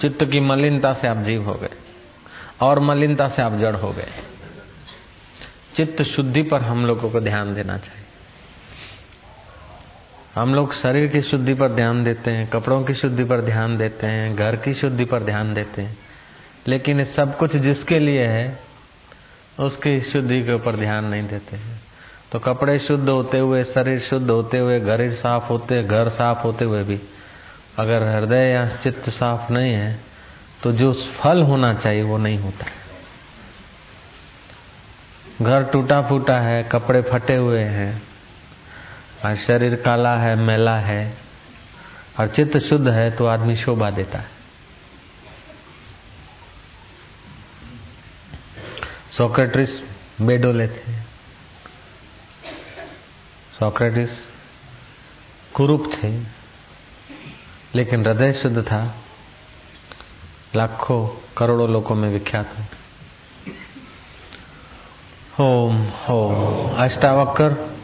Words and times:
चित्त 0.00 0.24
की 0.24 0.40
मलिनता 0.40 0.92
से 0.92 1.08
आप 1.08 1.16
जीव 1.16 1.42
हो 1.42 1.54
गए 1.54 1.70
और 2.60 2.80
मलिनता 2.80 3.28
से 3.28 3.42
आप 3.42 3.52
जड़ 3.52 3.76
हो 3.76 3.92
गए। 3.92 4.08
चित्त 5.76 6.02
शुद्धि 6.02 6.42
पर 6.42 6.60
हम 6.60 6.86
लोगों 6.86 7.10
को 7.10 7.20
ध्यान 7.20 7.54
देना 7.54 7.78
चाहिए। 7.78 8.04
हम 10.34 10.54
लोग 10.54 10.74
शरीर 10.74 11.06
की 11.06 11.22
शुद्धि 11.22 11.54
पर 11.54 11.68
ध्यान 11.68 12.04
देते 12.04 12.30
हैं, 12.30 12.50
कपड़ों 12.50 12.84
की 12.84 12.94
शुद्धि 12.94 13.24
पर 13.24 13.40
ध्यान 13.40 13.78
देते 13.78 14.06
हैं, 14.06 14.36
घर 14.36 14.56
की 14.56 14.74
शुद्धि 14.74 15.04
पर 15.04 15.20
ध्यान 15.22 15.54
देते 15.54 15.82
हैं। 15.82 15.98
लेकिन 16.66 17.04
सब 17.04 17.38
कुछ 17.38 17.56
जिसके 17.56 17.98
लिए 17.98 18.26
है, 18.26 18.60
उसकी 19.60 20.00
शुद्धि 20.00 20.42
के 20.42 20.52
ऊपर 20.52 20.76
ध्यान 20.76 21.04
नहीं 21.04 21.28
देते 21.28 21.56
हैं। 21.56 21.82
तो 22.32 22.38
कपड़े 22.38 22.78
शुद्ध 22.78 23.08
होते 23.08 23.38
हुए, 23.38 23.64
शरीर 23.64 24.00
शुद्ध 24.00 24.30
होते 24.30 24.58
हुए, 24.58 24.80
घर 24.80 25.10
साफ़ 25.10 25.48
होते, 25.48 25.82
घर 25.82 26.08
साफ़ 26.08 26.42
होते 26.42 26.64
हुए 26.64 26.84
भी 26.84 27.00
अगर 27.78 28.02
हृदय 28.04 28.50
या 28.50 28.64
चित्त 28.76 29.08
साफ़ 29.10 29.52
नहीं 29.52 29.72
है 29.72 29.98
तो 30.62 30.72
जो 30.72 30.92
फल 31.16 31.42
होना 31.42 31.72
चाहिए 31.74 32.02
वो 32.02 32.16
नहीं 32.18 32.38
होता। 32.38 32.66
घर 35.42 35.64
टूटा 35.64 36.00
फूटा 36.02 36.38
है, 36.40 36.62
कपड़े 36.64 37.00
फटे 37.02 37.36
हुए 37.36 37.62
हैं, 37.62 38.02
और 39.24 39.36
शरीर 39.36 39.74
काला 39.76 40.16
है, 40.16 40.34
मैला 40.36 40.76
है, 40.78 41.16
और 42.20 42.28
चित्त 42.28 42.58
शुद्ध 42.58 42.88
है 42.88 43.10
तो 43.10 43.26
आदमी 43.26 43.56
शोभा 43.56 43.90
देता 43.90 44.18
है। 44.18 44.36
सोक्रेटिस 49.16 49.78
बेडोले 50.20 50.66
थे 50.68 50.96
सोक्रेटिस 53.58 54.10
कुरूप 55.54 55.90
थे। 55.94 56.37
लेकिन 57.74 58.06
हृदय 58.06 58.32
शुद्ध 58.32 58.62
था। 58.62 58.94
लाखों 60.56 61.08
करोड़ों 61.36 61.70
लोगों 61.70 61.94
में 61.94 62.08
विख्यात 62.08 62.54
है। 62.56 62.68
ओम 65.40 65.88
ओम। 66.10 66.74
अष्टावक्र 66.76 67.78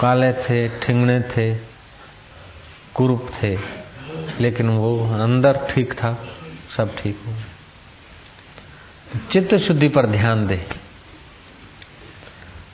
काले 0.00 0.32
थे 0.32 0.68
ठिंगने 0.68 1.20
थे, 1.20 1.54
कुरूप 2.94 3.30
थे, 3.42 3.58
लेकिन 4.40 4.68
वो 4.68 5.10
अंदर 5.14 5.66
ठीक 5.70 5.92
था, 5.92 6.28
सब 6.76 6.96
ठीक 6.96 7.20
हो 7.26 7.34
चित्त 9.32 9.54
शुद्धि 9.54 9.88
पर 9.88 10.06
ध्यान 10.06 10.46
दे। 10.46 10.68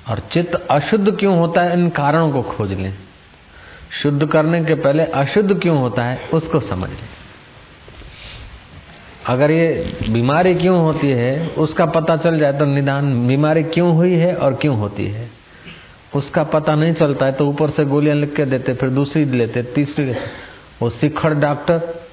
और 0.09 0.19
चित्त 0.19 0.67
अशुद्ध 0.71 1.19
क्यों 1.19 1.39
होता 1.39 1.61
है? 1.61 1.73
इन 1.73 1.91
कारणों 1.91 2.31
को 2.31 2.43
खोज 2.43 2.73
लें। 2.73 2.99
शुद्ध 4.03 4.27
करने 4.27 4.65
के 4.65 4.75
पहले 4.75 5.05
अशुद्ध 5.05 5.61
क्यों 5.61 5.79
होता 5.79 6.05
है, 6.05 6.29
उसको 6.35 6.61
समझ 6.61 6.91
लें। 6.91 7.09
अगर 9.27 9.51
ये 9.51 9.97
बीमारी 10.11 10.55
क्यों 10.55 10.79
होती 10.79 11.11
है, 11.11 11.49
उसका 11.49 11.87
पता 11.87 12.17
चल 12.17 12.39
जाए 12.39 12.53
तो 12.53 12.65
निदान, 12.65 13.29
बीमारी 13.29 13.63
क्यों 13.63 13.95
हुई 13.95 14.13
है 14.13 14.37
और 14.37 14.55
क्यों 14.55 14.77
होती 14.77 15.07
है। 15.07 15.31
उसका 16.15 16.45
पता 16.45 16.75
नहीं 16.75 16.93
चलता 16.93 17.27
है 17.27 17.33
तो 17.33 17.47
ऊपर 17.47 17.71
से 17.71 17.85
गोलियाँ 17.85 18.17
लिख 18.17 18.37
के 18.37 18.45
देते, 18.45 18.75
फिर 18.75 18.89
दूसरी 18.89 19.25
लेते, 19.25 19.63
तीसरी 19.63 20.13
वो 20.83 20.91
शिखर 20.91 21.35
डॉक्टर, 21.35 22.09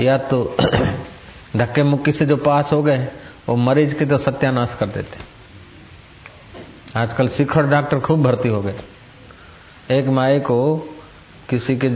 या 0.00 0.18
तो 0.18 0.56
धक्के 1.56 1.82
मुक्की 1.82 2.12
से 2.12 2.26
जो 2.26 2.36
पास 2.36 2.70
हो 2.72 2.82
गए, 2.82 3.08
वो 3.48 3.56
मरीज़ 3.56 3.94
के 3.94 4.06
तो 4.06 4.18
सत्यानाश 4.18 4.76
कर 4.80 4.86
देते। 4.86 5.36
आजकल 6.98 7.28
शिखर 7.28 7.62
डॉक्टर 7.62 8.00
खूब 8.00 8.22
भर्ती 8.22 8.48
हो 8.48 8.62
गए। 8.62 8.74
एक 9.90 10.06
माए 10.06 10.38
को 10.40 10.88
किसी 11.48 11.76
के 11.76 11.88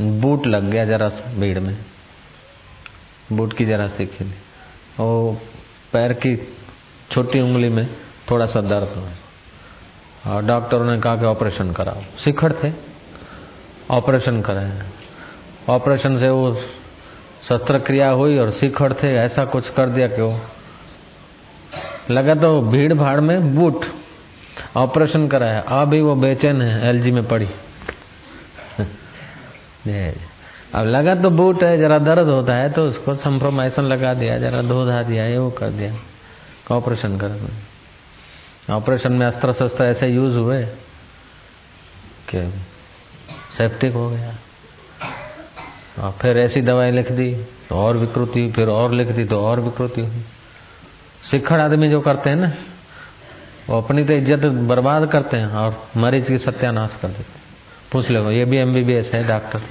बूट 0.00 0.46
लग 0.46 0.64
गया 0.64 0.84
जरा 0.84 1.08
भीड़ 1.08 1.58
में। 1.58 1.76
बूट 3.32 3.52
की 3.52 3.64
जरा 3.64 3.86
सी 3.88 4.06
खिली 4.06 4.30
वो 5.00 5.40
पैर 5.92 6.12
की 6.12 6.56
छोटी 7.12 7.40
उंगली 7.40 7.68
में 7.68 7.96
थोड़ा 8.30 8.46
सा 8.46 8.60
दर्द 8.60 8.94
हुआ। 8.96 9.10
और 10.26 10.44
डॉक्टरों 10.44 10.84
ने 10.84 11.00
कहा 11.00 11.16
कि 11.16 11.24
ऑपरेशन 11.24 11.72
कराओ। 11.72 12.00
शिखर 12.24 12.52
थे। 12.64 12.72
ऑपरेशन 13.90 14.40
कराए। 14.40 14.82
ऑपरेशन 15.68 16.18
से 16.18 16.28
वो 16.28 16.54
शस्त्र 17.48 17.78
क्रिया 17.78 18.10
हुई 18.10 18.38
और 18.38 18.50
शिखर 18.50 18.92
थे। 18.92 19.16
ऐसा 19.16 19.44
कुछ 19.44 19.70
कर 19.70 19.88
दिया 19.88 20.08
कि 20.08 20.22
वो 20.22 20.40
लगा 22.10 22.34
तो 22.34 22.60
भीड़ 22.62 22.94
भाड़ 22.94 23.20
में 23.20 23.54
बूट। 23.54 23.84
ऑपरेशन 24.76 25.28
कराया। 25.28 25.60
अभी 25.60 26.00
वो 26.00 26.14
बेचैन 26.14 26.62
है, 26.62 26.88
एलजी 26.88 27.10
में 27.10 27.28
पड़ी। 27.28 27.48
अब 29.86 30.86
लगा 30.86 31.14
तो 31.14 31.30
बूट 31.30 31.62
है, 31.62 31.76
जरा 31.78 31.98
दर्द 32.00 32.28
होता 32.28 32.54
है 32.54 32.70
तो 32.72 32.84
उसको 32.84 33.14
संप्रोमाइसन 33.16 33.82
लगा 33.84 34.14
दिया, 34.14 34.38
जरा 34.38 34.62
धो 34.62 34.84
धा 34.86 35.02
दिया, 35.02 35.24
ये 35.24 35.38
वो 35.38 35.50
कर 35.50 35.70
दिया। 35.70 35.94
ऑपरेशन 36.70 37.18
कर 37.18 38.72
ऑपरेशन 38.72 39.12
में 39.12 39.26
अस्त्र 39.26 39.52
शस्त्र 39.52 39.84
ऐसे 39.84 40.06
यूज़ 40.08 40.36
हुए 40.36 40.62
कि 42.28 42.40
सेप्टिक 43.56 43.92
हो 43.94 44.08
गया। 44.10 44.34
और 45.98 46.12
फिर 46.22 46.38
ऐसी 46.38 46.60
दवाई 46.62 46.90
लिख 46.90 47.12
दी 47.12 47.32
तो 47.68 47.76
और 47.76 47.96
विकृति 47.96 48.50
फिर 48.52 48.68
और 48.68 48.92
लिख 48.92 49.08
दी 49.08 49.24
तो 49.24 49.40
और 49.40 49.60
विकृति 49.60 50.00
हुई। 50.00 50.24
सिखड़ 51.30 51.60
आदमी 51.60 51.88
जो 51.88 52.00
करते 52.00 52.30
हैं 52.30 52.36
ना, 52.36 52.52
वो 53.68 53.80
अपनी 53.80 54.04
तो 54.04 54.12
इज़्ज़त 54.12 54.44
बर्बाद 54.68 55.10
करते 55.12 55.36
हैं 55.36 55.46
और 55.56 55.82
मरीज़ 55.96 56.26
की 56.26 56.38
सत्यानाश 56.40 56.98
कर 57.02 57.08
देते 57.08 57.43
पूछ 57.92 58.10
लो 58.10 58.30
ये 58.30 58.44
भी 58.44 58.56
एमबीबीएस 58.58 59.10
है 59.14 59.22
डॉक्टर 59.28 59.62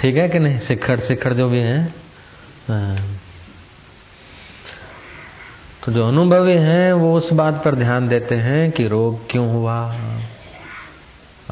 ठीक 0.00 0.16
है 0.16 0.28
कि 0.28 0.38
नहीं? 0.38 0.58
शिखर 0.60 1.00
शिखर 1.00 1.34
जो 1.34 1.48
भी 1.48 1.60
है 1.60 1.94
तो 5.82 5.92
जो 5.92 6.06
अनुभवी 6.08 6.52
हैं, 6.54 6.92
वो 6.92 7.16
उस 7.16 7.32
बात 7.32 7.60
पर 7.64 7.74
ध्यान 7.74 8.08
देते 8.08 8.34
हैं 8.36 8.70
कि 8.72 8.86
रोग 8.88 9.18
क्यों 9.30 9.48
हुआ। 9.50 9.76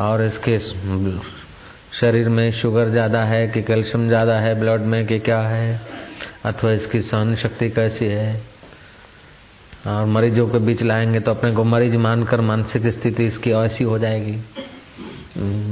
और 0.01 0.23
इसके 0.23 0.59
शरीर 2.01 2.29
में 2.29 2.51
शुगर 2.53 2.89
ज़्यादा 2.89 3.23
है 3.25 3.47
कि 3.49 3.63
कैल्शियम 3.63 4.07
ज़्यादा 4.09 4.39
है, 4.39 4.55
ब्लड 4.61 4.81
में 4.83 5.07
कि 5.07 5.19
क्या 5.21 5.41
है, 5.41 5.81
अथवा 6.45 6.73
इसकी 6.73 7.01
सहन 7.03 7.35
शक्ति 7.37 7.69
कैसी 7.71 8.05
है। 8.05 8.43
और 9.87 10.07
मरीजों 10.07 10.49
के 10.49 10.59
बीच 10.59 10.83
लाएँगे 10.83 11.21
तो 11.21 11.31
अपने 11.31 11.53
को 11.53 11.65
मरीज़ 11.67 11.97
मानकर 11.99 12.41
मानसिक 12.41 12.87
स्थिति 12.93 13.27
इसकी 13.27 13.51
ऐसी 13.55 13.85
हो 13.85 13.99
जाएगी। 13.99 14.37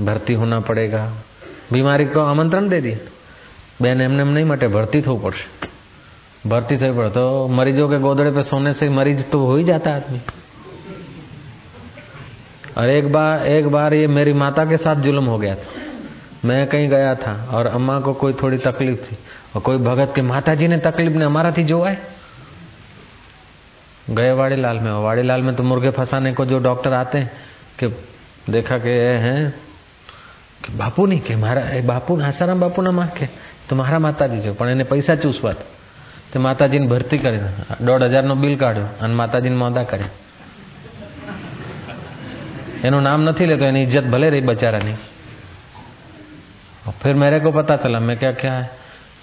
भर्ती 0.05 0.33
होना 0.33 0.59
पड़ेगा 0.61 1.03
બીમારી 1.71 2.05
को 2.07 2.19
આમંત્રણ 2.21 2.69
દે 2.69 2.79
दिया 2.81 2.97
બેન 3.81 4.01
એમને 4.01 4.23
नहीं 4.27 4.45
मटे 4.45 4.67
भर्ती 4.67 4.99
થવું 5.01 5.19
પડશે 5.23 5.45
भर्ती 6.49 6.75
થવી 6.77 6.91
પડે 6.91 7.09
तो 7.11 7.23
मरीजों 7.49 7.87
के 7.89 7.97
गोदड़े 7.99 8.31
पे 8.31 8.43
सोने 8.43 8.73
से 8.73 8.89
मरीज 8.91 9.19
तो 9.31 9.39
हो 9.45 9.55
ही 9.55 9.63
जाता 9.63 9.95
आदमी 9.95 10.19
और 12.77 12.89
एक 12.89 13.11
बार 13.11 13.45
एक 13.47 13.67
बार 13.67 13.93
ये 13.93 14.07
मेरी 14.09 14.33
माता 14.35 14.65
के 14.65 14.77
साथ 14.77 14.95
जुल्म 15.01 15.25
हो 15.25 15.37
गया 15.37 15.55
था 15.55 15.85
मैं 16.45 16.65
कहीं 16.67 16.89
गया 16.89 17.13
था 17.17 17.33
और 17.51 17.67
अम्मा 17.69 17.99
को 17.99 18.13
कोई 18.15 18.33
थोड़ी 18.33 18.57
तकलीफ 18.59 18.97
थी 19.03 19.17
और 19.55 19.61
कोई 19.61 19.77
भगत 19.83 20.11
के 20.15 20.21
माता 20.23 20.53
जी 20.55 20.67
ने 20.67 20.77
तकलीफ 20.81 21.13
ने 21.13 21.25
हमारा 21.25 21.51
थी 21.51 21.63
जो 21.63 21.81
है 21.83 21.95
गए 24.11 24.31
वाड़ी 24.33 24.55
लाल 24.57 24.79
में 24.79 24.91
वाड़ी 25.03 25.23
लाल 25.23 25.41
में 25.41 25.55
तो 25.55 25.63
मुर्गे 25.63 25.89
फंसाने 25.91 26.33
को 26.33 26.45
जो 26.45 26.59
डॉक्टर 26.61 26.93
आते 26.95 27.17
हैं 27.17 27.31
कि 27.79 27.87
देखा 28.47 28.77
कि 28.79 28.93
ये 28.97 29.15
हैं 29.19 29.39
કે 30.61 30.69
બાપુ 30.73 31.07
નહીં 31.07 31.19
કે 31.21 31.35
મારા 31.37 31.65
એ 31.71 31.81
બાપુ 31.83 32.19
આસારામ 32.21 32.59
બાપુના 32.59 32.93
માં 32.93 33.09
કે 33.13 33.25
તો 33.67 33.75
મારા 33.75 33.99
માતાજી 34.01 34.39
છે 34.41 34.51
પણ 34.53 34.71
એને 34.71 34.85
પૈસા 34.85 35.17
ચૂસવા 35.17 35.55
તે 36.31 36.39
માતાજીને 36.39 36.87
ભરતી 36.87 37.19
કરી 37.19 37.41
દોઢ 37.81 38.07
હજારનો 38.09 38.35
બિલ 38.35 38.55
કાઢ્યો 38.57 38.89
અને 39.01 39.13
માતાજીને 39.13 39.57
મોદા 39.57 39.85
કર્યા 39.85 40.15
એનું 42.79 42.99
नाम 43.01 43.21
नहीं 43.21 43.47
लेते 43.47 43.65
यानी 43.65 43.81
इज्जत 43.81 44.05
भले 44.05 44.29
रही 44.29 44.41
बेचारा 44.43 44.79
नहीं 44.79 44.97
और 46.85 46.93
फिर 47.01 47.15
मेरे 47.15 47.39
को 47.39 47.51
पता 47.51 47.75
चला 47.77 47.99
मैं 48.01 48.17
क्या 48.17 48.31
क्या 48.33 48.53
है 48.53 48.69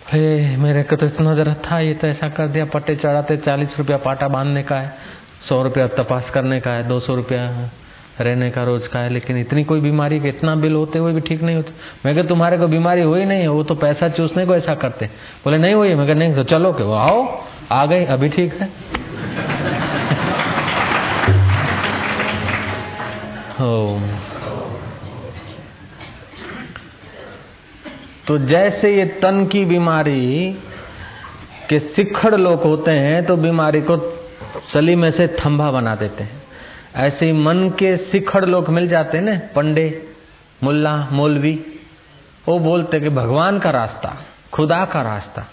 अरे 0.07 0.57
मेरे 0.57 0.83
को 0.85 0.97
तो 0.97 1.07
इतना 1.07 1.35
जरा 1.35 1.55
था 1.63 1.79
ये 1.81 1.95
तो 1.95 2.07
ऐसा 2.07 2.29
कर 2.31 2.49
दिया 2.49 2.65
पट्टे 2.67 2.97
चढ़ाते 2.97 3.37
चालीस 3.39 3.79
रुपया 3.79 3.97
पाटा 3.99 4.29
बांधने 4.29 4.63
का 4.65 4.77
है 4.77 4.89
सौ 5.49 5.63
रुपया 5.63 5.87
तपास 5.95 6.31
करने 6.31 6.61
का 6.61 6.73
है 6.73 6.83
दो 6.89 6.99
सौ 7.01 7.15
रुपया 7.15 7.45
रहने 8.22 8.50
का 8.52 8.64
रोज 8.64 8.88
का 8.88 9.00
है, 9.00 9.10
लेकिन 9.10 9.38
इतनी 9.38 9.64
कोई 9.64 9.82
बीमारी 9.82 10.20
के 10.20 10.28
इतना 10.28 10.56
बिल 10.56 10.74
होते 10.74 11.00
हुए 11.00 11.14
भी 11.14 11.22
ठीक 11.22 11.42
नहीं 11.42 11.56
होते। 11.56 11.72
मैं 12.06 12.14
क्या 12.14 12.24
तुम्हारे 12.24 12.58
को 12.58 12.68
बीमारी 12.68 13.02
हुई 13.02 13.26
नहीं 13.26 13.42
है, 13.42 13.48
वो 13.48 13.64
तो 13.64 13.76
पैसा 13.76 14.10
चूसने 14.10 14.46
को 14.46 14.56
ऐसा 14.56 14.76
करते 14.76 15.06
बोले, 15.46 15.58
नहीं 15.58 15.74
हुई 15.74 15.96
मैं 15.96 16.16
नहीं 16.16 16.36
तो 16.36 16.44
चलो 16.44 16.74
के 16.74 16.84
वो 16.84 16.94
आओ, 16.94 17.44
आ 17.72 17.86
गई, 17.86 18.06
अभी 18.06 18.30
ठीक 18.30 18.54
है। 18.54 18.70
तो 28.28 28.38
जैसे 28.38 28.96
ये 28.96 29.06
तन 29.22 29.46
की 29.46 29.66
बीमारी 29.66 30.54
के 31.70 31.80
सिखड़ 31.80 32.36
लोग 32.36 32.64
होते 32.64 32.92
हैं 32.92 33.26
तो 33.26 33.36
बीमारी 33.38 33.82
को 33.82 33.98
सली 34.74 34.96
में 34.96 35.12
से 35.12 35.28
थंभा 35.28 35.72
बना 35.72 35.96
देते 35.96 36.24
हैं। 36.24 36.39
ऐसे 36.98 37.26
ही 37.26 37.32
मन 37.34 37.70
के 37.70 37.96
शिखर 38.02 38.46
लोग 38.46 38.70
मिल 38.70 38.88
जाते 38.88 39.18
हैं 39.18 39.24
ना, 39.26 39.40
पंडे, 39.56 40.12
मुल्ला, 40.64 40.96
मौलवी, 41.12 41.54
वो 42.48 42.58
बोलते 42.60 43.00
कि 43.00 43.10
भगवान 43.12 43.60
का 43.60 43.72
रास्ता, 43.72 44.16
खुदा 44.54 44.84
का 44.86 45.02
रास्ता, 45.02 45.46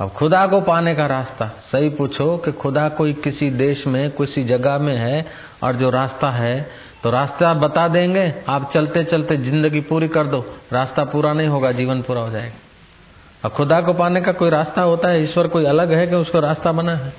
अब 0.00 0.10
खुदा 0.10 0.46
को 0.46 0.60
पाने 0.60 0.94
का 0.94 1.06
रास्ता। 1.06 1.46
सही 1.62 1.88
पूछो 1.90 2.36
कि 2.36 2.52
खुदा 2.52 2.88
कोई 2.90 3.12
किसी 3.14 3.50
देश 3.52 3.86
में, 3.86 4.10
किसी 4.10 4.44
जगह 4.44 4.78
में 4.78 4.96
है 4.96 5.26
और 5.62 5.76
जो 5.76 5.90
रास्ता 5.90 6.30
है 6.30 6.70
तो 7.02 7.10
रास्ता 7.10 7.52
बता 7.54 7.86
देंगे, 7.88 8.32
आप 8.48 8.70
चलते 8.74 9.02
चलते 9.04 9.36
ज़िंदगी 9.36 9.80
पूरी 9.82 10.08
कर 10.08 10.26
दो, 10.26 10.44
रास्ता 10.72 11.04
पूरा 11.04 11.32
नहीं 11.32 11.48
होगा, 11.48 11.72
जीवन 11.72 12.02
पूरा 12.02 12.20
हो 12.20 12.30
जाएगा। 12.30 12.54
और 13.44 13.50
खुदा 13.50 13.80
को 13.80 13.92
पाने 13.94 14.20
का 14.20 14.32
कोई 14.32 14.50
रास्ता 14.50 14.82
होता 14.82 15.08
है, 15.08 15.22
ईश्वर 15.22 15.46
कोई 15.46 15.64
अलग 15.66 15.92
है 15.92 16.06
कि 16.06 16.14
उसको 16.16 16.40
रास्ता 16.40 16.72
बना 16.72 16.94
है? 16.96 17.12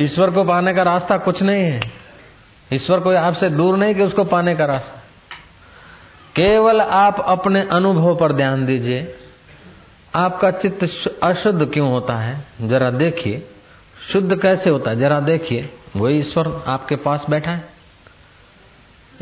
ईश्वर 0.00 0.30
को 0.30 0.44
पाने 0.44 0.74
का 0.74 0.82
रास्ता 0.82 1.18
कुछ 1.18 1.42
नहीं 1.42 1.64
है। 1.64 1.80
ईश्वर 2.72 3.00
कोई 3.00 3.14
आपसे 3.14 3.50
दूर 3.50 3.78
नहीं 3.78 3.94
कि 3.94 4.02
उसको 4.02 4.24
पाने 4.24 4.54
का 4.54 4.64
रास्ता। 4.64 5.02
केवल 6.36 6.80
आप 6.80 7.20
अपने 7.20 7.62
अनुभव 7.62 8.16
पर 8.16 8.32
ध्यान 8.32 8.66
दीजिए। 8.66 9.14
आपका 10.14 10.50
चित्त 10.50 11.10
अशुद्ध 11.22 11.72
क्यों 11.72 11.90
होता 11.90 12.14
है? 12.14 12.44
जरा 12.62 12.90
देखिए। 12.90 13.48
शुद्ध 14.12 14.40
कैसे 14.42 14.70
होता 14.70 14.90
है? 14.90 15.00
जरा 15.00 15.20
देखिए। 15.20 15.70
वही 15.96 16.18
ईश्वर 16.18 16.64
आपके 16.66 16.96
पास 16.96 17.26
बैठा 17.30 17.50
है। 17.50 17.68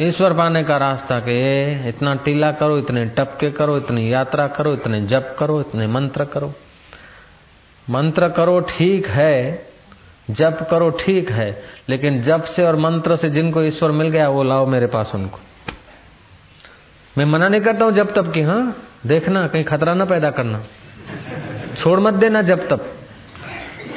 ईश्वर 0.00 0.32
पाने 0.32 0.64
का 0.64 0.76
रास्ता 0.76 1.20
के 1.20 1.72
इतना 1.88 2.14
टीला 2.14 2.52
करो, 2.52 2.78
इतने 2.78 3.06
टपके 3.06 3.50
करो, 3.50 3.76
इतनी 3.76 4.12
यात्रा 4.12 4.46
करो, 4.46 4.72
इतने 4.72 5.00
जप 5.00 5.36
करो, 5.38 5.60
इतने 5.60 5.86
मंत्र 5.86 6.24
करो। 6.24 6.54
मंत्र 7.90 8.28
करो, 8.28 8.60
ठीक 8.60 9.06
है। 9.06 9.65
जप 10.30 10.66
करो, 10.70 10.90
ठीक 10.90 11.30
है, 11.30 11.50
लेकिन 11.88 12.22
जप 12.22 12.44
से 12.56 12.62
और 12.62 12.76
मंत्र 12.76 13.16
से 13.16 13.30
जिनको 13.30 13.62
ईश्वर 13.62 13.90
मिल 13.90 14.08
गया, 14.08 14.28
वो 14.28 14.42
लाओ 14.42 14.66
मेरे 14.66 14.86
पास 14.86 15.12
उनको। 15.14 15.38
मैं 17.18 17.24
मना 17.24 17.48
नहीं 17.48 17.60
करता 17.60 17.84
हूँ 17.84 17.92
जब 17.92 18.14
तब 18.14 18.32
की 18.32 18.42
हाँ? 18.42 18.76
देखना, 19.06 19.46
कहीं 19.46 19.64
खतरा 19.64 19.94
ना 19.94 20.04
पैदा 20.04 20.30
करना। 20.30 20.62
छोड़ 21.82 22.00
मत 22.00 22.14
देना 22.14 22.42
जब 22.42 22.68
तब 22.68 22.92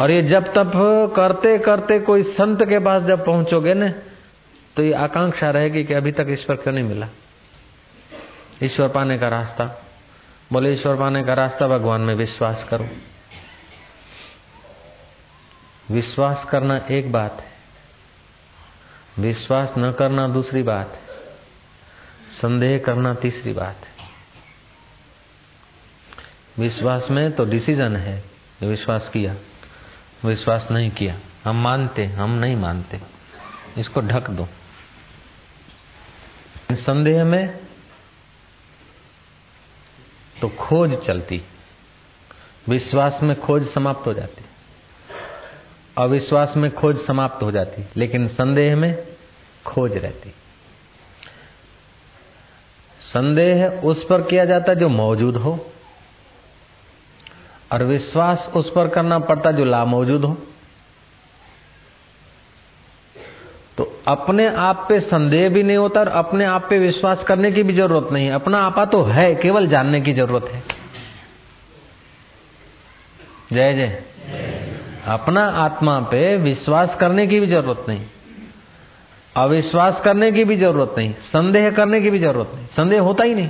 और 0.01 0.11
ये 0.11 0.21
जब 0.21 0.53
तब 0.53 0.71
करते 1.15 1.57
करते 1.57 1.99
कोई 1.99 2.23
संत 2.23 2.63
के 2.63 2.79
पास 2.79 3.03
जब 3.03 3.25
पहुंचोगे 3.25 3.73
ना 3.73 3.89
तो 4.75 4.83
ये 4.83 4.93
आकांक्षा 4.93 5.49
रहेगी 5.49 5.83
कि 5.83 5.93
अभी 5.93 6.11
तक 6.11 6.27
ईश्वर 6.29 6.55
क्यों 6.55 6.73
नहीं 6.73 6.83
मिला? 6.83 7.07
ईश्वर 8.63 8.87
पाने 8.87 9.17
का 9.17 9.27
रास्ता। 9.27 9.65
बोले, 10.53 10.73
ईश्वर 10.73 10.95
पाने 10.95 11.23
का 11.23 11.33
रास्ता 11.33 11.67
भगवान 11.67 12.01
में 12.01 12.13
विश्वास 12.15 12.65
करो। 12.69 12.87
विश्वास 15.91 16.47
करना 16.49 16.77
एक 16.91 17.11
बात 17.11 17.41
है। 17.41 17.51
विश्वास 19.23 19.73
न 19.77 19.91
करना 19.91 20.27
दूसरी 20.27 20.63
बात 20.63 20.91
है। 20.93 21.01
संदेह 22.31 22.79
करना 22.79 23.13
तीसरी 23.13 23.53
बात 23.53 23.75
है। 23.75 24.09
विश्वास 26.59 27.07
में 27.11 27.31
तो 27.31 27.45
डिसीज़न 27.45 27.95
है 27.95 28.23
विश्वास 28.61 29.09
किया। 29.13 29.35
विश्वास 30.25 30.67
नहीं 30.71 30.91
किया। 30.91 31.19
हम 31.45 31.55
मानते, 31.55 32.05
हम 32.05 32.31
नहीं 32.31 32.55
मानते। 32.55 33.01
इसको 33.77 34.01
ढक 34.01 34.29
दो। 34.29 34.47
संदेह 36.71 37.23
में 37.23 37.59
तो 40.41 40.49
खोज 40.49 40.95
चलती। 41.07 41.41
विश्वास 42.69 43.19
में 43.23 43.41
खोज 43.41 43.73
समाप्त 43.73 44.07
हो 44.07 44.13
जाती। 44.13 44.45
अविश्वास 45.99 46.53
में 46.57 46.69
खोज 46.71 46.97
समाप्त 46.97 47.43
हो 47.43 47.51
जाती, 47.51 47.83
लेकिन 47.97 48.27
संदेह 48.27 48.75
में 48.75 48.93
खोज 49.65 49.97
रहती। 49.97 50.33
संदेह 53.01 53.65
उस 53.83 54.03
पर 54.03 54.21
किया 54.21 54.45
जाता 54.45 54.73
जो 54.73 54.89
मौजूद 54.89 55.37
हो, 55.37 55.57
और 57.73 57.83
विश्वास 57.83 58.49
उस 58.55 58.69
पर 58.69 58.87
करना 58.87 59.19
पड़ता 59.19 59.51
जो 59.51 59.65
ला 59.65 59.83
मौजूद 59.85 60.23
हो। 60.25 60.37
तो 63.77 63.83
अपने 64.07 64.47
आप 64.59 64.85
पे 64.89 64.99
संदेह 64.99 65.49
भी 65.49 65.63
नहीं 65.63 65.77
होता 65.77 65.99
और 65.99 66.07
अपने 66.07 66.45
आप 66.45 66.65
पे 66.69 66.79
विश्वास 66.79 67.23
करने 67.23 67.51
की 67.51 67.63
भी 67.63 67.73
ज़रूरत 67.73 68.11
नहीं 68.13 68.29
अपना 68.31 68.61
आपा 68.61 68.85
तो 68.85 69.01
है, 69.03 69.33
केवल 69.35 69.67
जानने 69.67 70.01
की 70.01 70.13
ज़रूरत 70.13 70.49
है। 70.51 70.63
जय 73.53 73.73
जय। 73.73 74.77
अपना 75.05 75.45
आत्मा 75.45 75.99
पे 75.99 76.37
विश्वास 76.37 76.95
करने 76.95 77.27
की 77.27 77.39
भी 77.39 77.47
ज़रूरत 77.47 77.85
नहीं। 77.89 78.05
अविश्वास 79.37 80.01
करने 80.01 80.31
की 80.31 80.43
भी 80.43 80.57
ज़रूरत 80.57 80.95
नहीं। 80.97 81.13
संदेह 81.13 81.71
करने 81.71 82.01
की 82.01 82.09
भी 82.09 82.19
ज़रूरत 82.19 82.51
नहीं। 82.55 82.65
संदेह 82.65 83.01
होता 83.01 83.23
ही 83.23 83.35
नहीं। 83.35 83.49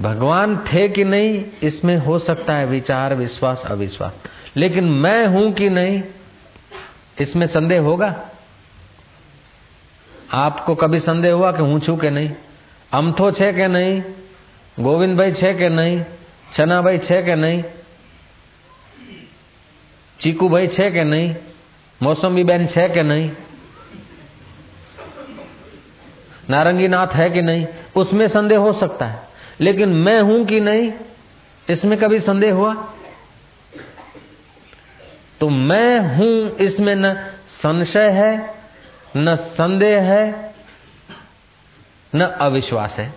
भगवान 0.00 0.56
थे 0.56 0.88
कि 0.88 1.04
नहीं, 1.04 1.44
इसमें 1.62 1.96
हो 1.96 2.18
सकता 2.18 2.54
है 2.54 2.66
विचार, 2.66 3.14
विश्वास, 3.14 3.62
अविश्वास। 3.66 4.12
लेकिन 4.56 4.84
मैं 4.84 5.26
हूँ 5.26 5.52
कि 5.52 5.70
नहीं, 5.70 6.02
इसमें 7.20 7.46
संदेह 7.46 7.80
होगा? 7.80 8.20
आपको 10.32 10.74
कभी 10.74 11.00
संदेह 11.00 11.32
हुआ 11.32 11.52
कि 11.52 11.62
हूँ, 11.62 11.80
छू 11.80 11.96
के 11.96 12.10
नहीं? 12.10 12.30
अमथो 12.92 13.30
छे 13.30 13.52
के 13.52 13.68
नहीं? 13.68 14.02
गोविंद 14.80 15.18
भाई 15.18 15.32
छे 15.32 15.54
के 15.54 15.68
नहीं? 15.68 16.04
चना 16.56 16.82
भाई 16.82 16.98
छे 16.98 17.22
के 17.22 17.34
नहीं? 17.34 17.64
चीकू 20.24 20.48
भाई 20.48 20.66
छे 20.66 20.90
के 20.90 21.04
नहीं? 21.04 21.36
मौसमी 22.02 22.44
बहन 22.44 22.66
छे 22.66 22.88
के 22.88 23.02
नहीं? 23.02 23.30
नारंगी 26.50 26.88
नाथ 26.88 27.06
है 27.06 27.30
कि 27.30 27.42
नहीं? 27.42 27.66
उसमें 27.96 28.28
संदेह 28.28 28.58
हो 28.58 28.72
सकता 28.72 29.06
है। 29.06 29.28
लेकिन 29.60 29.88
मैं 29.88 30.22
हूँ 30.22 30.46
कि 30.46 30.60
नहीं? 30.60 30.92
इसमें 31.70 31.98
कभी 31.98 32.20
संदेह 32.20 32.54
हुआ? 32.54 32.74
तो 35.40 35.48
मैं 35.48 36.16
हूँ, 36.16 36.56
इसमें 36.56 36.94
न 36.96 37.14
संशय 37.48 38.08
है, 38.08 38.54
न 39.16 39.36
संदेह 39.36 40.02
है, 40.02 40.54
न 42.14 42.20
अविश्वास 42.20 42.92
है। 42.92 43.14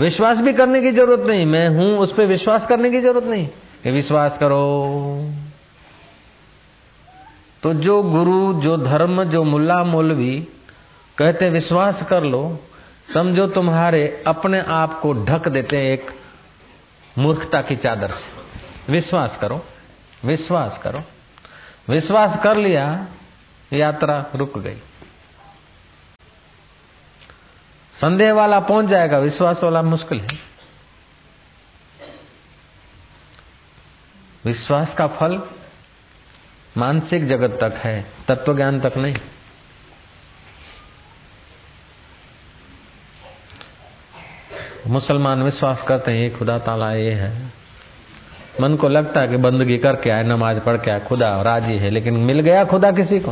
विश्वास 0.00 0.38
भी 0.38 0.52
करने 0.52 0.82
की 0.82 0.92
ज़रूरत 0.92 1.26
नहीं। 1.26 1.46
मैं 1.46 1.68
हूँ, 1.68 1.98
उस 1.98 2.14
पर 2.14 2.24
विश्वास 2.26 2.66
करने 2.66 2.90
की 2.90 3.00
ज़रूरत 3.00 3.24
नहीं। 3.24 3.48
कि 3.86 3.92
विश्वास 3.92 4.38
करो। 4.38 4.86
तो 7.62 7.74
जो 7.74 8.02
गुरु, 8.02 8.60
जो 8.60 8.76
धर्म, 8.76 9.24
जो 9.24 9.44
मुल्ला 9.44 9.84
मौलवी 9.84 10.48
कहते 11.18 11.50
विश्वास 11.50 12.02
कर 12.08 12.22
लो, 12.22 12.60
समझो 13.14 13.46
तुम्हारे 13.46 14.24
अपने 14.26 14.60
आप 14.60 15.00
को 15.00 15.24
ढक 15.24 15.48
देते 15.48 15.76
हैं 15.76 15.84
एक 15.84 16.10
मूर्खता 17.18 17.62
की 17.62 17.76
चादर 17.76 18.10
से। 18.10 18.36
विश्वास 18.92 19.38
करो 19.40 19.64
विश्वास 20.24 20.80
करो। 20.82 21.02
विश्वास 21.92 22.42
कर 22.42 22.56
लिया, 22.56 23.06
यात्रा 23.72 24.26
रुक 24.34 24.58
गई। 24.58 24.76
संदेह 27.94 28.32
वाला 28.32 28.60
पहुँच 28.60 28.86
जाएगा, 28.86 29.18
विश्वास 29.18 29.64
वाला 29.64 29.82
मुश्किल 29.82 30.20
है। 30.20 30.45
विश्वास 34.46 34.94
का 34.94 35.06
फल 35.06 35.42
मानसिक 36.76 37.26
जगत 37.26 37.58
तक 37.60 37.74
है 37.76 38.06
तत्व 38.28 38.56
ज्ञान 38.56 38.80
तक 38.80 38.96
नहीं। 38.96 39.14
मुसलमान 44.86 45.42
विश्वास 45.42 45.82
करते 45.88 46.12
हैं 46.12 46.38
खुदा 46.38 46.58
ताला 46.58 46.92
ये 46.92 47.12
है। 47.12 47.52
मन 48.60 48.76
को 48.76 48.88
लगता 48.88 49.20
है 49.20 49.28
कि 49.28 49.36
बंदगी 49.36 49.78
करके 49.78 50.10
आए, 50.10 50.22
नमाज़ 50.22 50.60
पढ़ 50.60 50.76
के 50.76 50.90
आए, 50.90 51.00
खुदा 51.00 51.42
राज़ी 51.42 51.78
है, 51.78 51.90
लेकिन 51.90 52.14
मिल 52.14 52.40
गया 52.40 52.64
खुदा 52.64 52.92
किसी 52.92 53.20
को? 53.20 53.30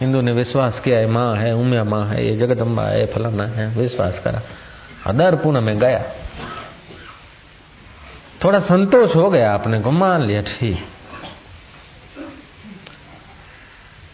हिंदू 0.00 0.20
ने 0.20 0.32
विश्वास 0.32 0.80
किया 0.80 0.98
है 0.98 1.06
माँ 1.06 1.36
है, 1.36 1.52
उमिया 1.52 1.84
माँ 1.84 2.06
है, 2.06 2.30
ये 2.30 2.36
जगदम्बा 2.36 2.82
है 2.82 3.06
फलाना 3.06 3.46
है, 3.46 3.66
विश्वास 3.66 4.20
करा। 4.24 4.42
अदर 5.06 5.36
पुनः 5.36 5.60
में 5.60 5.78
गया। 5.78 6.04
थोड़ा 8.44 8.58
संतोष 8.58 9.16
हो 9.16 9.30
गया 9.30 9.54
अपने 9.54 9.80
को, 9.80 9.90
मान 9.90 10.22
लिया, 10.22 10.42
ठीक। 10.42 10.86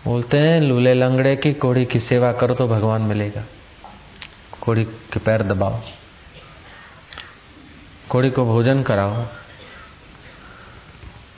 बोलते 0.05 0.39
हैं, 0.39 0.61
लूले 0.61 0.95
लंगड़े 0.95 1.37
की 1.37 1.53
कोड़ी 1.53 1.85
की 1.85 2.01
सेवा 2.01 2.33
करो 2.33 2.55
तो 2.55 2.69
भगवान 2.69 3.03
मिलेगा। 3.03 3.45
कोड़ी 4.61 4.85
के 4.85 5.21
पैर 5.21 5.43
दबाओ। 5.43 5.77
कोड़ी 8.09 8.31
को 8.31 8.45
भोजन 8.45 8.83
कराओ। 8.83 9.25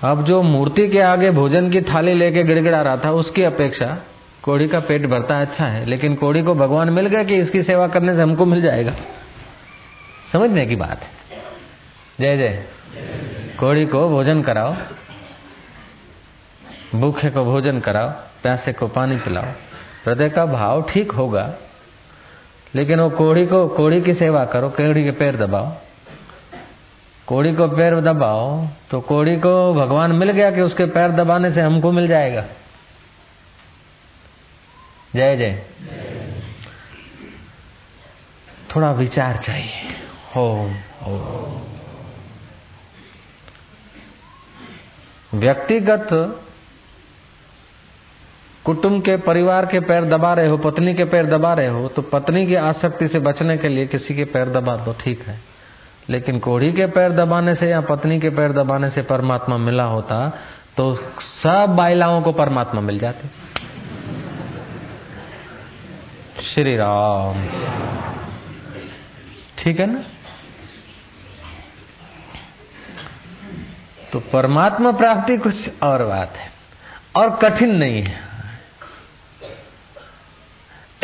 अब 0.02 0.24
जो 0.24 0.42
मूर्ति 0.42 0.88
के 0.88 1.00
आगे 1.00 1.30
भोजन 1.30 1.70
की 1.70 1.80
थाली 1.80 2.14
लेके 2.14 2.42
गिड़गिड़ा 2.42 2.82
रहा 2.82 2.96
था, 2.96 3.10
उसकी 3.10 3.42
अपेक्षा 3.42 3.98
कोड़ी 4.42 4.68
का 4.68 4.80
पेट 4.80 5.06
भरता 5.06 5.40
अच्छा 5.40 5.64
है, 5.64 5.86
लेकिन 5.86 6.14
कोड़ी 6.14 6.42
को 6.42 6.54
भगवान 6.54 6.90
मिल 6.90 7.06
गया 7.06 7.24
कि 7.24 7.34
इसकी 7.34 7.62
सेवा 7.62 7.88
करने 7.88 8.16
से 8.16 8.22
हमको 8.22 8.46
मिल 8.46 8.62
जाएगा। 8.62 8.92
समझने 10.32 10.66
की 10.66 10.76
बात 10.76 11.00
है। 11.00 11.21
जय 12.22 12.36
जय 12.36 12.64
कोड़ी 13.58 13.86
को 13.86 14.08
भोजन 14.08 14.42
कराओ। 14.42 14.74
भूखे 16.94 17.30
को 17.30 17.44
भोजन 17.44 17.80
कराओ। 17.80 18.08
प्यासे 18.42 18.72
को 18.72 18.88
पानी 18.88 19.16
पिलाओ। 19.16 19.44
हृदय 20.06 20.28
का 20.30 20.46
भाव 20.46 20.82
ठीक 20.82 21.12
होगा 21.12 21.54
लेकिन 22.74 23.00
वो 23.00 23.10
कोड़ी 23.10 23.46
को 23.46 23.68
कोड़ी 23.68 24.00
की 24.00 24.14
सेवा 24.14 24.44
करो 24.44 24.68
कोड़ी 24.70 25.04
के 25.04 25.10
पैर 25.10 25.36
दबाओ। 25.36 25.72
कोड़ी 27.26 27.54
को 27.54 27.68
पैर 27.68 28.00
दबाओ 28.00 28.66
तो 28.90 29.00
कोड़ी 29.00 29.36
को 29.36 29.74
भगवान 29.74 30.12
मिल 30.12 30.30
गया 30.30 30.50
कि 30.50 30.60
उसके 30.60 30.84
पैर 30.84 31.10
दबाने 31.10 31.52
से 31.52 31.60
हमको 31.60 31.92
मिल 31.92 32.08
जाएगा। 32.08 32.44
जय 35.16 35.36
जय। 35.36 35.62
थोड़ा 38.76 38.92
विचार 38.92 39.36
चाहिए। 39.36 39.82
हो, 40.36 40.74
हो। 41.02 41.66
व्यक्तिगत 45.32 46.08
कुटुंब 48.64 49.00
के 49.02 49.16
परिवार 49.18 49.66
के 49.66 49.80
पैर 49.80 50.04
दबा 50.04 50.32
रहे 50.34 50.48
हो, 50.48 50.56
पत्नी 50.56 50.94
के 50.94 51.04
पैर 51.04 51.26
दबा 51.26 51.52
रहे 51.54 51.68
हो 51.68 51.88
तो 51.88 52.02
पत्नी 52.02 52.46
की 52.46 52.54
आसक्ति 52.56 53.08
से 53.08 53.18
बचने 53.20 53.56
के 53.58 53.68
लिए 53.68 53.86
किसी 53.86 54.14
के 54.14 54.24
पैर 54.26 54.50
दबा 54.50 54.76
दो 54.76 54.92
ठीक 55.00 55.22
है। 55.22 55.38
लेकिन 56.10 56.38
कोढ़ी 56.38 56.72
के 56.72 56.86
पैर 56.86 57.12
दबाने 57.12 57.54
से 57.54 57.68
या 57.68 57.80
पत्नी 57.80 58.18
के 58.20 58.30
पैर 58.30 58.52
दबाने 58.52 58.90
से 58.90 59.02
परमात्मा 59.02 59.56
मिला 59.58 59.84
होता 59.86 60.28
तो 60.76 60.94
सब 61.34 61.74
बाइलाओं 61.76 62.22
को 62.22 62.32
परमात्मा 62.32 62.80
मिल 62.80 62.98
जाते। 62.98 63.28
श्री 66.44 66.76
राम। 66.76 67.44
ठीक 69.58 69.80
है 69.80 69.86
ना? 69.86 70.02
तो 74.12 74.20
परमात्मा 74.20 74.90
प्राप्ति 74.92 75.36
कुछ 75.36 75.82
और 75.82 76.04
बात 76.04 76.36
है 76.36 76.50
और 77.16 77.30
कठिन 77.36 77.74
नहीं 77.76 78.02
है। 78.02 78.20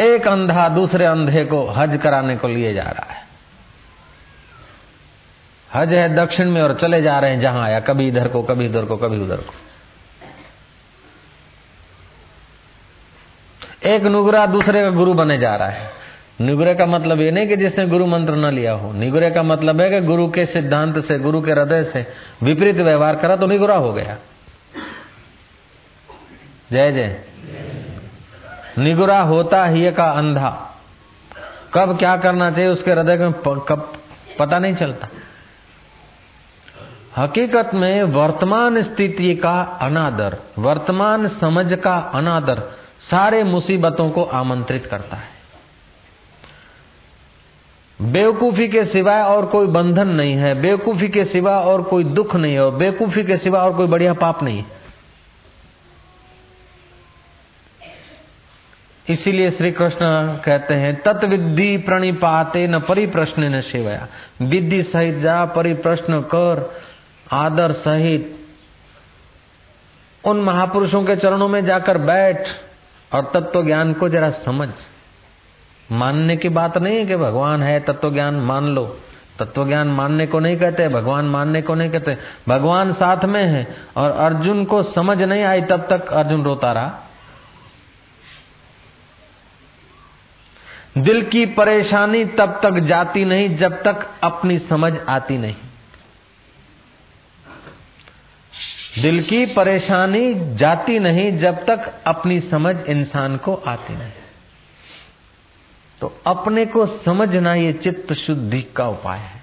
एक 0.00 0.27
अंधा 0.29 0.69
दूसरे 0.69 1.05
अंधे 1.05 1.45
को 1.45 1.67
हज 1.69 1.99
कराने 2.03 2.37
को 2.37 2.49
लिए 2.49 2.75
जा 2.75 2.83
रहा 2.83 3.12
है। 3.12 3.27
हज 5.75 5.93
है 5.93 6.09
दक्षिण 6.17 6.50
में 6.50 6.62
और 6.62 6.79
चले 6.81 7.03
जा 7.03 7.19
रहे 7.19 7.31
हैं 7.31 7.41
जहाँ 7.41 7.65
आया, 7.65 7.81
कभी 7.81 8.09
इधर 8.09 8.29
को, 8.29 8.43
कभी 8.43 8.67
इधर 8.67 8.85
को, 8.85 8.97
कभी 8.97 9.21
उधर 9.21 9.37
को। 9.37 9.55
एक 13.88 14.03
नुगरा 14.03 14.47
दूसरे 14.47 14.83
का 14.83 14.91
गुरु 14.91 15.15
बने 15.15 15.38
जा 15.38 15.57
रहा 15.57 15.69
है। 15.69 15.91
निगुरे 16.40 16.75
का 16.75 16.87
मतलब 16.87 17.21
ये 17.21 17.30
नहीं 17.30 17.49
कि 17.49 17.57
जिसने 17.57 17.87
गुरु 17.87 18.07
मंत्र 18.07 18.35
न 18.35 18.54
लिया 18.54 18.73
हो। 18.73 18.92
निगुरे 18.92 19.30
का 19.30 19.42
मतलब 19.42 19.80
है 19.80 19.90
कि 19.90 20.00
गुरु 20.00 20.28
के 20.28 20.47
सिद्धांत 20.47 21.04
से, 21.04 21.18
गुरु 21.18 21.42
के 21.42 21.52
हृदय 21.52 21.85
से 21.85 22.07
विपरीत 22.42 22.76
व्यवहार 22.76 23.16
करा 23.16 23.37
तो 23.37 23.47
निगुरा 23.47 23.76
हो 23.76 23.92
गया। 23.92 24.16
जय 26.73 26.92
जय। 26.92 27.21
निगुरा 28.78 29.21
होता 29.21 29.64
ही 29.64 29.92
का 29.92 30.04
अंधा। 30.04 30.75
कब 31.75 31.99
क्या 31.99 32.16
करना 32.16 32.50
चाहिए 32.50 32.68
उसके 32.68 32.90
हृदय 32.90 33.16
में 33.16 33.33
कब 33.49 33.92
पता 34.38 34.59
नहीं 34.59 34.75
चलता। 34.75 35.09
हकीकत 37.16 37.71
में 37.75 38.02
वर्तमान 38.02 38.83
स्थिति 38.83 39.35
का 39.35 39.61
अनादर, 39.61 40.38
वर्तमान 40.59 41.28
समझ 41.28 41.73
का 41.73 41.97
अनादर 41.99 42.62
सारे 43.00 43.45
मुसीबतों 43.45 44.11
को 44.11 44.25
आमंत्रित 44.25 44.87
करता 44.87 45.16
है। 45.16 45.38
बेवकूफ़ी 48.00 48.69
के 48.69 48.85
सिवाय 48.85 49.23
और 49.23 49.47
कोई 49.47 49.67
बंधन 49.67 50.09
नहीं 50.09 50.35
है, 50.37 50.55
बेवकूफ़ी 50.61 51.09
के 51.09 51.25
सिवा 51.25 51.59
और 51.61 51.83
कोई 51.83 52.05
दुख 52.05 52.35
नहीं 52.37 52.55
है 52.55 52.71
बेवकूफ़ी 52.78 53.25
के 53.25 53.37
सिवा 53.37 53.62
और 53.62 53.76
कोई 53.76 53.87
बढ़िया 53.87 54.12
पाप 54.14 54.43
नहीं 54.43 54.64
इसीलिए 59.07 59.50
श्री 59.50 59.71
कृष्ण 59.73 60.07
कहते 60.45 60.75
हैं 60.75 60.95
तत्विद्धि 61.02 61.76
प्रणिपाते 61.76 62.67
न 62.67 62.78
परिप्रश्न 62.78 63.45
न 63.45 63.61
सेवया 63.61 64.07
विधि 64.43 64.83
सहित 64.83 65.19
जा 65.19 65.45
परिप्रश्न 65.45 66.21
कर, 66.21 66.75
आदर 67.33 67.73
सहित 67.73 68.35
उन 70.25 70.40
महापुरुषों 70.40 71.02
के 71.05 71.17
चरणों 71.17 71.49
में 71.49 71.64
जाकर 71.64 71.99
बैठ, 71.99 72.49
और 73.12 73.31
तत्व 73.35 73.64
ज्ञान 73.64 73.93
को 73.93 74.09
जरा 74.09 74.31
समझ। 74.45 74.69
मानने 75.92 76.37
की 76.37 76.49
बात 76.49 76.78
नहीं 76.78 76.97
है 76.97 77.07
कि 77.07 77.16
भगवान 77.16 77.62
है 77.62 77.80
तत्व 77.80 78.12
ज्ञान 78.12 78.35
मान 78.35 78.64
लो। 78.64 79.00
तत्व 79.38 79.68
ज्ञान 79.68 79.88
मानने 79.88 80.26
को 80.26 80.40
नहीं 80.40 80.57
कहते, 80.57 80.88
भगवान 80.88 81.25
मानने 81.25 81.62
को 81.62 81.75
नहीं 81.75 81.90
कहते। 81.90 82.16
भगवान 82.49 82.92
साथ 82.92 83.25
में 83.25 83.45
है 83.45 83.76
और 83.97 84.11
अर्जुन 84.11 84.64
को 84.64 84.83
समझ 84.83 85.23
नहीं 85.23 85.42
आई 85.42 85.61
तब 85.61 85.87
तक 85.90 86.12
अर्जुन 86.12 86.42
रोता 86.42 86.73
रहा। 86.73 87.00
दिल 90.99 91.23
की 91.23 91.47
परेशानी 91.47 92.25
तब 92.25 92.61
तक 92.62 92.71
जाती 92.71 93.25
नहीं, 93.25 93.57
जब 93.57 93.83
तक 93.83 94.11
अपनी 94.23 94.59
समझ 94.59 94.95
आती 95.09 95.38
नहीं। 95.38 95.54
दिल 99.02 99.23
की 99.23 99.47
परेशानी 99.47 100.35
जाती 100.57 100.99
नहीं, 100.99 101.38
जब 101.38 101.64
तक 101.64 101.92
अपनी 102.07 102.40
समझ 102.40 102.76
इंसान 102.88 103.37
को 103.37 103.54
आती 103.54 103.95
नहीं। 103.97 104.12
तो 106.00 106.21
अपने 106.26 106.67
को 106.67 106.87
समझना 106.87 107.55
ये 107.55 107.73
चित्त 107.73 108.12
शुद्धि 108.12 108.62
का 108.62 108.88
उपाय 108.88 109.19
है। 109.19 109.38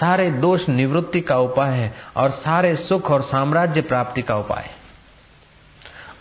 सारे 0.00 0.30
दोष 0.30 0.68
निवृत्ति 0.68 1.20
का 1.20 1.38
उपाय 1.38 1.72
है 1.72 1.94
और 2.16 2.30
सारे 2.30 2.76
सुख 2.76 3.10
और 3.10 3.22
साम्राज्य 3.22 3.82
प्राप्ति 3.82 4.22
का 4.22 4.36
उपाय 4.36 4.62
है। 4.62 4.76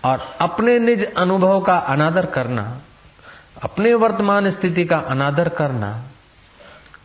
और 0.06 0.38
अपने 0.42 0.80
निज 0.80 1.13
अनुभव 1.13 1.62
का 1.62 1.77
अनादर 1.77 2.25
करना, 2.25 2.82
अपने 3.63 3.94
वर्तमान 3.94 4.51
स्थिति 4.51 4.86
का 4.86 4.98
अनादर 4.98 5.50
करना, 5.50 6.04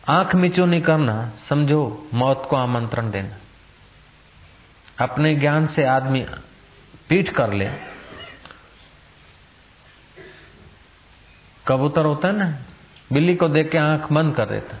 आँख 0.07 0.35
मिचोनी 0.35 0.81
करना, 0.81 1.31
समझो, 1.49 2.07
मौत 2.13 2.47
को 2.49 2.55
आमंत्रण 2.55 3.11
देना। 3.11 3.35
अपने 5.05 5.35
ज्ञान 5.35 5.67
से 5.67 5.83
आदमी 5.83 6.25
पीठ 7.09 7.29
कर 7.29 7.53
ले। 7.53 7.69
कबूतर 11.67 12.05
होता 12.05 12.27
है 12.27 12.37
ना? 12.37 12.57
बिल्ली 13.11 13.35
को 13.35 13.47
देख 13.47 13.71
के 13.71 13.77
आँख 13.77 14.11
बंद 14.11 14.35
कर 14.35 14.45
देता। 14.45 14.77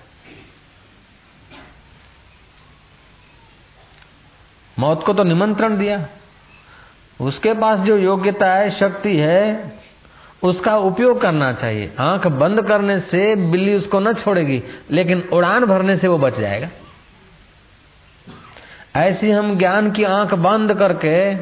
मौत 4.79 5.05
को 5.05 5.13
तो 5.13 5.23
निमंत्रण 5.23 5.77
दिया। 5.77 6.07
उसके 7.21 7.53
पास 7.53 7.79
जो 7.79 7.97
योग्यता 7.97 8.53
है, 8.53 8.79
शक्ति 8.79 9.17
है, 9.17 9.73
उसका 10.43 10.77
उपयोग 10.77 11.21
करना 11.21 11.53
चाहिए। 11.53 11.95
आँख 11.99 12.27
बंद 12.27 12.61
करने 12.61 12.99
से 12.99 13.35
बिल्ली 13.35 13.75
उसको 13.75 13.99
न 13.99 14.13
छोड़ेगी, 14.13 14.63
लेकिन 14.91 15.29
उड़ान 15.33 15.65
भरने 15.65 15.97
से 15.97 16.07
वो 16.07 16.17
बच 16.17 16.39
जाएगा। 16.39 16.69
ऐसी 18.95 19.31
हम 19.31 19.57
ज्ञान 19.57 19.91
की 19.91 20.03
आँख 20.03 20.33
बंद 20.33 20.73
करके 20.73 21.35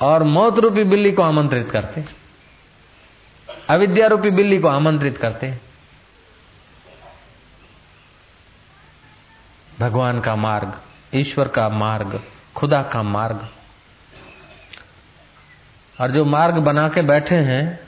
और 0.00 0.22
मौत 0.22 0.58
रूपी 0.58 0.84
बिल्ली 0.84 1.12
को 1.12 1.22
आमंत्रित 1.22 1.70
करते। 1.70 2.00
हैं 2.00 2.21
अविद्या 3.72 4.06
रूपी 4.06 4.30
बिल्ली 4.30 4.58
को 4.58 4.68
आमंत्रित 4.68 5.18
करते 5.18 5.54
भगवान 9.80 10.20
का 10.20 10.36
मार्ग, 10.36 10.80
ईश्वर 11.14 11.48
का 11.48 11.68
मार्ग, 11.68 12.22
खुदा 12.56 12.82
का 12.82 13.02
मार्ग। 13.02 13.48
और 16.00 16.10
जो 16.10 16.24
मार्ग 16.24 16.54
बना 16.54 16.88
के 16.88 17.02
बैठे 17.02 17.34
हैं, 17.34 17.80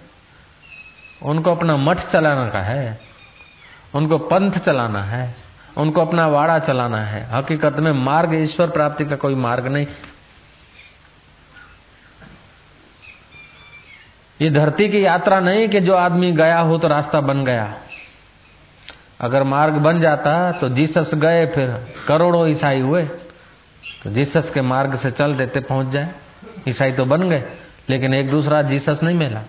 उनको 1.23 1.55
अपना 1.55 1.77
मठ 1.77 1.99
चलाना 2.13 2.49
का 2.49 2.59
है, 2.59 3.01
उनको 3.95 4.19
पंथ 4.19 4.53
चलाना 4.53 5.03
है, 5.03 5.37
उनको 5.77 6.01
अपना 6.01 6.27
वाड़ा 6.27 6.59
चलाना 6.59 7.05
है। 7.05 7.29
हकीकत 7.31 7.77
में 7.79 7.93
मार्ग 7.93 8.35
ईश्वर 8.35 8.71
प्राप्ति 8.71 9.05
का 9.05 9.17
कोई 9.17 9.35
मार्ग 9.35 9.67
नहीं। 9.67 9.87
ये 14.41 14.51
धरती 14.51 14.89
की 14.89 15.05
यात्रा 15.07 15.41
नहीं 15.41 15.69
कि 15.69 15.81
जो 15.81 15.95
आदमी 15.95 16.33
गया 16.33 16.59
हो 16.59 16.79
तो 16.79 16.89
रास्ता 16.89 17.21
बन 17.21 17.45
गया। 17.45 17.75
अगर 19.21 19.43
मार्ग 19.43 19.75
बन 19.75 20.01
जाता 20.01 20.53
तो 20.53 20.69
जीसस 20.69 21.11
गए 21.15 21.47
फिर 21.47 21.69
करोड़ों 22.09 22.49
ईसाई 22.49 22.81
हुए। 22.81 23.05
तो 24.03 24.11
जीसस 24.11 24.51
के 24.55 24.61
मार्ग 24.61 24.99
से 24.99 25.11
चल 25.11 25.35
देते 25.35 25.61
पहुँच 25.61 25.87
जाए। 25.87 26.15
ईसाई 26.69 26.93
तो 26.93 27.05
बन 27.05 27.29
गए, 27.29 27.45
लेकिन 27.89 28.15
एक 28.15 28.31
दूसरा 28.31 28.63
जीसस 28.63 29.01
नहीं 29.03 29.17
मिला। 29.17 29.43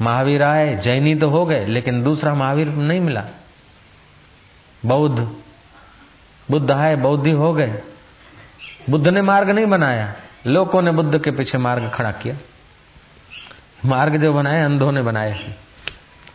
महावीर 0.00 0.42
आए, 0.42 0.76
जैनी 0.76 1.14
तो 1.14 1.28
हो 1.28 1.46
गए, 1.46 1.66
लेकिन 1.66 2.02
दूसरा 2.02 2.34
महावीर 2.34 2.68
नहीं 2.68 3.00
मिला। 3.00 3.24
बौद्ध, 4.86 5.28
बुद्ध 6.50 6.70
आए, 6.70 6.96
बौद्धि 6.96 7.30
हो 7.30 7.52
गए। 7.52 7.82
बुद्ध 8.90 9.08
ने 9.08 9.22
मार्ग 9.22 9.50
नहीं 9.50 9.66
बनाया। 9.66 10.14
लोगों 10.46 10.82
ने 10.82 10.90
बुद्ध 10.90 11.22
के 11.22 11.30
पीछे 11.30 11.58
मार्ग 11.58 11.90
खड़ा 11.94 12.12
किया। 12.12 12.36
मार्ग 13.86 14.16
जो 14.16 14.34
बनाए, 14.34 14.62
अंधों 14.62 14.92
ने 14.92 15.02
बनाए। 15.02 15.54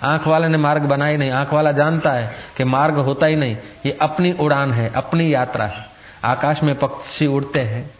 आँख 0.04 0.28
वाले 0.28 0.48
ने 0.48 0.58
मार्ग 0.58 0.82
बनाया 0.82 1.18
नहीं। 1.18 1.32
आँख 1.32 1.54
वाला 1.54 1.72
जानता 1.72 2.12
है 2.12 2.36
कि 2.58 2.64
मार्ग 2.64 2.96
होता 2.96 3.26
ही 3.26 3.36
नहीं। 3.36 3.58
ये 3.86 3.98
अपनी 4.02 4.32
उड़ान 4.32 4.72
है, 4.74 4.94
अपनी 4.94 5.34
यात्रा 5.34 5.66
है। 5.66 5.86
आकाश 6.26 6.64
में 6.64 6.80
पक्षी 6.80 7.28
उड़ते 7.28 7.60
हैं। 7.60 7.94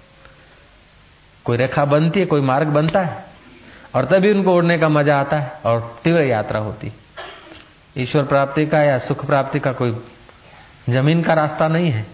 कोई 1.46 1.58
रेखा 1.58 1.86
बनती 1.86 2.20
है, 2.20 2.26
कोई 2.26 2.42
मार्ग 2.42 2.68
बनता 2.68 3.02
है। 3.02 3.26
और 3.96 4.06
तभी 4.06 4.32
उनको 4.32 4.56
उड़ने 4.56 4.78
का 4.78 4.90
मज़ा 4.90 5.20
आता 5.20 5.40
है 5.40 5.60
और 5.66 6.02
तीव्र 6.04 6.22
यात्रा 6.22 6.60
होती 6.60 6.94
ईश्वर 7.98 8.24
प्राप्ति 8.24 8.68
का 8.68 8.80
या 8.80 9.00
सुख 9.00 9.26
प्राप्ति 9.26 9.60
का 9.60 9.72
कोई 9.72 10.06
ज़मीन 10.90 11.24
का 11.24 11.34
रास्ता 11.34 11.68
नहीं 11.68 11.92
है। 11.92 12.08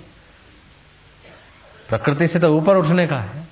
प्रकृति 1.89 2.27
से 2.27 2.39
तो 2.39 2.57
ऊपर 2.57 2.75
उठने 2.75 3.07
का 3.07 3.17
है। 3.17 3.43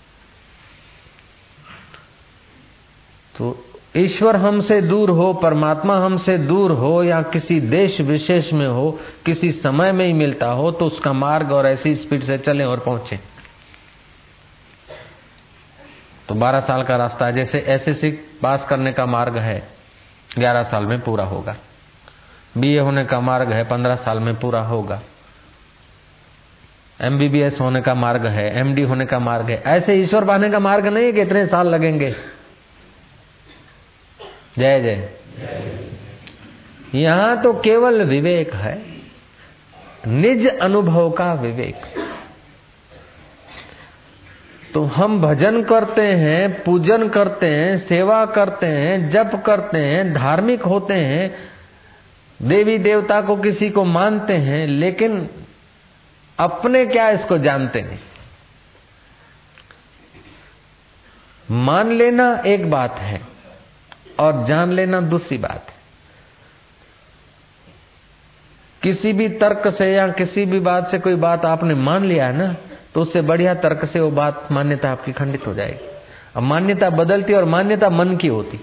तो 3.37 3.64
ईश्वर 3.97 4.35
हमसे 4.35 4.81
दूर 4.81 5.09
हो, 5.09 5.33
परमात्मा 5.33 5.95
हमसे 5.97 6.37
दूर 6.37 6.71
हो, 6.71 7.03
या 7.03 7.21
किसी 7.21 7.59
देश 7.59 7.99
विशेष 8.01 8.51
में 8.53 8.67
हो, 8.67 8.99
किसी 9.25 9.51
समय 9.51 9.91
में 9.91 10.05
ही 10.07 10.13
मिलता 10.13 10.47
हो 10.47 10.71
तो 10.71 10.85
उसका 10.85 11.13
मार्ग 11.13 11.51
और 11.51 11.67
ऐसी 11.67 11.95
स्पीड 11.95 12.23
से 12.23 12.37
चले 12.37 12.63
और 12.63 12.79
पहुँचे। 12.79 13.19
तो 16.29 16.35
12 16.35 16.59
साल 16.59 16.83
का 16.83 16.95
रास्ता 16.95 17.31
जैसे 17.31 17.59
एसएससी 17.67 18.09
पास 18.41 18.65
करने 18.69 18.93
का 18.93 19.05
मार्ग 19.05 19.37
है 19.37 19.57
11 20.29 20.63
साल 20.63 20.85
में 20.85 20.99
पूरा 21.01 21.23
होगा। 21.23 21.55
बीए 22.57 22.79
होने 22.79 23.05
का 23.05 23.19
मार्ग 23.19 23.51
है 23.51 23.63
15 23.63 23.95
साल 23.95 24.19
में 24.19 24.35
पूरा 24.35 24.61
होगा। 24.61 25.01
एमबीबीएस 26.99 27.57
होने 27.61 27.81
का 27.81 27.93
मार्ग 27.95 28.25
है 28.25 28.47
एमडी 28.59 28.81
होने 28.81 29.05
का 29.05 29.19
मार्ग 29.19 29.49
है। 29.49 29.61
ऐसे 29.67 29.95
ईश्वर 29.95 30.25
पाने 30.25 30.49
का 30.49 30.59
मार्ग 30.59 30.87
नहीं 30.87 31.05
है 31.05 31.11
कि 31.11 31.21
इतने 31.21 31.45
साल 31.45 31.67
लगेंगे। 31.67 32.15
जय 34.59 34.79
जय। 34.81 35.09
यहाँ 36.99 37.41
तो 37.41 37.53
केवल 37.53 38.03
विवेक 38.03 38.53
है, 38.53 38.75
निज 40.07 40.47
अनुभव 40.47 41.09
का 41.11 41.33
विवेक। 41.33 41.75
तो 44.73 44.83
हम 44.83 45.21
भजन 45.21 45.61
करते 45.63 46.01
हैं, 46.01 46.63
पूजन 46.63 47.07
करते 47.09 47.47
हैं, 47.47 47.77
सेवा 47.77 48.25
करते 48.25 48.65
हैं, 48.65 49.09
जप 49.09 49.43
करते 49.45 49.77
हैं, 49.77 50.13
धार्मिक 50.13 50.61
होते 50.61 50.93
हैं, 50.93 51.29
देवी 52.39 52.77
देवता 52.77 53.21
को 53.21 53.35
किसी 53.35 53.69
को 53.69 53.83
मानते 53.85 54.33
हैं, 54.33 54.67
लेकिन 54.67 55.29
अपने 56.37 56.85
क्या 56.85 57.09
इसको 57.09 57.37
जानते 57.37 57.81
नहीं 57.81 57.99
मान 61.49 61.91
लेना 61.91 62.43
एक 62.45 62.69
बात 62.71 62.95
है। 62.99 63.34
और 64.19 64.45
जान 64.45 64.71
लेना 64.71 65.01
दूसरी 65.01 65.37
बात 65.37 65.69
है। 65.69 65.83
किसी 68.81 69.13
भी 69.13 69.27
तर्क 69.37 69.67
से 69.67 69.85
या 69.93 70.07
किसी 70.07 70.45
भी 70.45 70.59
बात 70.59 70.89
से 70.91 70.99
कोई 70.99 71.15
बात 71.15 71.45
आपने 71.45 71.75
मान 71.75 72.05
लिया 72.05 72.27
है 72.27 72.37
ना 72.37 72.55
तो 72.93 73.01
उससे 73.01 73.21
बढ़िया 73.21 73.53
तर्क 73.55 73.85
से 73.85 73.99
वो 73.99 74.11
बात 74.11 74.47
मान्यता 74.51 74.91
आपकी 74.91 75.11
खंडित 75.11 75.47
हो 75.47 75.53
जाएगी। 75.53 75.87
अब 76.35 76.43
मान्यता 76.43 76.89
बदलती 76.89 77.33
और 77.33 77.45
मान्यता 77.45 77.89
मन 77.89 78.15
की 78.17 78.27
होती। 78.27 78.59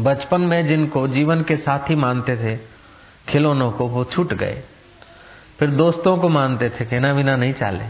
बचपन 0.00 0.40
में 0.40 0.66
जिनको 0.68 1.06
जीवन 1.08 1.42
के 1.42 1.56
साथी 1.56 1.94
मानते 1.94 2.36
थे, 2.36 2.56
खिलौनों 3.28 3.70
को 3.72 3.86
वो 3.88 4.04
छूट 4.04 4.32
गए। 4.34 4.62
फिर 5.58 5.70
दोस्तों 5.70 6.16
को 6.18 6.28
मानते 6.28 6.68
थे 6.70 6.84
कहना 6.84 7.12
बिना 7.14 7.36
नहीं 7.36 7.52
चाले, 7.52 7.84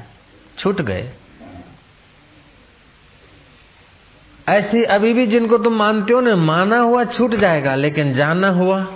छूट 0.59 0.81
गए। 0.81 1.11
ऐसी 4.49 4.83
अभी 4.83 5.13
भी 5.13 5.27
जिनको 5.27 5.59
तुम 5.59 5.73
मानते 5.73 6.13
हो 6.13 6.21
ना, 6.21 6.37
माना 6.37 6.79
हुआ 6.79 7.05
छूट 7.05 7.35
जाएगा, 7.35 7.75
लेकिन 7.75 8.15
जाना 8.15 8.49
हुआ। 8.49 8.87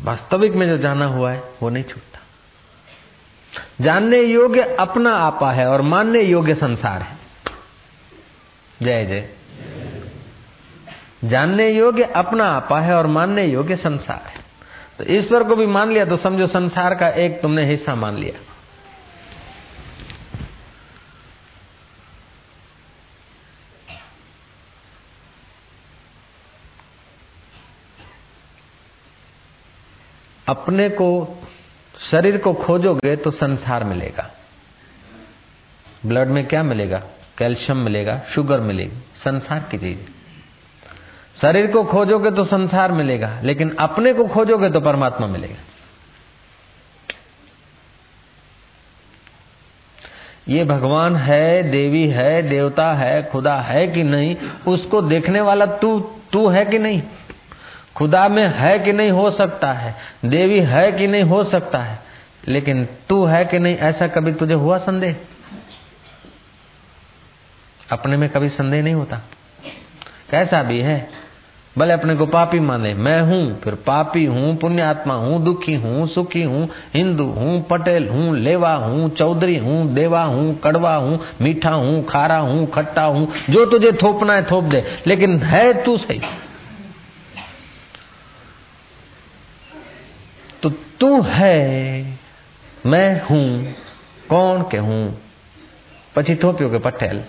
वास्तविक 0.00 0.52
में 0.52 0.68
जो 0.68 0.78
जाना 0.78 1.04
हुआ 1.04 1.32
है, 1.32 1.42
वो 1.62 1.68
नहीं 1.68 1.84
छूटता। 1.84 2.18
जानने 3.80 4.22
योग्य 4.22 4.76
अपना 4.80 5.16
आपा 5.16 5.52
है 5.52 5.66
और 5.66 5.82
मानने 5.82 6.22
योग्य 6.22 6.54
संसार 6.54 7.02
है। 7.02 7.16
जय 8.82 9.04
जय। 9.04 9.28
जानने 11.24 11.68
योग्य 11.68 12.02
अपना 12.02 12.44
आपा 12.44 12.80
है 12.80 12.94
और 12.94 13.06
मानने 13.06 13.44
योग्य 13.44 13.76
संसार 13.76 14.22
है। 14.26 14.40
तो 14.98 15.12
ईश्वर 15.12 15.44
को 15.44 15.56
भी 15.56 15.66
मान 15.66 15.92
लिया 15.92 16.04
तो 16.04 16.16
समझो 16.16 16.46
संसार 16.46 16.94
का 16.94 17.08
एक 17.08 17.42
तुमने 17.42 17.70
हिस्सा 17.70 17.94
मान 17.94 18.16
लिया। 18.16 18.45
अपने 30.48 30.88
को, 30.88 31.38
शरीर 32.10 32.36
को 32.36 32.54
खोजोगे 32.54 33.16
तो 33.16 33.30
संसार 33.30 33.84
मिलेगा। 33.84 34.30
ब्लड 36.06 36.28
में 36.28 36.46
क्या 36.46 36.62
मिलेगा? 36.62 37.02
कैल्शियम 37.38 37.78
मिलेगा, 37.78 38.22
शुगर 38.34 38.60
मिलेगी, 38.60 38.96
संसार 39.14 39.68
की 39.70 39.78
चीज़। 39.78 39.98
शरीर 41.40 41.66
को 41.66 41.84
खोजोगे 41.84 42.30
तो 42.30 42.44
संसार 42.44 42.92
मिलेगा, 42.92 43.40
लेकिन 43.42 43.70
अपने 43.70 44.14
को 44.14 44.24
खोजोगे 44.24 44.70
तो 44.70 44.80
परमात्मा 44.80 45.26
मिलेगा। 45.26 45.56
ये 50.48 50.64
भगवान 50.64 51.16
है, 51.16 51.62
देवी 51.62 52.08
है, 52.08 52.42
देवता 52.42 52.92
है, 52.92 53.22
खुदा 53.22 53.54
है 53.54 53.86
कि 53.86 54.02
नहीं, 54.02 54.36
उसको 54.68 55.02
देखने 55.02 55.40
वाला 55.40 55.66
तू 55.66 56.00
तू 56.32 56.48
है 56.48 56.64
कि 56.64 56.78
नहीं? 56.78 57.02
खुदा 57.96 58.28
में 58.28 58.48
है 58.48 58.78
कि 58.78 58.92
नहीं 58.92 59.10
हो 59.10 59.30
सकता 59.30 59.72
है, 59.72 59.94
देवी 60.24 60.60
है 60.60 60.92
कि 60.92 61.06
नहीं 61.06 61.22
हो 61.22 61.44
सकता 61.44 61.78
है, 61.78 61.98
लेकिन 62.48 62.88
तू 63.08 63.24
है 63.24 63.44
कि 63.44 63.58
नहीं, 63.58 63.76
ऐसा 63.76 64.06
कभी 64.06 64.32
तुझे 64.32 64.54
हुआ 64.54 64.78
संदेह? 64.78 65.16
अपने 67.92 68.16
में 68.16 68.28
कभी 68.28 68.48
संदेह 68.48 68.82
नहीं 68.82 68.94
होता। 68.94 69.16
कैसा 70.30 70.62
भी 70.62 70.80
है, 70.80 71.08
भले 71.78 71.92
अपने 71.92 72.14
को 72.16 72.26
पापी 72.26 72.60
माने, 72.60 72.94
मैं 72.94 73.20
हूँ, 73.22 73.60
फिर 73.60 73.74
पापी 73.74 74.24
हूँ, 74.24 74.56
पुण्यात्मा 74.56 75.14
हूँ, 75.14 75.44
दुखी 75.44 75.74
हूँ, 75.74 76.06
सुखी 76.06 76.42
हूँ, 76.42 76.68
हिंदू 76.94 77.24
हूँ, 77.24 77.62
पटेल 77.62 78.08
हूँ, 78.08 78.36
लेवा 78.36 78.74
हूँ, 78.74 79.08
चौधरी 79.08 79.56
हूँ, 79.58 79.94
देवा 79.94 80.22
हूँ, 80.22 80.58
कड़वा 80.58 80.94
हूँ, 80.94 81.20
मीठा 81.40 81.70
हूँ, 81.70 82.04
खारा 82.04 82.38
हूँ, 82.38 82.66
खट्टा 82.66 83.04
हूँ, 83.04 83.32
जो 83.50 83.64
तुझे 83.66 83.92
थोपना 83.92 84.32
है 84.32 84.50
थोप 84.50 84.64
दे, 84.64 84.84
लेकिन 85.06 85.38
है 85.42 85.84
तू 85.84 85.98
सही। 85.98 86.20
तो 90.95 90.95
तू 90.99 91.21
है 91.21 92.17
मैं 92.85 93.21
हूं 93.21 93.45
कौन 94.29 94.63
के 94.71 94.77
हूं 94.77 95.03
પછી 96.17 96.35
થોપ્યો 96.35 96.69
કે 96.69 96.79
પટેલ 96.79 97.21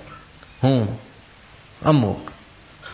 हूं 0.63 0.87
अमुक 1.83 2.31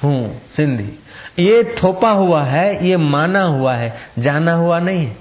हूं 0.03 0.19
सिंधी 0.57 0.99
ये 1.39 1.65
थोपा 1.83 2.11
हुआ 2.11 2.43
है 2.43 2.89
ये 2.89 2.97
माना 2.97 3.43
हुआ 3.43 3.75
है 3.75 3.89
जाना 4.19 4.53
हुआ 4.53 4.79
नहीं 4.79 5.07
है 5.07 5.17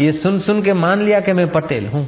ये 0.00 0.12
सुन 0.12 0.40
सुन 0.40 0.62
के 0.62 0.72
मान 0.72 1.02
लिया 1.02 1.20
कि 1.20 1.32
मैं 1.32 1.48
पटेल 1.48 1.86
हूं 1.86 2.04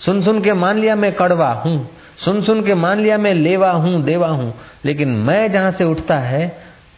सुन 0.00 0.22
सुन 0.24 0.40
के 0.42 0.52
मान 0.52 0.78
लिया 0.78 0.96
मैं 0.96 1.12
कड़वा 1.12 1.52
हूं 1.52 1.78
सुन 2.24 2.42
सुन 2.42 2.62
के 2.64 2.74
मान 2.74 3.00
लिया 3.00 3.18
मैं 3.18 3.34
लेवा 3.34 3.70
हूं 3.70 4.02
देवा 4.02 4.28
हूं 4.28 4.50
लेकिन 4.84 5.08
मैं 5.08 5.52
जहां 5.52 5.72
से 5.72 5.84
उठता 5.84 6.18
है 6.18 6.44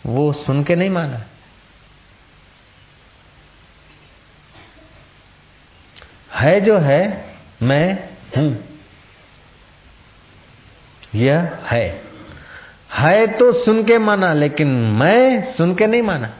वो 0.06 0.32
सुन 0.32 0.62
के 0.64 0.76
नहीं 0.76 0.90
माना 0.90 1.20
है 6.35 6.61
जो 6.61 6.77
है, 6.77 7.25
मैं 7.61 8.09
हूँ। 8.37 8.63
यह 11.15 11.57
है। 11.65 12.01
है 12.93 13.27
तो 13.27 13.53
सुन 13.53 13.83
के 13.83 13.97
माना, 13.97 14.33
लेकिन 14.33 14.67
मैं 14.67 15.53
सुन 15.53 15.75
के 15.75 15.87
नहीं 15.87 16.01
माना। 16.01 16.33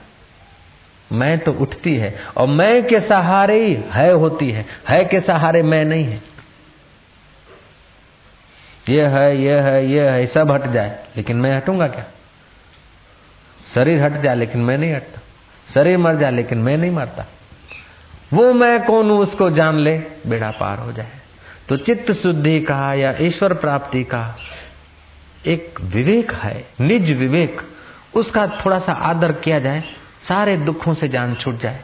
मैं 1.12 1.40
तो 1.40 1.54
उठती 1.54 1.96
है, 1.96 2.20
और 2.38 2.48
मैं 2.48 2.88
के 2.88 3.00
सहारे 3.00 3.66
ही 3.66 3.74
है 3.74 4.12
होती 4.12 4.52
है। 4.52 4.66
है 4.90 5.06
के 5.06 5.22
सहारे 5.22 5.64
मैं 5.64 5.86
नहीं 5.86 6.06
है। 6.06 6.22
ये 8.90 9.06
है 9.06 9.42
ये 9.42 9.60
है 9.60 9.88
ये 9.88 10.10
है 10.10 10.28
सब 10.28 10.52
हट 10.52 10.68
जाए। 10.68 11.04
लेकिन 11.18 11.38
मैं 11.38 11.58
हटूँगा 11.58 11.88
क्या? 11.88 12.06
शरीर 13.76 14.04
हट 14.04 14.12
जाए, 14.12 14.36
लेकिन 14.36 14.62
मैं 14.62 14.78
नहीं 14.78 14.94
हटता। 14.94 15.22
शरीर 15.74 15.98
मर 15.98 16.16
जाए, 16.16 16.32
लेकिन 16.32 16.58
मैं 16.58 16.78
नहीं 16.78 16.92
मरता। 16.92 17.26
वो 18.34 18.54
मैं 18.54 18.86
कौन 18.86 19.10
हूँ, 19.10 19.20
उसको 19.20 19.52
जान 19.52 19.76
ले, 19.76 19.98
बेड़ा 20.28 20.52
पार 20.52 20.78
हो 20.78 20.92
जाए। 20.92 21.12
तो 21.70 21.78
चित्त 21.78 22.12
शुद्धि 22.12 22.60
का 22.60 22.94
या 22.94 23.16
ईश्वर 23.22 23.54
प्राप्ति 23.54 24.04
का 24.04 24.38
एक 25.46 25.82
विवेक 25.82 26.32
है, 26.32 26.66
निज 26.82 27.18
विवेक, 27.18 27.62
उसका 28.16 28.48
थोड़ा 28.48 28.80
सा 28.80 28.94
आदर 28.94 29.32
किया 29.32 29.60
जाए, 29.60 29.84
सारे 30.28 30.58
दुखों 30.58 30.94
से 30.94 31.08
जान 31.08 31.36
छूट 31.36 31.60
जाए, 31.60 31.80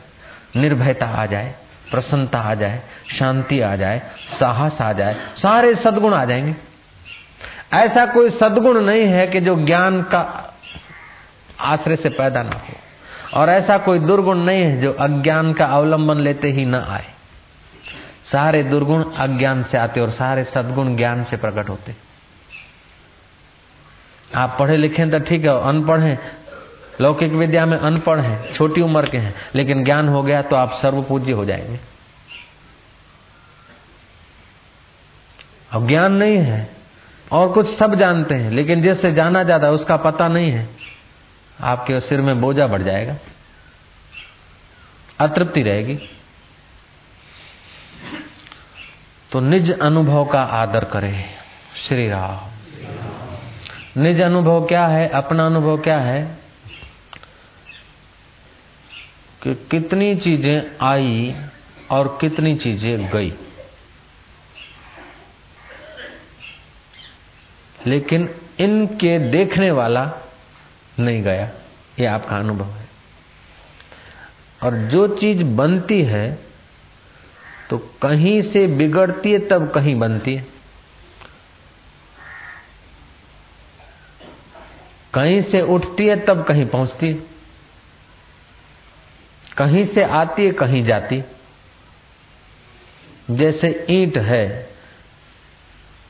निर्भयता 0.56 1.06
आ 1.06 1.26
जाए, 1.26 1.56
प्रसन्नता 1.92 2.40
आ 2.40 2.54
जाए, 2.54 2.82
शांति 3.20 3.62
आ 3.62 3.76
जाए, 3.76 4.02
साहस 4.40 4.82
आ 4.82 4.94
जाए, 4.94 5.16
सारे 5.36 5.76
सदगुण 5.76 6.14
आ 6.14 6.26
जाएँगे। 6.26 6.56
ऐसा 7.74 8.06
कोई 8.06 8.30
सदगुण 8.30 8.82
नहीं 8.82 9.04
है 9.04 9.28
कि 9.28 9.42
जो 9.42 9.56
ज्ञान 9.56 10.02
का 10.02 10.54
आश्रय 11.60 11.96
से 11.96 12.10
पैदा 12.10 12.44
ना 12.44 12.56
हो। 12.56 12.87
और 13.38 13.50
ऐसा 13.50 13.78
कोई 13.78 14.00
दुर्गुण 14.00 14.38
नहीं 14.38 14.62
है 14.62 14.82
जो 14.82 14.92
अज्ञान 14.94 15.54
का 15.54 15.66
अवलंबन 15.66 16.18
लेते 16.18 16.52
ही 16.52 16.66
न 16.66 16.76
आए। 16.76 17.06
सारे 18.32 18.64
दुर्गुण 18.64 19.04
अज्ञान 19.04 19.64
से 19.64 19.78
आते 19.78 20.00
और 20.00 20.10
सारे 20.10 20.44
सदगुण 20.44 20.96
ज्ञान 20.96 21.24
से 21.24 21.38
प्रकट 21.38 21.70
होते। 21.70 21.96
आप 24.36 24.56
पढ़े 24.60 24.78
लिखे 24.78 25.06
तो 25.06 25.20
ठीक 25.20 25.46
है, 25.46 25.62
अनपढ़ 25.62 26.00
हैं। 26.00 26.20
लौकिक 27.02 27.32
विद्या 27.32 27.66
में 27.66 27.78
अनपढ़ 27.78 28.20
हैं, 28.20 28.54
छोटी 28.54 28.82
उम्र 28.82 29.10
के 29.10 29.18
हैं, 29.18 29.36
लेकिन 29.56 29.84
ज्ञान 29.84 30.08
हो 30.10 30.24
गया 30.24 30.42
तो 30.42 30.56
आप 30.56 30.72
सर्व 30.82 31.02
पूज्य 31.04 31.32
हो 31.32 31.46
जाएँगे। 31.46 31.80
अब 35.72 35.88
ज्ञान 35.88 36.14
नहीं 36.14 36.38
है, 36.38 36.70
और 37.32 37.52
कुछ 37.52 37.78
सब 37.78 37.96
जानते 37.96 38.36
हैं, 38.36 38.52
लेकिन 38.52 38.82
जिससे 38.82 39.12
जाना 39.12 39.44
जाता 39.44 39.68
है, 39.68 39.74
उसका 39.74 39.98
पता 39.98 40.28
नहीं 40.28 40.52
है। 40.52 40.77
आपके 41.62 42.00
सिर 42.00 42.22
में 42.22 42.42
बोझा 42.42 42.68
बढ़ 42.68 42.82
जाएगा। 42.82 43.16
अतृप्ति 45.20 45.62
रहेगी। 45.62 46.10
तो 49.32 49.40
निज 49.40 49.80
अनुभव 49.80 50.26
का 50.26 50.42
आदर 50.42 50.84
करें। 50.84 51.36
श्री 51.88 52.10
राम। 52.10 52.52
निज 54.02 54.22
अनुभव 54.22 54.66
क्या 54.66 54.88
है? 54.88 55.10
अपना 55.10 55.46
अनुभव 55.46 55.78
क्या 55.78 56.00
है? 56.00 56.38
कि 59.44 59.56
कितनी 59.56 60.16
चीज़ें 60.16 60.78
आई 60.82 61.36
और 61.92 62.18
कितनी 62.22 62.56
चीज़ें 62.56 63.10
गई। 63.10 63.34
लेकिन 67.88 68.36
इनके 68.60 69.20
देखने 69.20 69.72
वाला 69.72 70.12
नहीं 71.00 71.22
गया। 71.22 71.50
ये 72.00 72.06
आपका 72.06 72.38
अनुभव 72.38 72.66
है। 72.66 72.88
और 74.64 74.76
जो 74.76 75.08
चीज़ 75.08 75.44
बनती 75.44 76.02
है 76.02 76.40
तो 77.70 77.78
कहीं 77.78 78.42
से 78.42 78.68
बिगड़ती 78.68 79.32
है, 79.32 79.40
तब 79.40 79.72
कहीं 79.72 79.96
बनती 79.96 80.36
है। 80.36 80.46
कहीं 85.14 85.42
से 85.42 85.62
उठती 85.62 86.06
है, 86.08 86.26
तब 86.26 86.44
कहीं 86.44 86.66
पहुँचती 86.66 87.08
है। 87.08 87.14
कहीं 89.58 89.86
से 89.86 90.04
आती 90.04 90.46
है, 90.46 90.52
कहीं 90.52 90.84
जाती 90.84 91.24
जैसे 93.32 93.86
ईंट 93.90 94.18
है 94.18 94.70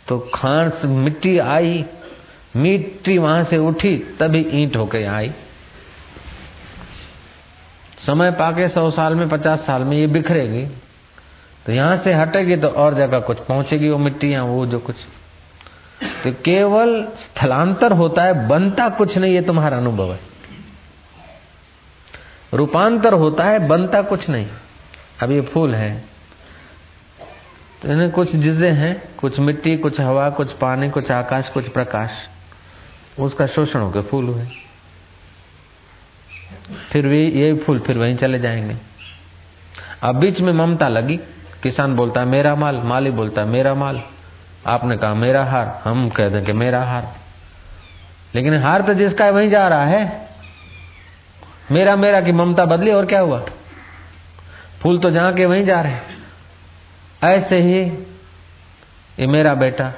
तो 0.08 0.20
खान 0.34 0.70
से 0.70 0.88
मिट्टी 0.88 1.38
आई 1.38 1.86
मिट्टी 2.56 3.18
वहाँ 3.18 3.44
से 3.44 3.58
उठी, 3.58 3.98
तभी 3.98 4.40
ईंट 4.40 4.78
होके 4.78 5.04
आई। 5.04 5.32
समय 8.00 8.32
पाके 8.32 8.70
सौ 8.70 8.92
साल 8.92 9.16
में, 9.16 9.30
पचास 9.30 9.60
साल 9.60 9.84
में 9.84 9.98
ये 9.98 10.08
बिखरेगी। 10.08 10.66
तो 11.66 11.72
यहाँ 11.74 11.98
से 11.98 12.14
हटेगी 12.14 12.56
तो 12.56 12.68
और 12.68 12.94
जगह 12.94 13.20
कुछ 13.20 13.38
पहुंचेगी, 13.38 13.90
वो 13.90 13.98
मिट्टी 13.98 14.34
या 14.34 14.44
वो 14.44 14.66
जो 14.66 14.80
कुछ। 14.80 14.96
तो 16.24 16.32
केवल 16.32 17.04
स्थलांतर 17.04 17.92
होता 17.92 18.24
है, 18.24 18.48
बनता 18.48 18.90
कुछ 18.90 19.18
नहीं, 19.18 19.34
ये 19.34 19.42
तुम्हारा 19.42 19.78
अनुभव 19.78 20.14
है। 20.14 20.20
रूपांतर 22.54 23.14
होता 23.14 23.44
है, 23.44 23.68
बनता 23.68 24.02
कुछ 24.02 24.30
नहीं। 24.30 24.48
अब 25.24 25.32
ये 25.32 25.42
फूल 25.42 25.76
है। 25.76 26.04
तो 27.82 27.92
इन्हें 27.92 28.12
कुछ 28.12 28.32
चीज़ें 28.32 28.72
हैं, 28.72 29.16
कुछ 29.16 29.40
मिट्टी, 29.40 29.78
कुछ 29.78 30.00
हवा, 30.00 30.30
कुछ 30.30 30.52
पानी, 30.52 30.90
कुछ 30.90 31.12
आकाश, 31.12 31.50
कुछ 31.50 31.68
प्रकाश। 31.68 32.10
उसका 33.20 33.48
शोषण 33.48 33.80
होकर 33.80 34.02
फूल 34.02 34.26
हुए। 34.26 34.48
फिर 36.92 37.08
भी 37.08 37.32
ये 37.32 37.54
फूल 37.54 37.80
फिर 37.80 37.98
वहीं 37.98 38.16
चले 38.16 38.40
जाएँगे। 38.40 38.78
अब 40.04 40.16
बीच 40.16 40.40
में 40.40 40.54
ममता 40.54 40.88
लगी। 40.88 41.18
किसान 41.64 41.96
बोलता 41.96 42.20
है 42.20 42.26
मेरा 42.26 42.56
माल। 42.56 42.76
माली 42.76 43.12
बोलता 43.12 43.42
है 43.42 43.48
मेरा 43.48 43.74
माल। 43.74 44.02
आपने 44.68 44.98
कहा, 44.98 45.14
मेरा 45.14 45.46
हार। 45.46 45.82
हम 45.84 46.10
कह 46.10 46.30
दें 46.30 46.46
कि, 46.46 46.54
मेरा 46.54 46.84
हार। 46.84 47.16
लेकिन 48.36 48.58
हार 48.58 48.82
तो 48.82 48.94
जिसका 48.94 49.26
है 49.26 49.32
वहीं 49.32 49.50
जा 49.50 49.68
रहा 49.68 49.86
है। 49.86 50.30
मेरा 51.72 51.96
मेरा 51.96 52.22
की 52.22 52.32
ममता 52.32 52.66
बदली 52.66 52.92
और 52.92 53.06
क्या 53.06 53.20
हुआ? 53.20 53.46
फूल 54.82 55.00
तो 55.00 55.12
जहाँ 55.12 55.34
के 55.34 55.46
वहीं 55.46 55.66
जा 55.66 55.82
रहे 55.82 55.98
ऐसे 57.24 57.60
ही 57.60 57.80
ये 59.20 59.28
मेरा 59.28 59.54
बेटा 59.54 59.94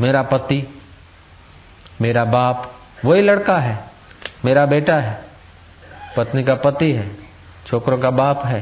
मेरा 0.00 0.22
पति 0.22 0.80
मेरा 2.00 2.24
बाप 2.26 2.72
वही 3.04 3.22
लड़का 3.22 3.58
है, 3.58 3.78
मेरा 4.44 4.64
बेटा 4.66 4.96
है, 4.96 5.18
पत्नी 6.16 6.42
का 6.44 6.54
पति 6.54 6.90
है, 6.92 7.10
छोकरों 7.66 7.98
का 7.98 8.10
बाप 8.12 8.44
है, 8.46 8.60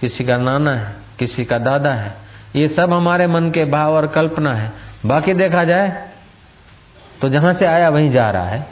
किसी 0.00 0.24
का 0.24 0.36
नाना 0.38 0.74
है, 0.74 0.94
किसी 1.18 1.44
का 1.44 1.58
दादा 1.58 1.92
है, 1.94 2.14
ये 2.56 2.68
सब 2.68 2.92
हमारे 2.92 3.26
मन 3.26 3.50
के 3.50 3.64
भाव 3.64 3.94
और 3.94 4.06
कल्पना 4.06 4.54
है। 4.54 4.72
बाकी 5.06 5.34
देखा 5.34 5.64
जाए 5.64 6.06
तो 7.20 7.28
जहाँ 7.28 7.52
से 7.54 7.66
आया 7.66 7.88
वहीं 7.88 8.10
जा 8.10 8.30
रहा 8.30 8.48
है। 8.48 8.66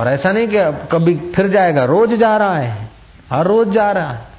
और 0.00 0.08
ऐसा 0.08 0.32
नहीं 0.32 0.48
कि 0.48 0.88
कभी 0.92 1.14
फिर 1.34 1.48
जाएगा, 1.48 1.84
रोज 1.84 2.14
जा 2.14 2.36
रहा 2.36 2.56
है, 2.58 2.90
हर 3.30 3.46
रोज 3.46 3.72
जा 3.72 3.90
रहा 3.92 4.12
है। 4.12 4.31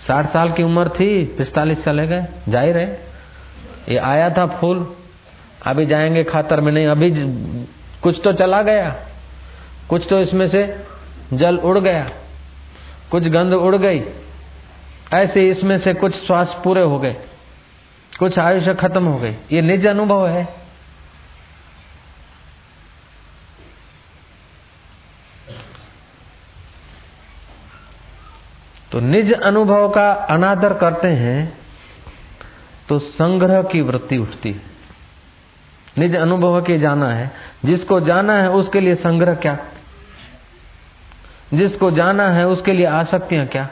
साठ 0.00 0.26
साल 0.26 0.52
की 0.52 0.62
उम्र 0.62 0.88
थी, 0.90 1.24
पिस्तालीस 1.38 1.84
चले 1.84 2.06
गए, 2.06 2.26
जा 2.48 2.60
ही 2.60 2.72
रहे। 2.72 2.86
ये 3.88 3.96
आया 3.96 4.28
था 4.30 4.46
फूल, 4.50 4.86
अभी 5.66 5.86
जाएँगे 5.86 6.24
खातर 6.24 6.60
में 6.60 6.72
नहीं, 6.72 6.86
अभी 6.86 7.10
कुछ 8.02 8.20
तो 8.24 8.32
चला 8.32 8.62
गया। 8.62 8.94
कुछ 9.88 10.06
तो 10.10 10.20
इसमें 10.20 10.48
से 10.48 10.62
जल 11.32 11.56
उड़ 11.58 11.78
गया, 11.78 12.10
कुछ 13.10 13.24
गंध 13.24 13.52
उड़ 13.52 13.76
गई। 13.76 14.02
ऐसे 15.12 15.48
इसमें 15.48 15.78
से 15.78 15.94
कुछ 15.94 16.14
श्वास 16.16 16.56
पूरे 16.64 16.82
हो 16.82 16.98
गए, 16.98 17.16
कुछ 18.18 18.38
आयुष्य 18.38 18.74
खत्म 18.74 19.04
हो 19.04 19.18
गई 19.18 19.34
ये 19.52 19.60
निज 19.62 19.86
अनुभव 19.86 20.26
है। 20.28 20.46
तो 28.92 29.00
निज 29.00 29.32
अनुभव 29.32 29.88
का 29.88 30.12
अनादर 30.12 30.72
करते 30.74 31.08
हैं 31.08 31.58
तो 32.88 32.98
संग्रह 32.98 33.62
की 33.62 33.80
वृत्ति 33.80 34.18
उठती 34.18 34.52
है। 34.52 34.60
निज 35.98 36.16
अनुभव 36.16 36.62
के 36.62 36.78
जाना 36.78 37.08
है। 37.08 37.30
जिसको 37.64 38.00
जाना 38.00 38.32
है, 38.32 38.50
उसके 38.50 38.80
लिए 38.80 38.94
संग्रह 38.94 39.34
क्या? 39.34 39.58
जिसको 41.54 41.90
जाना 41.90 42.28
है, 42.28 42.46
उसके 42.46 42.72
लिए 42.72 42.86
आसक्तियाँ 42.86 43.46
क्या? 43.46 43.68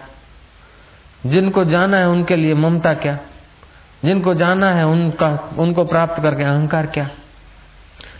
जिनको 1.26 1.64
जाना 1.64 1.96
है, 1.96 2.08
उनके 2.08 2.36
लिए 2.36 2.54
ममता 2.54 2.94
क्या? 2.94 3.18
जिनको 4.04 4.34
जाना 4.34 4.70
है, 4.70 4.86
उनका, 4.86 5.54
उनको 5.58 5.84
प्राप्त 5.84 6.22
करके 6.22 6.42
अहंकार 6.42 6.86
क्या? 6.86 7.10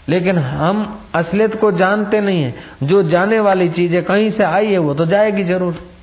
लेकिन 0.09 0.39
हम 0.39 1.05
असलियत 1.15 1.61
को 1.61 1.73
जानते 1.73 2.21
नहीं 2.21 2.43
है। 2.43 2.55
जो 2.83 3.03
जाने 3.03 3.41
वाली 3.41 3.69
चीज़ें 3.69 4.05
कहीं 4.05 4.31
से 4.31 4.45
आई 4.45 4.73
है, 4.73 4.79
वो 4.79 4.95
तो 4.95 5.07
जाएगी 5.07 5.45
ज़रूर। 5.45 5.96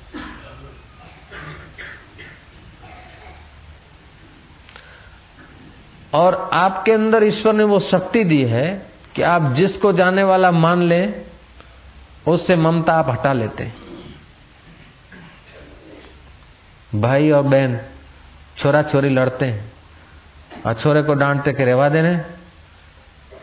और 6.13 6.37
आपके 6.53 6.91
अंदर 6.91 7.23
ईश्वर 7.23 7.53
ने 7.53 7.63
वो 7.65 7.79
शक्ति 7.81 8.23
दी 8.23 8.41
है 8.45 8.67
कि 9.15 9.21
आप 9.27 9.53
जिसको 9.55 9.91
जाने 9.93 10.23
वाला 10.23 10.51
मान 10.53 10.81
लें 10.83 11.13
उससे 12.27 12.55
ममता 12.57 12.93
आप 12.93 13.09
हटा 13.09 13.33
लेते 13.33 13.71
भाई 16.97 17.31
और 17.31 17.43
बहन 17.45 17.79
छोरा 18.57 18.81
छोरी 18.83 19.09
लड़ते 19.11 19.45
हैं 19.45 20.63
और 20.65 20.73
छोरे 20.73 21.01
को 21.03 21.13
डांटते 21.15 21.53
के 21.53 21.65
रेवा 21.65 21.89
देने 21.89 22.15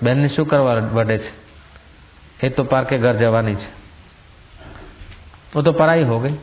बहन 0.03 0.19
ने 0.19 0.29
शू 0.29 0.45
करवा 0.45 0.75
वडे 0.95 1.19
છે 1.19 1.33
એ 2.41 2.51
તો 2.51 2.63
પાર્કે 2.65 2.97
ઘર 2.99 3.15
જવાની 3.17 3.55
છે 3.55 3.69
वो 5.53 5.63
तो 5.63 5.73
पढ़ाई 5.73 6.03
हो 6.05 6.19
गई 6.21 6.35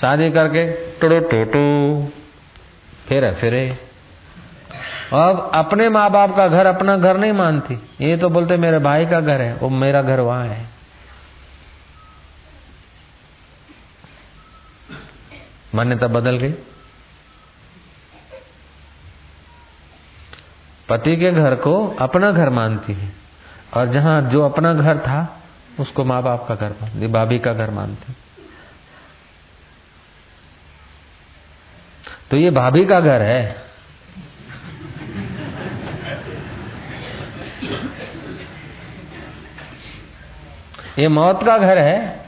शादी 0.00 0.30
करके 0.30 0.62
टोटो 1.00 1.18
टोटो 1.30 1.62
फिर 3.06 3.24
फिरे 3.40 3.62
अब 5.13 5.51
अपने 5.55 5.89
माँ 5.89 6.11
बाप 6.11 6.35
का 6.35 6.47
घर 6.47 6.65
अपना 6.65 6.97
घर 6.97 7.17
नहीं 7.17 7.31
मानती। 7.31 7.73
ये 8.01 8.17
तो 8.17 8.29
बोलते, 8.29 8.57
मेरे 8.57 8.79
भाई 8.79 9.05
का 9.05 9.21
घर 9.21 9.41
है, 9.41 9.55
वो 9.55 9.69
मेरा 9.69 10.01
घर 10.01 10.19
वहाँ 10.19 10.45
है। 10.45 10.69
मान्यता 15.75 16.07
बदल 16.07 16.37
गई। 16.37 16.51
पति 20.89 21.17
के 21.17 21.31
घर 21.31 21.55
को 21.55 21.95
अपना 21.99 22.31
घर 22.31 22.49
मानती 22.49 22.93
है, 22.93 23.13
और 23.73 23.87
जहाँ 23.89 24.21
जो 24.21 24.41
अपना 24.41 24.73
घर 24.73 24.97
था, 24.97 25.41
उसको 25.79 26.05
माँ 26.05 26.23
बाप 26.23 26.45
का 26.47 26.55
घर 26.55 26.69
मानती, 26.69 27.07
भाभी 27.07 27.39
का 27.39 27.53
घर 27.53 27.69
मानती। 27.69 28.13
तो 32.31 32.37
ये 32.37 32.49
भाभी 32.49 32.85
का 32.85 32.99
घर 32.99 33.21
है। 33.21 33.70
ये 41.01 41.07
मौत 41.07 41.43
का 41.43 41.57
घर 41.57 41.77
है। 41.77 42.25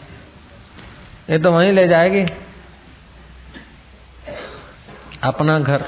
ये 1.30 1.40
तो 1.40 1.52
वहीं 1.52 1.72
ले 1.72 1.88
जाएगी। 1.88 2.26
अपना 5.24 5.60
घर 5.60 5.86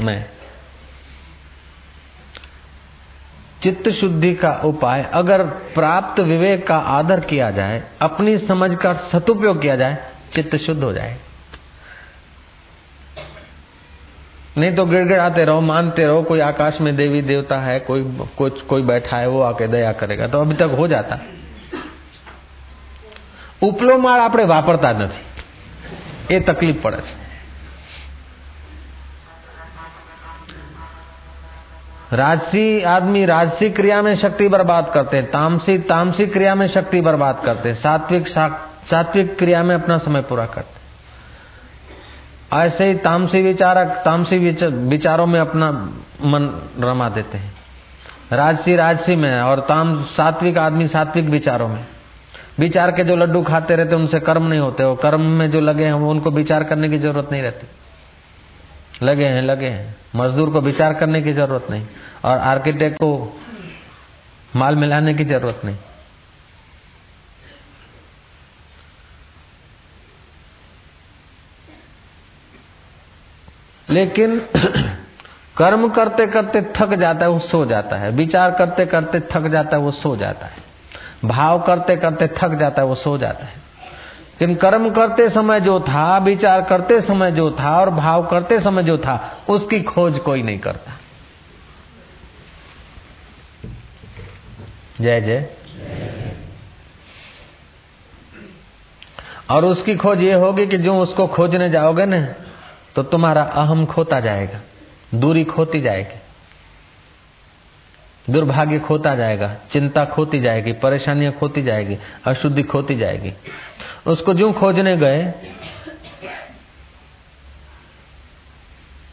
में। 0.00 0.24
चित्त 3.62 3.90
शुद्धि 3.90 4.34
का 4.34 4.52
उपाय, 4.52 5.10
अगर 5.12 5.42
प्राप्त 5.44 6.20
विवेक 6.20 6.66
का 6.66 6.78
आदर 6.78 7.20
किया 7.20 7.50
जाए, 7.50 7.82
अपनी 8.00 8.38
समझ 8.38 8.78
का 8.78 8.94
सदुपयोग 8.94 9.62
किया 9.62 9.76
जाए, 9.76 9.98
चित्त 10.34 10.56
शुद्ध 10.56 10.84
हो 10.84 10.92
जाए। 10.92 11.16
नहीं 14.58 14.74
तो 14.74 14.86
गिड़गिड़ाते 14.86 15.44
रहो, 15.44 15.60
मानते 15.60 16.04
रहो, 16.04 16.22
कोई 16.22 16.40
आकाश 16.40 16.80
में 16.80 16.96
देवी 16.96 17.22
देवता 17.22 17.58
है, 17.58 17.80
कोई, 17.80 18.16
कुछ, 18.38 18.60
कोई 18.60 18.82
बैठा 18.82 19.16
है, 19.16 19.28
वो 19.28 19.42
आके 19.42 19.68
दया 19.68 19.92
करेगा। 19.92 20.26
तो 20.26 20.40
अभी 20.40 20.54
तक 20.54 20.74
हो 20.78 20.88
जाता। 20.88 21.18
ઉપલો 23.61 23.97
માળ 23.99 24.19
આપણે 24.21 24.43
વાપરતા 24.47 24.91
નથી 24.95 25.23
એ 26.29 26.37
તકલીફ 26.41 26.81
પડે 26.81 27.01
છે 27.01 27.13
राजसी 32.11 32.81
आदमी 32.85 33.25
राजसी 33.25 33.69
क्रिया 33.71 34.01
में 34.01 34.15
शक्ति 34.17 34.47
बर्बाद 34.47 34.91
करते 34.93 35.17
हैं 35.17 35.25
तामसी 35.29 35.77
तामसी 35.87 36.25
क्रिया 36.27 36.53
में 36.55 36.67
शक्ति 36.67 37.01
बर्बाद 37.01 37.41
करते 37.45 37.69
हैं 37.69 37.75
सात्विक 37.77 38.27
सात्विक 38.27 39.37
क्रिया 39.37 39.63
में 39.63 39.73
अपना 39.75 39.97
समय 39.97 40.21
पूरा 40.21 40.45
करते 40.47 40.75
ऐसे 42.57 42.85
ही 42.85 42.95
तामसी 42.99 43.41
विचारक 43.41 43.87
तामसी 44.05 44.37
विचारों 44.87 45.25
में 45.25 45.39
अपना 45.39 45.71
मन 46.25 46.49
रमा 46.79 47.09
देते 47.09 47.37
हैं 47.37 47.51
राजसी 48.33 48.75
राजसी 48.75 49.15
में 49.15 49.41
और 49.41 49.59
ताम 49.65 50.01
सात्विक 50.11 50.57
आदमी 50.59 50.87
सात्विक 50.87 51.25
विचारों 51.29 51.67
में 51.67 51.83
विचार 52.58 52.90
के 52.92 53.04
जो 53.04 53.16
लड्डू 53.16 53.42
खाते 53.42 53.76
रहते, 53.76 53.94
उनसे 53.94 54.20
कर्म 54.20 54.46
नहीं 54.46 54.60
होते। 54.60 54.84
वो 54.84 54.94
कर्म 54.94 55.20
में 55.20 55.50
जो 55.50 55.60
लगे 55.60 55.84
हैं, 55.84 55.92
वो 55.92 56.10
उनको 56.10 56.30
विचार 56.30 56.64
करने 56.64 56.88
की 56.88 56.98
ज़रूरत 56.98 57.28
नहीं 57.32 57.42
रहती। 57.42 57.66
लगे 59.06 59.26
हैं 59.26 59.42
लगे 59.42 59.68
हैं। 59.68 59.96
मजदूर 60.16 60.50
को 60.50 60.60
विचार 60.60 60.94
करने 60.94 61.22
की 61.22 61.32
ज़रूरत 61.32 61.66
नहीं। 61.70 61.86
और 62.24 62.38
आर्किटेक्ट 62.38 62.96
को 62.96 63.40
माल 64.56 64.76
मिलाने 64.76 65.14
की 65.14 65.24
ज़रूरत 65.24 65.60
नहीं। 65.64 65.76
लेकिन 73.90 74.42
कर्म 75.56 75.88
करते 75.88 76.26
करते 76.26 76.72
थक 76.76 76.94
जाता 76.94 77.24
है, 77.24 77.30
वो 77.30 77.38
सो 77.38 77.66
जाता 77.66 77.96
है। 77.96 78.10
विचार 78.10 78.50
करते 78.50 78.86
करते 78.86 79.20
थक 79.20 79.46
जाता 79.46 79.76
है, 79.76 79.82
वो 79.82 79.90
सो 79.90 80.16
जाता 80.16 80.46
है। 80.46 80.71
भाव 81.24 81.60
करते 81.62 81.96
करते 81.96 82.26
थक 82.38 82.54
जाता 82.54 82.82
है, 82.82 82.88
वो 82.88 82.94
सो 82.94 83.18
जाता 83.18 83.44
है। 83.44 83.60
लेकिन 84.40 84.54
कर्म 84.56 84.90
करते 84.90 85.28
समय 85.30 85.60
जो 85.60 85.78
था, 85.80 86.18
विचार 86.18 86.62
करते 86.62 87.00
समय 87.00 87.32
जो 87.32 87.50
था 87.50 87.78
और 87.80 87.90
भाव 87.90 88.26
करते 88.26 88.60
समय 88.60 88.82
जो 88.82 88.98
था, 88.98 89.44
उसकी 89.48 89.80
खोज 89.82 90.18
कोई 90.18 90.42
नहीं 90.42 90.58
करता। 90.58 90.92
जय 95.00 95.20
जय। 95.20 95.48
और 99.50 99.64
उसकी 99.64 99.96
खोज 99.96 100.20
ये 100.20 100.34
होगी 100.34 100.66
कि 100.66 100.78
जो 100.78 101.00
उसको 101.00 101.26
खोजने 101.26 101.70
जाओगे 101.70 102.06
ना 102.06 102.26
तो 102.96 103.02
तुम्हारा 103.02 103.42
अहम 103.42 103.86
खोता 103.86 104.20
जाएगा, 104.20 104.60
दूरी 105.14 105.44
खोती 105.44 105.80
जाएगी। 105.80 106.21
दुर्भाग्य 108.30 108.78
खोता 108.78 109.14
जाएगा, 109.14 109.54
चिंता 109.72 110.04
खोती 110.04 110.40
जाएगी, 110.40 110.72
परेशानियाँ 110.72 111.32
खोती 111.32 111.62
जाएगी, 111.62 111.98
अशुद्धि 112.26 112.62
खोती 112.62 112.96
जाएगी। 112.96 113.32
उसको 114.06 114.34
जो 114.34 114.52
खोजने 114.52 114.96
गए 114.96 115.22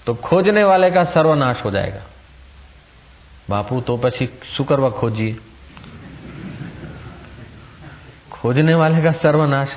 तो 0.05 0.13
खोजने 0.15 0.63
वाले 0.63 0.89
का 0.91 1.03
सर्वनाश 1.03 1.63
हो 1.65 1.71
जाएगा। 1.71 2.01
बापू 3.49 3.81
तो 3.81 3.97
पी 3.97 4.29
शुक्र 4.57 4.75
व 4.75 4.89
खोजिए। 4.91 5.37
खोजने 8.31 8.73
वाले 8.73 9.01
का 9.03 9.11
सर्वनाश, 9.11 9.69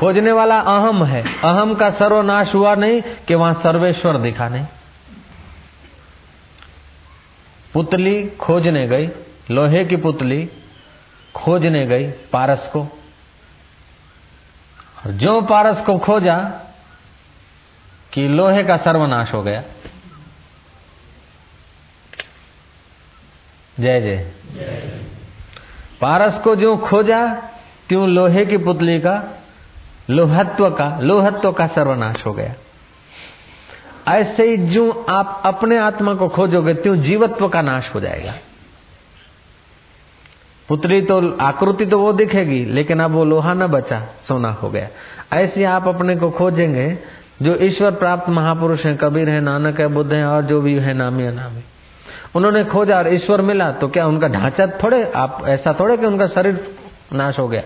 खोजने 0.00 0.32
वाला 0.32 0.58
अहम 0.60 1.04
है। 1.04 1.22
अहम 1.22 1.74
का 1.74 1.90
सर्वनाश 1.90 2.54
हुआ 2.54 2.74
नहीं 2.74 3.00
कि 3.28 3.34
वहाँ 3.34 3.54
सर्वेश्वर 3.54 4.18
दिखा 4.18 4.48
नहीं। 4.48 4.66
पुतली 7.74 8.26
खोजने 8.26 8.88
गई, 8.88 9.08
लोहे 9.50 9.84
की 9.84 9.96
पुतली 9.96 10.50
खोजने 11.34 11.86
गई 11.86 12.10
पारस 12.10 12.70
को। 12.72 12.82
और 15.06 15.12
जो 15.12 15.40
पारस 15.40 15.80
को 15.80 15.98
खोजा 15.98 16.38
कि 18.12 18.28
लोहे 18.28 18.64
का 18.64 18.76
सर्वनाश 18.76 19.34
हो 19.34 19.42
गया। 19.42 19.62
जय 23.80 24.00
जय। 24.00 24.32
पारस 26.00 26.38
को 26.38 26.56
जो 26.56 26.76
खोजा, 26.76 27.34
त्यों 27.88 28.08
लोहे 28.08 28.46
की 28.46 28.56
पुतली 28.56 29.00
का, 29.00 29.24
लोहत्व 30.10 30.70
का 30.70 31.00
लोहत्व 31.00 31.52
का 31.52 31.66
सर्वनाश 31.66 32.26
हो 32.26 32.32
गया। 32.32 32.54
ऐसे 34.10 34.48
ही 34.50 34.56
जो 34.56 34.90
आप 35.08 35.42
अपने 35.44 35.78
आत्मा 35.78 36.14
को 36.14 36.28
खोजोगे, 36.28 36.74
त्यों 36.74 36.96
जीवत्व 36.96 37.48
का 37.48 37.62
नाश 37.62 37.90
हो 37.94 38.00
जाएगा। 38.00 38.34
पुत्री 40.68 41.00
तो 41.02 41.36
आकृति 41.36 41.86
तो 41.86 41.98
वो 41.98 42.12
दिखेगी, 42.12 42.64
लेकिन 42.64 43.00
अब 43.00 43.10
वो 43.10 43.24
लोहा 43.24 43.54
न 43.54 43.66
बचा, 43.66 44.00
सोना 44.28 44.50
हो 44.52 44.70
गया। 44.70 44.88
ऐसे 45.32 45.64
आप 45.64 45.88
अपने 45.88 46.16
को 46.16 46.30
खोजेंगे, 46.30 46.98
जो 47.42 47.56
ईश्वर 47.56 47.90
प्राप्त 47.90 48.28
महापुरुष 48.28 48.84
हैं, 48.86 48.96
कबीर 48.96 49.28
है, 49.28 49.40
नानक 49.40 49.80
है, 49.80 49.86
बुद्ध 49.86 50.12
है, 50.12 50.24
और 50.26 50.42
जो 50.42 50.60
भी 50.60 50.74
है, 50.74 50.94
नामी 50.94 51.26
अनामी 51.26 51.62
उन्होंने 52.34 52.64
खोजा 52.64 52.96
और 52.96 53.14
ईश्वर 53.14 53.40
मिला 53.40 53.70
तो 53.72 53.88
क्या 53.88 54.06
उनका 54.06 54.28
ढांचा 54.28 54.66
थोड़े, 54.82 55.02
आप 55.12 55.42
ऐसा 55.46 55.72
थोड़े 55.80 55.96
कि 55.96 56.06
उनका 56.06 56.26
शरीर 56.26 56.76
नाश 57.12 57.38
हो 57.38 57.48
गया? 57.48 57.62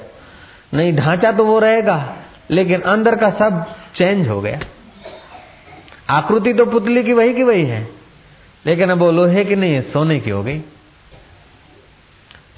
नहीं, 0.75 0.93
ढांचा 0.97 1.33
तो 1.33 1.45
वो 1.45 1.59
रहेगा, 1.59 2.17
लेकिन 2.51 2.81
अंदर 2.81 3.15
का 3.15 3.31
सब 3.31 3.65
चेंज 3.95 4.29
हो 4.29 4.41
गया। 4.41 4.61
आकृति 6.11 6.53
तो 6.53 6.67
पुतली 6.67 7.05
की 7.05 7.13
वही 7.13 7.35
की 7.35 7.43
वही 7.43 7.65
है। 7.65 7.89
लेकिन 8.67 8.91
अब 8.91 8.99
वो 8.99 9.11
लोहे 9.11 9.45
की 9.45 9.57
नहीं 9.57 9.75
है, 9.75 9.83
सोने 9.83 10.21
की 10.21 10.31
हो 10.31 10.43
गई। 10.43 10.63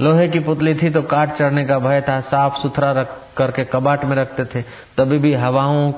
लोहे 0.01 0.29
की 0.29 0.39
पुतली 0.39 0.75
थी 0.75 0.91
तो 0.91 1.03
काट 1.03 1.37
चढ़ने 1.37 1.65
का 1.65 1.79
भय 1.79 2.01
था, 2.01 2.21
साफ़ 2.21 2.57
सुथरा 2.57 2.93
रख 2.93 3.21
करके 3.37 3.65
कबाट 3.65 4.05
में 4.05 4.17
रखते 4.17 4.45
थे। 4.45 4.65
तभी 4.99 5.19
भी 5.19 5.35
हवाओं 5.35 5.93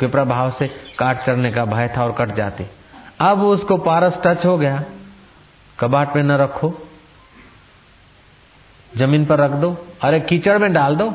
के 0.00 0.06
प्रभाव 0.06 0.50
से 0.50 0.68
काट 0.98 1.26
चढ़ने 1.26 1.52
का 1.52 1.64
भय 1.64 1.94
था 1.96 2.04
और 2.04 2.12
कट 2.12 2.34
जाती। 2.34 2.64
अब 3.20 3.42
उसको 3.42 3.76
पारस 3.76 4.20
टच 4.26 4.46
हो 4.46 4.58
गया। 4.58 4.84
कबाट 5.80 6.16
में 6.16 6.22
न 6.22 6.32
रखो। 6.32 6.74
ज़मीन 8.96 9.26
पर 9.26 9.38
रख 9.38 9.50
दो। 9.50 9.86
अरे 10.02 10.20
कीचड़ 10.20 10.58
में 10.58 10.72
डाल 10.72 10.96
दो। 10.96 11.14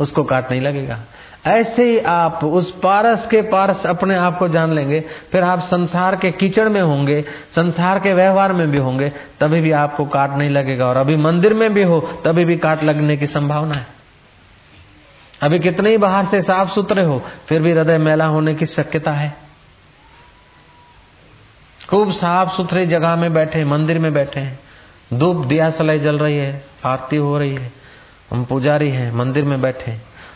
उसको 0.00 0.24
काट 0.24 0.50
नहीं 0.50 0.60
लगेगा। 0.60 1.00
ऐसे 1.46 1.90
ही 1.90 1.98
आप 1.98 2.44
उस 2.44 2.80
पारस 2.80 3.26
के 3.30 3.42
पारस 3.42 3.86
अपने 3.86 4.16
आप 4.16 4.38
को 4.38 4.48
जान 4.48 4.72
लेंगे, 4.72 5.04
फिर 5.32 5.42
आप 5.42 5.60
संसार 5.60 6.16
के 6.16 6.30
कीचड़ 6.30 6.68
में 6.68 6.80
होंगे, 6.80 7.24
संसार 7.56 7.98
के 7.98 8.14
व्यवहार 8.14 8.52
में 8.52 8.70
भी 8.70 8.78
होंगे, 8.78 9.08
तभी 9.08 9.60
भी 9.60 9.70
आपको 9.70 10.04
काट 10.04 10.30
नहीं 10.30 10.50
लगेगा। 10.50 10.86
और 10.86 10.96
अभी 10.96 11.16
मंदिर 11.16 11.54
में 11.54 11.74
भी 11.74 11.82
हो, 11.82 12.00
तभी 12.00 12.44
भी 12.44 12.56
काट 12.56 12.84
लगने 12.84 13.16
की 13.16 13.26
संभावना 13.26 13.74
है। 13.74 13.86
अभी 15.42 15.58
कितने 15.58 15.90
ही 15.90 15.96
बाहर 15.96 16.24
से 16.24 16.42
साफ़ 16.42 16.68
सुथरे 16.68 17.02
हो, 17.02 17.22
फिर 17.48 17.62
भी 17.62 17.72
हृदय 17.72 17.98
मेला 17.98 18.26
होने 18.26 18.54
की 18.54 18.66
शक्यता 18.66 19.10
है। 19.10 19.36
खूब 21.90 22.12
साफ़ 22.12 22.48
सुथरी 22.56 22.86
जगह 22.86 23.16
में 23.16 23.34
बैठे, 23.34 23.64
मंदिर 23.64 23.98
में 23.98 24.14
बैठे 24.14 24.40
हैं। 24.40 24.60
धूप 25.14 25.46
दिया 25.46 25.70
सलाई 25.70 25.98
जल 25.98 26.18
रही 26.18 26.36
है, 26.36 26.64
आरती 26.84 27.16
हो 27.16 27.38
रही 27.38 27.54
है। 27.54 27.72
हम 28.30 28.44
पुजारी 28.44 28.90
हैं, 28.90 29.12
मंदिर 29.12 29.44
में 29.44 29.60
बैठे 29.60 29.90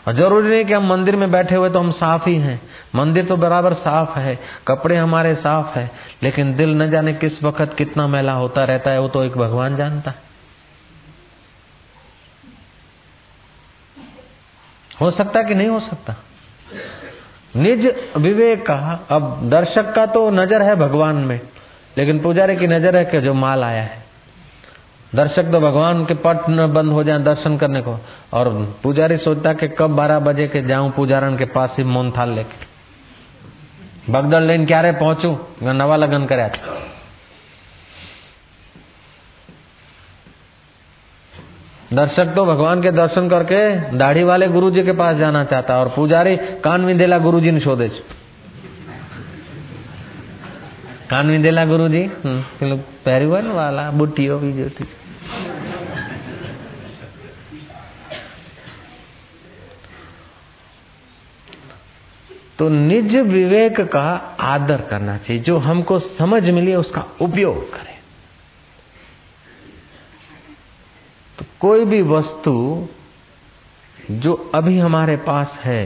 और 0.07 0.13
ज़रूरी 0.13 0.49
नहीं 0.49 0.65
कि 0.65 0.73
हम 0.73 0.87
मंदिर 0.89 1.15
में 1.15 1.31
बैठे 1.31 1.55
हुए 1.55 1.69
तो 1.69 1.79
हम 1.79 1.91
साफ़ 1.91 2.29
ही 2.29 2.35
हैं। 2.35 2.59
मंदिर 2.95 3.25
तो 3.25 3.35
बराबर 3.37 3.73
साफ़ 3.73 4.17
है, 4.19 4.39
कपड़े 4.67 4.95
हमारे 4.95 5.35
साफ़ 5.35 5.77
है, 5.79 5.89
लेकिन 6.23 6.55
दिल 6.55 6.75
न 6.75 6.89
जाने 6.89 7.13
किस 7.13 7.43
वक्त 7.43 7.75
कितना 7.77 8.07
मैला 8.07 8.33
होता 8.33 8.63
रहता 8.63 8.91
है, 8.91 8.99
वो 8.99 9.07
तो 9.07 9.23
एक 9.23 9.37
भगवान 9.37 9.75
जानता 9.75 10.11
है। 10.11 10.29
हो 15.01 15.11
सकता 15.11 15.43
कि 15.43 15.55
नहीं 15.55 15.67
हो 15.67 15.79
सकता? 15.79 16.15
निज 17.55 17.87
विवेक 18.17 18.65
का, 18.65 19.05
अब 19.09 19.39
दर्शक 19.43 19.93
का 19.93 20.05
तो 20.05 20.29
नज़र 20.29 20.61
है 20.61 20.75
भगवान 20.75 21.15
में, 21.15 21.39
लेकिन 21.97 22.19
पुजारी 22.19 22.55
की 22.55 22.67
नज़र 22.67 22.95
है 22.95 23.05
कि 23.05 23.21
जो 23.21 23.33
माल 23.33 23.63
आया 23.63 23.81
है। 23.83 24.00
दर्शक 25.12 25.50
तो 25.52 25.60
भगवान 25.60 26.04
के 26.04 26.14
पट 26.14 26.48
न 26.50 26.66
बंद 26.72 26.92
हो 26.92 27.02
जाए 27.04 27.18
दर्शन 27.22 27.56
करने 27.56 27.80
को 27.82 27.98
और 28.32 28.48
पुजारी 28.82 29.16
सोचता 29.16 29.52
कि 29.52 29.68
कब 29.68 29.94
बारह 29.96 30.18
बजे 30.18 30.46
के 30.46 30.62
जाऊं 30.62 30.90
पुजारण 30.90 31.36
के 31.36 31.44
पास 31.44 31.74
ही 31.78 31.84
मोन 31.84 32.10
थाल 32.10 32.30
लेके 32.30 32.64
बगदड़ 34.12 34.42
लेन 34.42 34.66
क्यारे 34.66 34.92
पहुंचू 34.92 35.36
नवा 35.74 35.96
लगन 35.96 36.26
कर 36.26 36.42
दर्शक 41.92 42.34
तो 42.34 42.44
भगवान 42.44 42.82
के 42.82 42.90
दर्शन 42.92 43.28
करके 43.28 43.58
दाढ़ी 43.98 44.22
वाले 44.22 44.48
गुरु 44.48 44.70
जी 44.70 44.82
के 44.82 44.92
पास 44.92 45.16
जाना 45.16 45.44
चाहता 45.44 45.78
और 45.80 45.88
पुजारी 45.88 46.36
कान 46.64 46.84
विंधेला 46.84 47.18
गुरु 47.18 47.40
जी 47.40 47.50
ने 47.50 47.60
शोधे 47.60 47.90
કાન 51.08 51.26
વિંધેલા 51.26 51.64
ગુરુજી 51.64 52.10
પેલું 52.58 52.78
પહેર્યું 53.04 53.32
હોય 53.32 53.42
ને 53.42 53.52
વાલા 53.54 53.90
બુટ્ટીઓ 53.90 54.38
બીજું 54.38 54.70
तो 62.60 62.68
निज 62.68 63.16
विवेक 63.26 63.80
का 63.92 64.06
आदर 64.46 64.80
करना 64.90 65.16
चाहिए 65.18 65.42
जो 65.42 65.56
हमको 65.58 65.98
समझ 65.98 66.42
मिली 66.48 66.74
उसका 66.74 67.04
उपयोग 67.20 67.62
करें 67.72 67.94
तो 71.38 71.44
कोई 71.60 71.84
भी 71.84 72.00
वस्तु 72.08 72.54
जो 74.10 74.34
अभी 74.54 74.78
हमारे 74.78 75.16
पास 75.22 75.58
है 75.62 75.82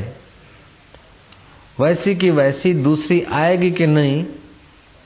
वैसी 1.81 2.15
की 2.15 2.31
वैसी 2.31 2.75
दूसरी 2.83 3.21
आएगी 3.35 3.71
कि 3.71 3.87
नहीं 3.89 4.25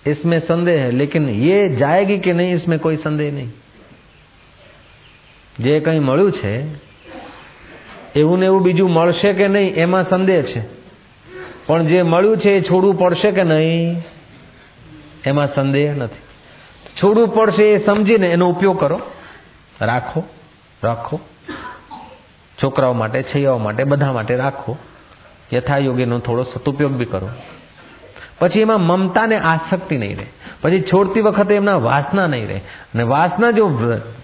इसमें 0.05 0.39
संदेह 0.41 0.81
है 0.81 0.91
लेकिन 0.91 1.29
ये 1.29 1.69
जाएगी 1.77 2.19
कि 2.19 2.33
नहीं 2.33 2.55
इसमें 2.55 2.79
कोई 2.79 2.97
संदेह 2.97 3.33
नहीं 3.33 3.51
જે 5.57 5.81
કંઈ 5.81 6.01
મળ્યું 6.01 6.31
છે 6.33 6.55
એવું 8.15 8.41
ને 8.41 8.47
એવું 8.47 8.63
બીજું 8.63 8.89
મળશે 8.89 9.33
કે 9.33 9.49
નહીં 9.49 9.77
એમાં 9.77 10.05
સંદેહ 10.05 10.43
છે 10.43 10.63
પણ 11.70 11.86
જે 11.86 12.02
મળ્યું 12.02 12.38
છે 12.38 12.50
એ 12.50 12.62
છોડવું 12.62 13.00
પડશે 13.00 13.32
કે 13.32 13.44
નહીં? 13.44 14.02
એમાં 15.26 15.54
સંદેહ 15.54 15.96
નથી. 15.96 16.22
છોડવું 17.04 17.28
પડશે 17.28 17.64
એ 17.64 17.86
સમજીને 17.86 18.28
એનો 18.28 18.50
ઉપયોગ 18.50 18.80
કરો. 18.80 19.02
રાખો 19.82 20.24
રાખો. 20.84 21.20
છોકરાઓ 22.64 22.94
માટે 22.94 23.24
છૈયાઓ 23.24 23.58
માટે, 23.58 23.84
બધા 23.84 24.12
માટે 24.12 24.36
રાખો. 24.36 24.78
યથાયોગીનો 25.54 26.20
થોડો 26.20 26.44
સદુપયોગ 26.44 26.92
બી 26.92 27.06
કરો. 27.06 27.30
પછી 28.40 28.60
એમાં 28.60 28.82
મમતાને 28.82 29.38
આસક્તિ 29.38 29.98
નહીં 29.98 30.18
રહે. 30.18 30.26
પછી 30.62 30.82
છોડતી 30.82 31.22
વખતે 31.22 31.56
એમના 31.56 31.76
વાસના 31.76 32.28
નહીં 32.28 32.48
રહે. 32.48 32.58
અને 32.58 33.04
વાસના 33.04 33.52
જો 33.52 33.80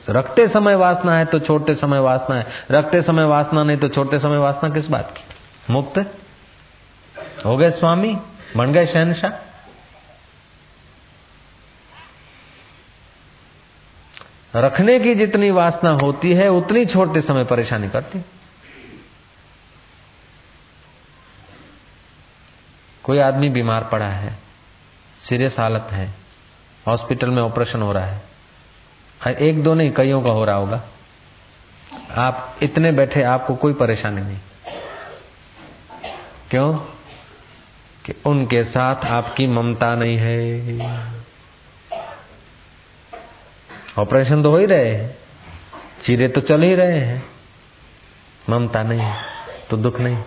રક્તે 0.10 0.48
સમય 0.48 0.76
વાસના 0.76 1.20
હે 1.20 1.26
તો 1.26 1.40
છોડતે 1.40 1.74
સમય 1.74 2.00
વાસના 2.00 2.38
હે. 2.38 2.44
રખતે 2.70 3.02
સમય 3.02 3.24
વાસના 3.24 3.64
નહીં 3.64 3.80
તો 3.80 3.90
છોડતે 3.90 4.18
સમય 4.18 4.38
વાસના 4.38 4.70
કિસ 4.70 4.90
બાત 4.90 5.06
મુક્ત? 5.70 6.06
हो 7.46 7.58
गए 7.58 7.70
स्वामी? 7.70 8.18
बन 8.58 8.72
गए 8.74 8.86
शहनशाह? 8.86 9.32
रखने 14.56 15.00
की 15.00 15.16
जितनी 15.16 15.50
वासना 15.52 15.90
होती 15.92 16.34
है, 16.34 16.48
उतनी 16.48 16.86
छोड़ते 16.86 17.22
समय 17.22 17.44
परेशानी 17.44 17.90
करती। 17.90 18.22
कोई 23.04 23.20
आदमी 23.20 23.50
बीमार 23.50 23.84
पड़ा 23.84 24.08
है, 24.08 24.38
सीरियस 25.30 25.56
हालत 25.60 25.88
है, 25.92 26.14
हॉस्पिटल 26.88 27.30
में 27.30 27.42
ऑपरेशन 27.42 27.82
हो 27.82 27.92
रहा 27.94 28.06
है, 28.06 28.22
एक 29.36 29.64
दो 29.64 29.74
नहीं, 29.74 29.92
कईयों 29.92 30.22
का 30.22 30.32
हो 30.32 30.46
रहा 30.46 30.56
होगा। 30.56 30.84
आप 32.18 32.60
इतने 32.64 32.92
बैठे, 32.92 33.24
आपको 33.24 33.56
कोई 33.56 33.74
परेशानी 33.74 34.22
नहीं। 34.22 34.40
क्यों? 36.50 36.95
कि 38.06 38.14
उनके 38.26 38.64
साथ 38.64 39.06
आपकी 39.06 39.48
ममता 39.48 39.96
नहीं 39.96 40.18
है। 40.18 41.24
ऑपरेशन 43.98 44.44
तो 44.44 44.52
हो 44.52 44.58
ही 44.58 44.66
रहे 44.66 44.96
हैं। 44.96 45.18
चीरे 46.06 46.28
तो 46.28 46.42
चल 46.42 46.62
ही 46.62 46.76
रहे 46.76 47.00
हैं। 47.00 47.24
ममता 48.50 48.84
नहीं 48.84 49.00
है 49.00 49.24
तो 49.70 49.78
दुख 49.78 50.00
नहीं। 50.00 50.18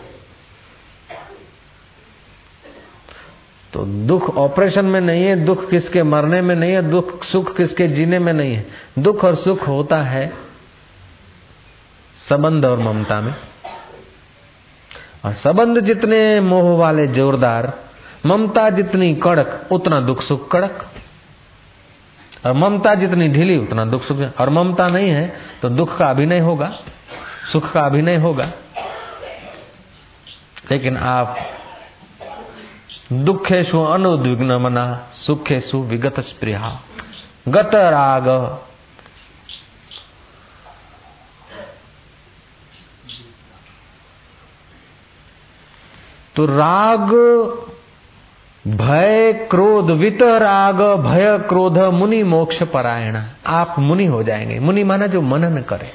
तो 3.73 3.85
दुख 3.85 4.37
ऑपरेशन 4.37 4.85
में 4.85 5.01
नहीं 5.01 5.25
है, 5.25 5.37
दुख 5.37 5.71
किसके 5.71 6.03
मरने 6.03 6.41
में 6.43 6.55
नहीं 6.55 6.73
है, 6.73 6.83
दुख 6.83 7.25
सुख 7.25 7.57
किसके 7.57 7.89
जीने 7.89 8.19
में 8.19 8.33
नहीं 8.33 8.55
है। 8.55 8.67
दुख 8.99 9.25
और 9.25 9.35
सुख 9.37 9.67
होता 9.69 10.03
है 10.03 10.33
संबंध 12.29 12.65
और 12.65 12.79
ममता 12.79 13.21
में। 13.21 13.35
और 15.25 15.33
संबंध 15.33 15.81
जितने 15.81 16.41
मोह 16.41 16.79
वाले 16.79 17.07
जोरदार, 17.07 17.73
ममता 18.27 18.71
जितनी 18.71 19.15
कड़क, 19.15 19.69
उतना 19.73 20.01
दुख 20.01 20.23
सुख 20.23 20.51
कड़क। 20.51 20.89
और 22.47 22.53
ममता 22.53 22.95
जितनी 22.95 23.29
ढीली, 23.29 23.57
उतना 23.57 23.85
दुख 23.85 24.03
सुख। 24.03 24.41
और 24.41 24.51
ममता 24.51 24.89
नहीं 24.89 25.11
है 25.11 25.37
तो 25.63 25.69
दुख 25.69 25.99
का 25.99 26.11
अभिनय 26.11 26.39
होगा, 26.39 26.73
सुख 27.53 27.73
का 27.73 27.81
अभिनय 27.81 28.17
होगा। 28.17 28.53
लेकिन 30.71 30.97
आप 30.97 31.37
दुखेशु 33.13 33.81
अनुद्विग्न 33.81 34.53
मना 34.53 35.11
सुखेशु 35.13 35.79
विगत 35.79 36.21
स्प्रिया 36.21 36.81
गत 37.49 37.71
राग 37.75 38.29
तो 46.39 46.45
राग 46.47 47.09
भय 48.67 49.33
क्रोध 49.51 49.91
वित 49.91 50.23
राग 50.23 50.81
भय 51.01 51.39
क्रोध 51.49 51.79
मुनि 51.95 52.23
मोक्ष 52.23 52.63
परायण। 52.63 53.17
आप 53.47 53.75
मुनि 53.79 54.05
हो 54.07 54.23
जाएँगे। 54.23 54.59
मुनि 54.59 54.85
माना 54.85 55.07
जो 55.07 55.21
मनन 55.23 55.63
करे। 55.63 55.91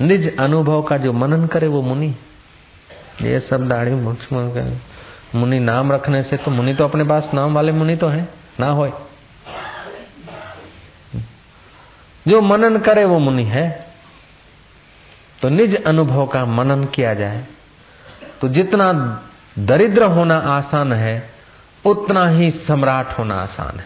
निज 0.00 0.36
अनुभव 0.38 0.82
का 0.82 0.96
जो 0.96 1.12
मनन 1.12 1.46
करे 1.46 1.66
वो 1.66 1.82
मुनि। 1.82 2.14
ये 3.22 3.40
सब 3.40 3.68
दाढ़ी 3.68 3.94
मोक्ष 3.94 4.32
मुनि 5.34 5.58
नाम 5.60 5.92
रखने 5.92 6.22
से 6.22 6.36
तो 6.36 6.50
मुनि 6.50 6.74
तो 6.74 6.84
अपने 6.84 7.04
पास 7.04 7.30
नाम 7.34 7.54
वाले 7.54 7.72
मुनि 7.72 7.96
तो 7.96 8.08
है। 8.08 8.28
ना 8.60 8.66
हो 8.66 8.86
जो 12.28 12.40
मनन 12.40 12.78
करे 12.78 13.04
वो 13.04 13.18
मुनि 13.18 13.44
है। 13.44 13.68
तो 15.42 15.48
निज 15.48 15.84
अनुभव 15.84 16.26
का 16.26 16.44
मनन 16.44 16.84
किया 16.84 17.14
जाए। 17.14 17.44
तो 18.40 18.48
जितना 18.48 18.92
दरिद्र 19.56 20.04
होना 20.08 20.36
आसान 20.48 20.92
है, 20.92 21.30
उतना 21.84 22.26
ही 22.28 22.50
सम्राट 22.50 23.18
होना 23.18 23.34
आसान 23.34 23.78
है। 23.78 23.84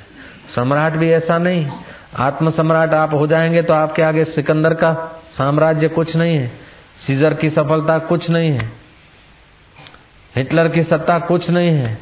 सम्राट 0.54 0.92
भी 0.92 1.10
ऐसा 1.12 1.38
नहीं 1.38 1.70
आत्म 2.18 2.50
सम्राट 2.50 2.94
आप 2.94 3.14
हो 3.14 3.26
जाएँगे 3.26 3.62
तो 3.62 3.74
आपके 3.74 4.02
आगे 4.02 4.24
सिकंदर 4.24 4.74
का 4.74 4.92
साम्राज्य 5.32 5.88
कुछ 5.88 6.14
नहीं 6.16 6.36
है, 6.36 6.48
सीजर 7.06 7.34
की 7.34 7.50
सफलता 7.50 7.98
कुछ 8.00 8.28
नहीं 8.30 8.50
है, 8.50 8.70
हिटलर 10.34 10.68
की 10.68 10.82
सत्ता 10.82 11.18
कुछ 11.18 11.48
नहीं 11.50 11.70
है, 11.70 11.98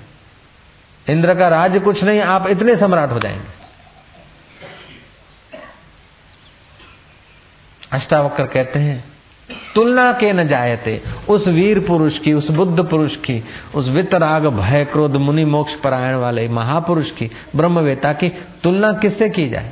इंद्र 1.07 1.35
का 1.35 1.49
राज्य 1.49 1.81
कुछ 1.81 2.03
नहीं, 2.05 2.21
आप 2.21 2.47
इतने 2.47 2.77
सम्राट 2.77 3.11
हो 3.11 3.19
जाएँगे। 3.21 3.61
अष्टावक्र 7.93 8.47
कहते 8.47 8.79
हैं 8.79 9.12
तुलना 9.75 10.13
के 10.13 10.33
न 10.33 10.49
जायते। 10.49 11.03
उस 11.29 11.49
वीर 11.49 11.81
पुरुष 11.81 12.19
की, 12.19 12.33
उस 12.33 12.51
बुद्ध 12.51 12.85
पुरुष 12.85 13.17
की, 13.17 13.45
उस 13.75 13.89
वितराग, 13.89 14.47
भय, 14.47 14.85
क्रोध, 14.85 15.17
मुनि, 15.17 15.45
मोक्ष, 15.45 15.75
परायण 15.75 16.15
वाले 16.15 16.49
महापुरुष 16.49 17.11
की, 17.11 17.31
ब्रह्मवेता 17.57 18.13
की 18.13 18.29
तुलना 18.63 18.93
किससे 18.93 19.29
की 19.29 19.49
जाए? 19.49 19.71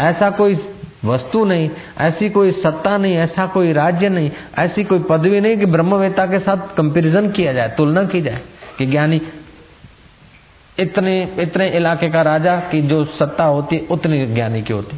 ऐसा 0.00 0.30
कोई 0.30 0.58
वस्तु 1.04 1.44
नहीं, 1.44 1.70
ऐसी 1.98 2.30
कोई 2.30 2.50
सत्ता 2.50 2.96
नहीं, 2.96 3.16
ऐसा 3.16 3.46
कोई 3.46 3.72
राज्य 3.72 4.08
नहीं, 4.08 4.30
ऐसी 4.58 4.84
कोई 4.84 4.98
पदवी 4.98 5.40
नहीं 5.40 5.56
कि 5.56 5.66
ब्रह्मवेता 5.66 6.26
के 6.26 6.38
साथ 6.38 6.76
कंपैरिजन 6.76 7.30
किया 7.30 7.52
जाए, 7.52 7.68
तुलना 7.68 8.04
की 8.04 8.20
जाए 8.20 8.40
कि 8.78 8.86
ज्ञानी 8.86 9.22
इतने 10.78 11.34
इतने 11.38 11.68
इलाके 11.68 12.10
का 12.10 12.22
राजा 12.22 12.56
की 12.56 12.82
जो 12.82 13.04
सत्ता 13.04 13.44
होती, 13.44 13.86
उतनी 13.90 14.26
ज्ञानी 14.26 14.62
की 14.62 14.72
होती। 14.72 14.96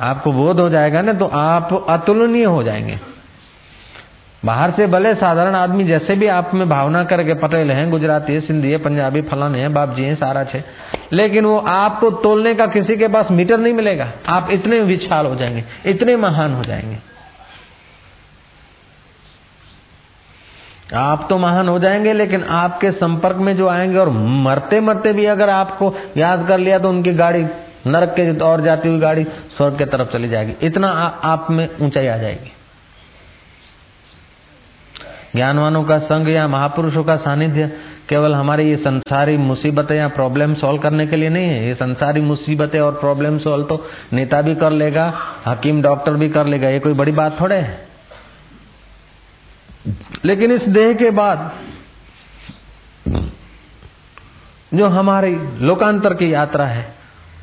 आपको 0.00 0.32
बोध 0.32 0.60
हो 0.60 0.68
जाएगा 0.68 1.02
ना 1.02 1.12
तो 1.12 1.26
आप 1.26 1.86
अतुलनीय 1.88 2.44
हो 2.44 2.62
जाएँगे। 2.62 2.98
बाहर 4.44 4.70
से 4.70 4.86
भले 4.86 5.14
साधारण 5.14 5.54
आदमी 5.54 5.84
जैसे 5.84 6.14
भी 6.14 6.26
आप 6.26 6.50
में 6.54 6.68
भावना 6.68 7.04
करके 7.04 7.34
पटेल 7.34 7.70
हैं, 7.70 7.90
गुजराती 7.90 8.32
है, 8.32 8.40
सिंधी 8.40 8.70
है, 8.70 8.78
पंजाबी, 8.78 9.22
फलाने 9.22 9.60
हैं 9.60 9.72
बाप 9.74 9.94
जी 9.96 10.02
हैं, 10.02 10.14
सारा 10.14 10.44
छे। 10.44 10.62
लेकिन 11.12 11.44
वो 11.44 11.58
आपको 11.58 12.10
तोलने 12.10 12.54
का 12.54 12.66
किसी 12.66 12.96
के 12.96 13.08
पास 13.08 13.30
मीटर 13.30 13.58
नहीं 13.58 13.72
मिलेगा। 13.72 14.12
आप 14.28 14.50
इतने 14.50 14.80
विशाल 14.80 15.26
हो 15.26 15.34
जाएँगे, 15.34 15.64
इतने 15.86 16.16
महान 16.16 16.54
हो 16.54 16.64
जाएँगे। 16.64 16.98
आप 20.94 21.26
तो 21.30 21.38
महान 21.38 21.68
हो 21.68 21.78
जाएँगे, 21.78 22.12
लेकिन 22.12 22.44
आपके 22.44 22.90
संपर्क 22.90 23.36
में 23.36 23.56
जो 23.56 23.68
आएँगे 23.68 23.98
और 23.98 24.08
मरते 24.08 24.80
मरते 24.80 25.12
भी 25.12 25.24
अगर 25.26 25.50
आपको 25.50 25.94
याद 26.16 26.46
कर 26.48 26.58
लिया 26.58 26.78
तो 26.78 26.88
उनकी 26.88 27.12
गाड़ी 27.12 27.46
नरक 27.86 28.08
के 28.08 28.38
और 28.38 28.60
जाती 28.60 28.88
हुई 28.88 28.98
गाड़ी 28.98 29.24
स्वर्ग 29.56 29.78
के 29.78 29.84
तरफ़ 29.84 30.08
चली 30.08 30.28
जाएगी। 30.28 30.54
इतना 30.62 30.88
आ, 30.88 31.08
आप 31.24 31.46
में 31.50 31.68
ऊंचाई 31.80 32.06
आ 32.06 32.16
जाएगी। 32.16 32.52
ज्ञानवानों 35.36 35.84
का 35.84 35.98
संग 35.98 36.28
या 36.28 36.46
महापुरुषों 36.48 37.04
का 37.04 37.16
सानिध्य 37.16 37.66
केवल 38.08 38.34
हमारी 38.34 38.68
ये 38.70 38.76
संसारी 38.76 39.36
मुसीबतें 39.36 39.96
या 39.96 40.08
प्रॉब्लम 40.08 40.54
सॉल्व 40.54 40.80
करने 40.80 41.06
के 41.06 41.16
लिए 41.16 41.28
नहीं 41.28 41.48
है। 41.48 41.66
ये 41.66 41.74
संसारी 41.74 42.20
मुसीबतें 42.20 42.80
और 42.80 42.92
प्रॉब्लम 42.92 43.38
सॉल्व 43.38 43.64
तो 43.64 43.86
नेता 44.12 44.42
भी 44.42 44.54
कर 44.54 44.70
लेगा 44.70 45.12
हकीम 45.46 45.82
डॉक्टर 45.82 46.12
भी 46.12 46.28
कर 46.28 46.46
लेगा। 46.46 46.68
ये 46.68 46.78
कोई 46.78 46.92
बड़ी 46.92 47.12
बात 47.12 47.40
थोड़े 47.40 47.56
है। 47.56 47.86
लेकिन 50.24 50.52
इस 50.52 50.68
देह 50.68 50.92
के 50.92 51.10
बाद 51.10 51.50
जो 54.74 54.86
हमारी 54.86 55.36
लोकांतर 55.60 56.14
की 56.14 56.34
यात्रा 56.34 56.66
है 56.66 56.94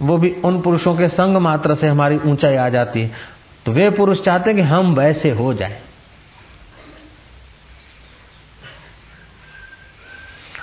वो 0.01 0.17
भी 0.17 0.35
उन 0.45 0.61
पुरुषों 0.61 0.95
के 0.95 1.07
संग 1.07 1.37
मात्र 1.37 1.75
से 1.75 1.87
हमारी 1.87 2.17
ऊंचाई 2.17 2.55
आ 2.55 2.69
जाती 2.69 3.01
है। 3.01 3.11
तो 3.65 3.71
वे 3.71 3.89
पुरुष 3.89 4.21
चाहते 4.21 4.49
हैं 4.49 4.57
कि 4.57 4.65
हम 4.65 4.95
वैसे 4.95 5.29
हो 5.29 5.53
जाए। 5.53 5.81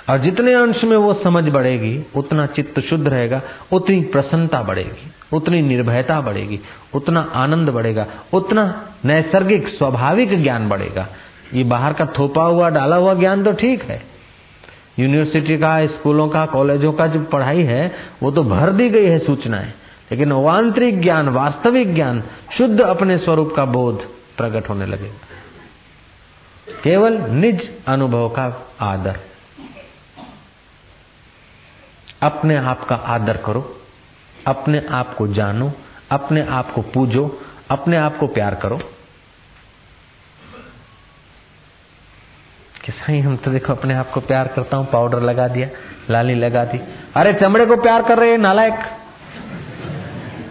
और 0.09 0.17
जितने 0.17 0.53
अंश 0.53 0.83
में 0.83 0.97
वो 0.97 1.13
समझ 1.13 1.43
बढ़ेगी, 1.43 2.03
उतना 2.15 2.45
चित्त 2.45 2.79
शुद्ध 2.79 3.07
रहेगा, 3.07 3.41
उतनी 3.71 4.01
प्रसन्नता 4.01 4.63
बढ़ेगी, 4.63 5.11
उतनी 5.33 5.61
निर्भयता 5.61 6.21
बढ़ेगी, 6.21 6.59
उतना 6.93 7.31
आनंद 7.35 7.69
बढ़ेगा, 7.69 8.07
उतना 8.33 8.89
नैसर्गिक, 9.05 9.67
स्वाभाविक 9.67 10.43
ज्ञान 10.43 10.69
बढ़ेगा। 10.69 11.07
ये 11.53 11.63
बाहर 11.63 11.93
का 11.93 12.05
थोपा 12.05 12.43
हुआ, 12.43 12.69
डाला 12.69 12.95
हुआ 12.95 13.13
ज्ञान 13.13 13.43
तो 13.43 13.51
ठीक 13.51 13.83
है। 13.83 14.18
यूनिवर्सिटी 14.99 15.57
का, 15.57 15.85
स्कूलों 15.85 16.29
का, 16.29 16.45
कॉलेजों 16.45 16.93
का 16.93 17.07
जो 17.07 17.23
पढ़ाई 17.23 17.63
है, 17.63 17.95
वो 18.23 18.31
तो 18.31 18.43
भर 18.43 18.69
दी 18.69 18.89
गई 18.89 19.05
है 19.05 19.19
सूचनाएँ। 19.19 19.73
लेकिन 20.11 20.31
वांतरिक 20.31 21.01
ज्ञान, 21.01 21.29
वास्तविक 21.29 21.95
ज्ञान, 21.95 22.23
शुद्ध 22.57 22.81
अपने 22.81 23.17
स्वरूप 23.17 23.53
का 23.55 23.65
बोध 23.65 24.03
प्रकट 24.37 24.69
होने 24.69 24.85
लगेगा 24.85 25.15
केवल 26.83 27.13
निज 27.13 27.71
अनुभव 27.87 28.29
का 28.29 28.71
आदर। 28.81 29.19
अपने 32.21 32.55
आप 32.55 32.83
का 32.83 32.95
आदर 32.95 33.37
करो, 33.37 33.81
अपने 34.47 34.85
आप 34.91 35.13
को 35.13 35.27
जानो, 35.27 35.71
अपने 36.11 36.45
आप 36.45 36.71
को 36.71 36.81
पूजो, 36.81 37.41
अपने 37.69 37.97
आप 37.97 38.17
को 38.17 38.27
प्यार 38.27 38.55
करो। 38.55 38.79
कि 42.89 42.93
सही, 42.93 43.19
हम 43.21 43.35
तो 43.37 43.51
देखो 43.51 43.73
अपने 43.73 43.93
आप 43.93 44.09
को 44.11 44.19
प्यार 44.19 44.47
करता 44.47 44.77
हूँ, 44.77 44.85
पाउडर 44.85 45.21
लगा 45.21 45.47
दिया, 45.47 45.67
लाली 46.09 46.35
लगा 46.35 46.63
दी। 46.65 46.79
अरे, 47.15 47.33
चमड़े 47.33 47.65
को 47.65 47.75
प्यार 47.75 48.01
कर 48.01 48.17
रहे 48.17 48.37
नालायक। 48.37 48.79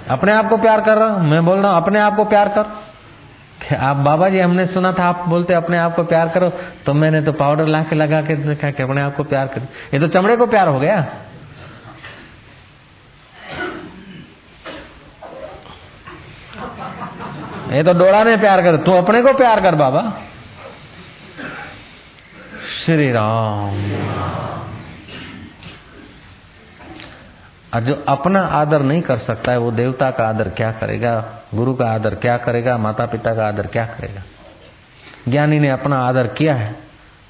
अपने 0.08 0.32
आप 0.32 0.48
को 0.48 0.56
प्यार 0.56 0.80
कर 0.80 0.96
रहा 0.96 1.08
हूँ, 1.08 1.26
मैं 1.28 1.44
बोल 1.46 1.58
रहा 1.58 1.72
हूँ, 1.72 1.82
अपने 1.82 1.98
आप 2.00 2.16
को 2.16 2.24
प्यार 2.24 2.48
कर। 2.48 2.62
कि 3.58 3.74
आप 3.74 3.96
बाबा 3.96 4.28
जी, 4.28 4.38
हमने 4.40 4.66
सुना 4.66 4.92
था, 4.92 5.04
आप 5.04 5.24
बोलते 5.28 5.54
अपने 5.54 5.78
आप 5.78 5.96
को 5.96 6.04
प्यार 6.04 6.28
करो 6.28 6.50
तो 6.86 6.94
मैंने 6.94 7.22
तो 7.22 7.32
पाउडर 7.32 7.66
ला 7.66 7.82
के 7.82 7.96
लगा 7.96 8.20
के 8.22 8.36
देखा 8.36 8.70
कि 8.70 8.82
अपने 8.82 9.00
आप 9.00 9.16
को 9.16 9.24
प्यार 9.24 9.46
कर 9.46 9.60
ये 9.94 10.00
तो 10.00 10.08
चमड़े 10.08 10.36
को 10.36 10.46
प्यार 10.46 10.68
हो 10.68 10.78
गया। 10.80 10.98
ये 17.72 17.82
तो 17.84 17.92
डोड़ा 17.94 18.24
ने 18.24 18.36
प्यार 18.36 18.62
कर, 18.62 18.76
तू 18.76 18.92
अपने 18.92 19.22
को 19.22 19.32
प्यार 19.34 19.60
कर 19.60 19.74
बाबा। 19.74 20.12
श्री 22.88 23.12
राम 23.12 23.74
और 27.74 27.80
जो 27.80 28.04
अपना 28.08 28.40
आदर 28.40 28.82
नहीं 28.82 29.02
कर 29.02 29.16
सकता 29.16 29.52
है, 29.52 29.58
वो 29.58 29.70
देवता 29.70 30.10
का 30.10 30.28
आदर 30.28 30.48
क्या 30.48 30.72
करेगा? 30.72 31.42
गुरु 31.54 31.74
का 31.74 31.86
आदर 31.86 32.14
क्या 32.14 32.36
करेगा? 32.36 32.78
माता 32.78 33.06
पिता 33.06 33.34
का 33.34 33.48
आदर 33.48 33.66
क्या 33.66 33.86
करेगा? 33.86 34.22
ज्ञानी 35.28 35.58
ने 35.60 35.70
अपना 35.70 35.98
आदर 35.98 36.26
किया 36.26 36.54
है, 36.54 36.76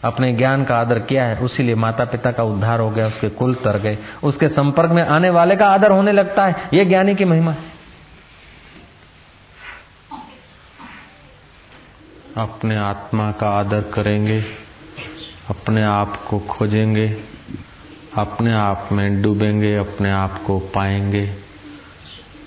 अपने 0.04 0.32
ज्ञान 0.32 0.64
का 0.64 0.78
आदर 0.78 0.98
किया 0.98 1.24
है 1.24 1.36
उसीलिए 1.36 1.74
माता 1.74 2.04
पिता 2.04 2.32
का 2.32 2.42
उद्धार 2.42 2.80
हो 2.80 2.90
गया, 2.90 3.06
उसके 3.06 3.28
कुल 3.28 3.54
तर 3.54 3.78
गए। 3.78 3.98
उसके 4.22 4.48
संपर्क 4.48 4.90
में 4.90 5.02
आने 5.02 5.30
वाले 5.30 5.56
का 5.56 5.68
आदर 5.68 5.90
होने 5.90 6.12
लगता 6.12 6.46
है 6.46 6.54
यह 6.74 6.84
ज्ञानी 6.84 7.14
की 7.14 7.24
महिमा 7.24 7.50
है। 7.50 7.58
अपने 12.36 12.76
आत्मा 12.76 13.32
का 13.32 13.50
आदर 13.50 13.80
करेंगे। 13.80 14.67
अपने 15.48 15.84
आप 15.84 16.24
को 16.30 16.38
खोजेंगे, 16.38 17.22
अपने 18.16 18.54
आप 18.54 18.88
में 18.92 19.22
डूबेंगे, 19.22 19.76
अपने 19.76 20.10
आप 20.10 20.44
को 20.46 20.58
पाएँगे, 20.58 21.34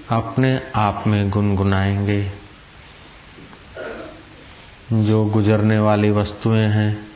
अपने 0.09 0.61
आप 0.75 1.03
में 1.07 1.29
गुनगुनाएँगे। 1.29 2.31
जो 4.93 5.25
गुजरने 5.25 5.79
वाली 5.79 6.11
वस्तुएँ 6.11 6.67
हैं, 6.67 7.07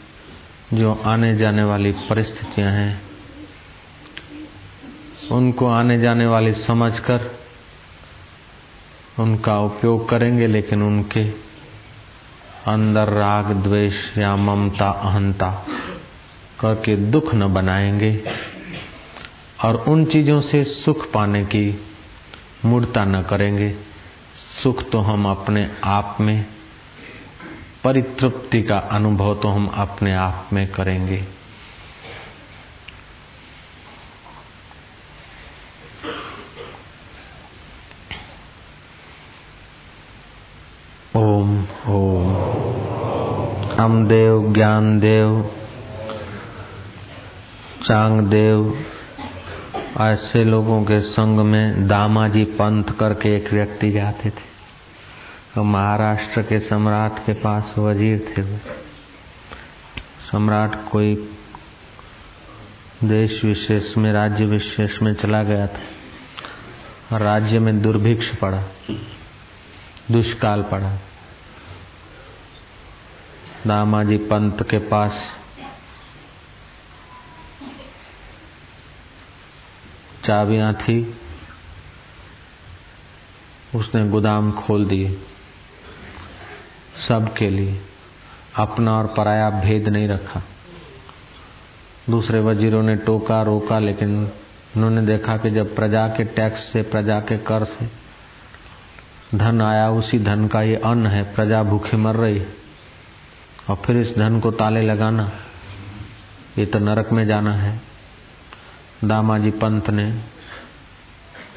जो 0.74 0.94
आने 1.06 1.38
जाने 1.38 1.64
वाली 1.64 1.92
परिस्थितियाँ 1.92 2.72
हैं, 2.72 3.02
उनको 5.32 5.68
आने 5.68 6.00
जाने 6.00 6.26
वाली 6.26 6.54
समझकर 6.54 7.40
उनका 9.20 9.60
उपयोग 9.60 10.10
करेंगे, 10.10 10.48
लेकिन 10.48 10.82
उनके 10.82 11.46
अंदर 12.68 13.10
राग, 13.10 13.46
द्वेष 13.46 14.18
या 14.18 14.36
ममता, 14.36 14.90
अहंता 14.90 15.66
करके 16.60 16.96
दुख 16.96 17.36
न 17.36 17.54
बनाएँगे 17.54 18.24
और 19.64 19.76
उन 19.76 20.06
चीज़ों 20.06 20.42
से 20.42 20.64
सुख 20.64 21.12
पाने 21.12 21.46
की 21.46 21.86
मूर्ता 22.66 23.06
न 23.06 23.22
करेंगे। 23.22 23.76
सुख 24.64 24.90
तो 24.90 25.00
हम 25.00 25.28
अपने 25.28 25.72
आप 25.84 26.18
में, 26.20 26.46
परितृप्ति 27.84 28.62
का 28.62 28.78
अनुभव 28.78 29.36
तो 29.36 29.48
हम 29.48 29.68
अपने 29.68 30.14
आप 30.14 30.50
में 30.54 30.68
करेंगे। 30.68 31.24
ओम 41.16 41.68
ओम। 41.88 42.28
हम 43.82 44.08
देव 44.08 44.54
ज्ञान 44.54 44.54
ज्ञानदेव। 44.54 45.52
चांगदेव, 47.86 48.86
ऐसे 50.02 50.44
लोगों 50.44 50.84
के 50.84 51.00
संग 51.00 51.40
में 51.40 51.88
दामाजी 51.88 52.44
पंथ 52.44 52.84
करके 52.84 53.36
एक 53.36 53.54
व्यक्ति 53.54 53.92
जाते 53.92 54.30
थे। 54.30 54.56
तो 55.56 55.64
महाराष्ट्र 55.64 56.42
के 56.42 56.60
सम्राट 56.60 57.26
के 57.26 57.34
पास 57.34 57.76
वज़ीर 57.78 58.34
थे 58.38 58.42
वो। 58.42 58.58
सम्राट 60.32 60.90
कोई 60.90 61.16
देश 63.04 63.46
विशेष 63.46 63.98
में, 63.98 64.14
राज्य 64.14 64.46
विशेष 64.46 65.02
में 65.02 65.14
चला 65.14 65.44
गया 65.44 65.68
था। 65.68 67.18
राज्य 67.18 67.60
में 67.60 67.82
दुर्भिक्ष 67.82 68.36
पड़ा, 68.36 68.64
दुष्काल 70.12 70.64
पड़ा। 70.64 70.96
दामाजी 73.68 74.18
पंत 74.18 74.64
के 74.64 74.78
पास 74.78 75.35
चाबियाँ 80.28 80.74
थी। 80.74 81.18
उसने 83.76 84.10
गोदाम 84.10 84.52
खोल 84.52 84.86
दिए। 84.86 85.20
सबके 87.08 87.50
लिए, 87.50 87.82
अपना 88.56 88.98
और 88.98 89.08
पराया 89.08 89.50
भेद 89.50 89.88
नहीं 89.88 90.08
रखा। 90.08 90.42
दूसरे 92.10 92.40
वजीरों 92.40 92.84
ने 92.84 92.96
टोका, 92.96 93.42
रोका, 93.42 93.80
लेकिन 93.80 94.32
उन्होंने 94.78 95.02
देखा 95.02 95.38
कि 95.38 95.50
जब 95.50 95.76
प्रजा 95.76 96.08
के 96.08 96.24
टैक्स 96.24 96.72
से, 96.74 96.82
प्रजा 96.82 97.20
के 97.20 97.38
कर 97.38 97.64
से 97.64 97.90
धन 99.38 99.62
आया, 99.62 99.90
उसी 99.90 100.20
धन 100.20 100.48
का 100.48 100.62
ये 100.62 100.76
अन्न 100.76 101.08
है, 101.08 101.24
प्रजा 101.36 101.64
भूखे 101.64 101.98
मर 101.98 102.16
रही 102.16 102.42
और 103.70 103.76
फिर 103.76 103.98
इस 103.98 104.16
धन 104.18 104.40
को 104.40 104.52
ताले 104.52 104.82
लगाना, 104.82 105.32
ये 106.58 106.66
तो 106.66 106.80
नरक 106.80 107.12
में 107.12 107.26
जाना 107.28 107.54
है। 107.54 107.95
दामाजी 109.08 109.52
पंत 109.52 109.90
ने 109.90 110.10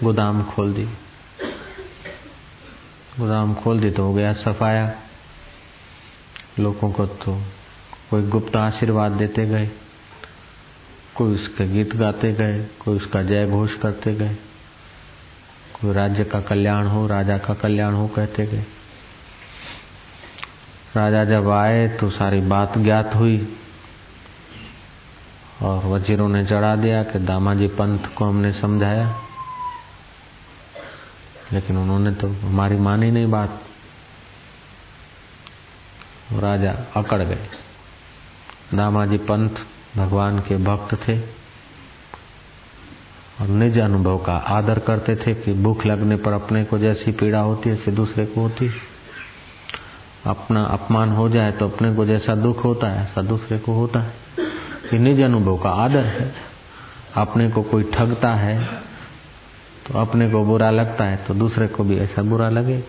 गोदाम 0.04 0.42
खोल 0.44 0.72
दी। 0.72 0.84
गोदाम 3.18 3.54
खोल 3.54 3.80
दी 3.80 3.90
तो 3.90 4.02
हो 4.02 4.14
गया 4.14 4.32
सफाया। 4.32 4.92
लोगों 6.58 6.90
को 6.92 7.06
तो 7.06 7.34
कोई 8.10 8.22
गुप्त 8.22 8.56
आशीर्वाद 8.56 9.12
देते 9.12 9.46
गए, 9.46 9.70
कोई 11.14 11.34
उसके 11.34 11.68
गीत 11.68 11.94
गाते 11.96 12.32
गए, 12.32 12.58
कोई 12.80 12.96
उसका 12.96 13.22
जय 13.22 13.46
घोष 13.46 13.74
करते 13.74 14.14
गए, 14.14 14.34
कोई 15.74 15.92
राज्य 15.92 16.24
का 16.24 16.40
कल्याण 16.40 16.86
हो, 16.86 17.06
राजा 17.06 17.38
का 17.38 17.54
कल्याण 17.54 17.94
हो 17.94 18.06
कहते 18.08 18.46
गए। 18.46 18.64
राजा 20.96 21.24
जब 21.24 21.48
आए 21.50 21.88
तो 21.88 22.10
सारी 22.10 22.40
बात 22.40 22.78
ज्ञात 22.78 23.14
हुई। 23.14 23.36
और 25.62 25.86
वजीरों 25.86 26.28
ने 26.28 26.44
चढ़ा 26.44 26.76
दिया 26.76 27.02
कि 27.02 27.18
दामाजी 27.18 27.66
पंथ 27.66 27.98
को 28.16 28.24
हमने 28.24 28.52
समझाया। 28.52 29.22
लेकिन 31.52 31.76
उन्होंने 31.76 32.12
तो 32.12 32.28
हमारी 32.28 32.76
मानी 32.76 33.10
नहीं 33.10 33.26
बात। 33.26 33.62
राजा 36.32 36.72
अकड़ 36.96 37.22
गए। 37.22 37.48
दामाजी 38.74 39.16
पंथ 39.16 39.50
भगवान 39.96 40.38
के 40.38 40.56
भक्त 40.56 41.08
थे 41.08 41.18
और 43.40 43.46
निज 43.48 43.78
अनुभव 43.78 44.18
का 44.18 44.32
आदर 44.32 44.78
करते 44.78 45.16
थे 45.16 45.34
कि 45.34 45.52
भूख 45.52 45.86
लगने 45.86 46.16
पर 46.16 46.32
अपने 46.32 46.64
को 46.64 46.78
जैसी 46.78 47.12
पीड़ा 47.12 47.40
होती 47.40 47.70
है, 47.70 47.76
ऐसे 47.76 47.90
दूसरे 47.90 48.26
को 48.26 48.40
होती 48.40 48.70
अपना 50.26 50.64
अपमान 50.64 51.12
हो 51.12 51.28
जाए 51.28 51.52
तो 51.52 51.68
अपने 51.68 51.94
को 51.94 52.06
जैसा 52.06 52.34
दुख 52.34 52.64
होता 52.64 52.86
है, 52.86 53.02
ऐसा 53.02 53.22
दूसरे 53.22 53.58
को 53.58 53.72
होता 53.72 54.00
है। 54.00 54.14
ये 54.92 54.98
निज 54.98 55.20
अनुभव 55.20 55.56
का 55.56 55.70
आदर 55.76 56.04
है। 56.04 56.32
अपने 57.16 57.48
को 57.50 57.62
कोई 57.62 57.84
ठगता 57.92 58.34
है 58.34 58.62
तो 59.86 59.98
अपने 59.98 60.30
को 60.30 60.44
बुरा 60.44 60.70
लगता 60.70 61.04
है 61.04 61.16
तो 61.26 61.34
दूसरे 61.34 61.66
को 61.66 61.84
भी 61.84 61.98
ऐसा 61.98 62.22
बुरा 62.22 62.48
लगे। 62.50 62.82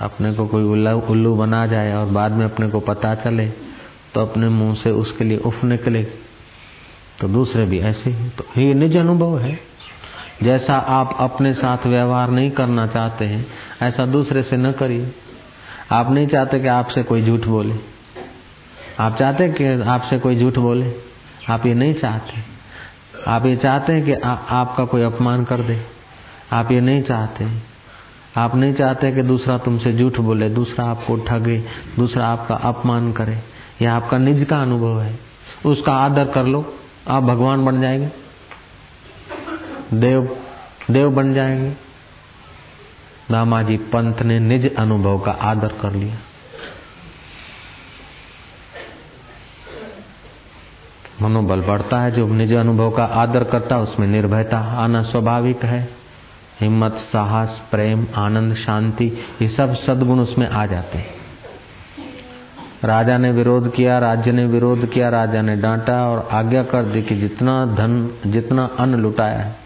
अपने 0.00 0.32
को 0.32 0.46
कोई 0.46 0.64
उल्लू 0.64 1.34
बना 1.36 1.66
जाए 1.66 1.92
और 1.94 2.06
बाद 2.08 2.32
में 2.32 2.44
अपने 2.44 2.68
को 2.68 2.80
पता 2.80 3.14
चले 3.14 3.48
तो 4.14 4.20
अपने 4.20 4.48
मुँह 4.48 4.74
से 4.74 4.90
उसके 4.90 5.24
लिए 5.24 5.38
उफ 5.38 5.64
निकले 5.64 6.02
तो 7.20 7.28
दूसरे 7.28 7.64
भी 7.64 7.78
ऐसे 7.80 8.10
ही। 8.10 8.28
तो 8.28 8.44
ये 8.58 8.74
निज 8.74 8.96
अनुभव 8.96 9.38
है। 9.38 9.58
जैसा 10.42 10.74
आप 10.90 11.16
अपने 11.20 11.52
साथ 11.54 11.86
व्यवहार 11.86 12.30
नहीं 12.30 12.50
करना 12.50 12.86
चाहते 12.86 13.24
हैं, 13.24 13.46
ऐसा 13.82 14.06
दूसरे 14.06 14.42
से 14.42 14.56
न 14.56 14.72
करिए। 14.72 15.12
आप 15.92 16.10
नहीं 16.10 16.26
चाहते 16.26 16.60
कि 16.60 16.68
आपसे 16.68 17.02
कोई 17.02 17.22
झूठ 17.22 17.46
बोले। 17.46 17.74
आप 19.00 19.18
चाहते 19.18 19.44
हैं 19.44 19.54
कि 19.54 19.64
आपसे 19.64 20.18
कोई 20.18 20.40
झूठ 20.40 20.58
बोले? 20.58 20.94
आप 21.50 21.66
ये 21.66 21.74
नहीं 21.74 21.94
चाहते। 21.94 22.32
आप 23.28 23.46
ये 23.46 23.56
चाहते 23.56 23.92
हैं 23.92 24.04
कि 24.04 24.12
आ, 24.12 24.32
आपका 24.32 24.84
कोई 24.84 25.02
अपमान 25.02 25.44
कर 25.44 25.60
दे। 25.60 25.82
आप 26.52 26.70
ये 26.70 26.80
नहीं 26.80 27.02
चाहते। 27.02 27.48
आप 28.36 28.54
नहीं 28.54 28.74
चाहते 28.74 29.12
कि 29.12 29.22
दूसरा 29.22 29.58
तुमसे 29.58 29.92
झूठ 29.92 30.20
बोले 30.20 30.48
दूसरा 30.48 30.84
आपको 30.84 31.16
ठगे 31.16 31.58
दूसरा 31.96 32.26
आपका 32.26 32.54
अपमान 32.54 33.12
करे। 33.12 33.38
यह 33.82 33.92
आपका 33.92 34.18
निज 34.18 34.44
का 34.44 34.62
अनुभव 34.62 35.00
है। 35.00 35.18
उसका 35.66 35.92
आदर 35.92 36.24
कर 36.24 36.44
लो। 36.44 36.74
आप 37.08 37.22
भगवान 37.22 37.64
बन 37.64 37.80
जाएँगे। 37.80 38.08
देव 39.94 40.36
देव 40.90 41.10
बन 41.10 41.34
जाएँगे। 41.34 41.70
दामाजी 43.30 43.76
पंथ 43.76 44.22
ने 44.22 44.40
निज 44.40 44.76
अनुभव 44.76 45.18
का 45.18 45.32
आदर 45.32 45.68
कर 45.68 45.92
लिया। 45.92 46.16
मनोबल 51.22 51.60
बढ़ता 51.60 52.00
है, 52.00 52.10
जो 52.10 52.26
निज 52.28 52.52
अनुभव 52.52 52.90
का 52.90 53.04
आदर 53.04 53.44
करता 53.44 53.76
है 53.76 53.82
उसमें 53.82 54.06
निर्भयता 54.06 54.58
आना 54.58 55.02
स्वाभाविक 55.02 55.64
है। 55.64 55.88
हिम्मत, 56.60 56.96
साहस, 57.02 57.60
प्रेम, 57.70 58.06
आनंद, 58.16 58.54
शांति, 58.54 59.06
ये 59.42 59.48
सब 59.48 59.74
सदगुण 59.76 60.20
उसमें 60.20 60.48
आ 60.48 60.66
जाते 60.66 60.98
हैं। 60.98 61.18
राजा 62.84 63.16
ने 63.18 63.30
विरोध 63.30 63.72
किया, 63.74 63.98
राज्य 63.98 64.32
ने 64.32 64.44
विरोध 64.46 64.88
किया, 64.90 65.08
राजा 65.08 65.42
ने 65.42 65.56
डांटा 65.56 65.94
और 66.06 66.28
आज्ञा 66.32 66.62
कर 66.62 66.82
दी 66.82 67.02
कि 67.02 67.14
जितना 67.14 67.64
धन, 67.66 68.10
जितना 68.26 68.68
अन्न 68.78 68.94
लुटाया 68.94 69.38
है, 69.38 69.56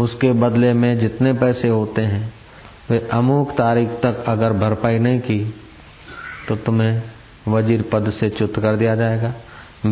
उसके 0.00 0.32
बदले 0.32 0.72
में 0.72 0.98
जितने 0.98 1.32
पैसे 1.32 1.68
होते 1.68 2.02
हैं, 2.02 2.32
वे 2.90 2.98
अमुक 3.12 3.50
तारीख 3.50 3.88
तक 4.02 4.24
अगर 4.28 4.52
भरपाई 4.52 4.98
नहीं 4.98 5.20
की 5.20 5.54
तो 6.48 6.56
तुम्हें 6.56 7.02
वज़ीर 7.48 7.82
पद 7.92 8.10
से 8.10 8.28
च्युत 8.30 8.58
कर 8.58 8.76
दिया 8.76 8.94
जाएगा। 8.94 9.32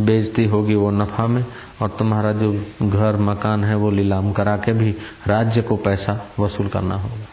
बेजती 0.01 0.45
होगी 0.47 0.75
वो 0.75 0.91
नफा 0.93 1.27
में, 1.27 1.45
और 1.83 1.89
तुम्हारा 1.89 2.33
जो 2.33 2.53
घर, 2.83 3.17
मकान 3.21 3.65
है, 3.65 3.75
वो 3.77 3.91
लीलाम 3.91 4.33
करा 4.33 4.57
के 4.57 4.73
भी 4.73 4.91
राज्य 5.27 5.63
को 5.63 5.77
पैसा 5.79 6.21
वसूल 6.41 6.69
करना 6.69 6.95
होगा। 6.97 7.27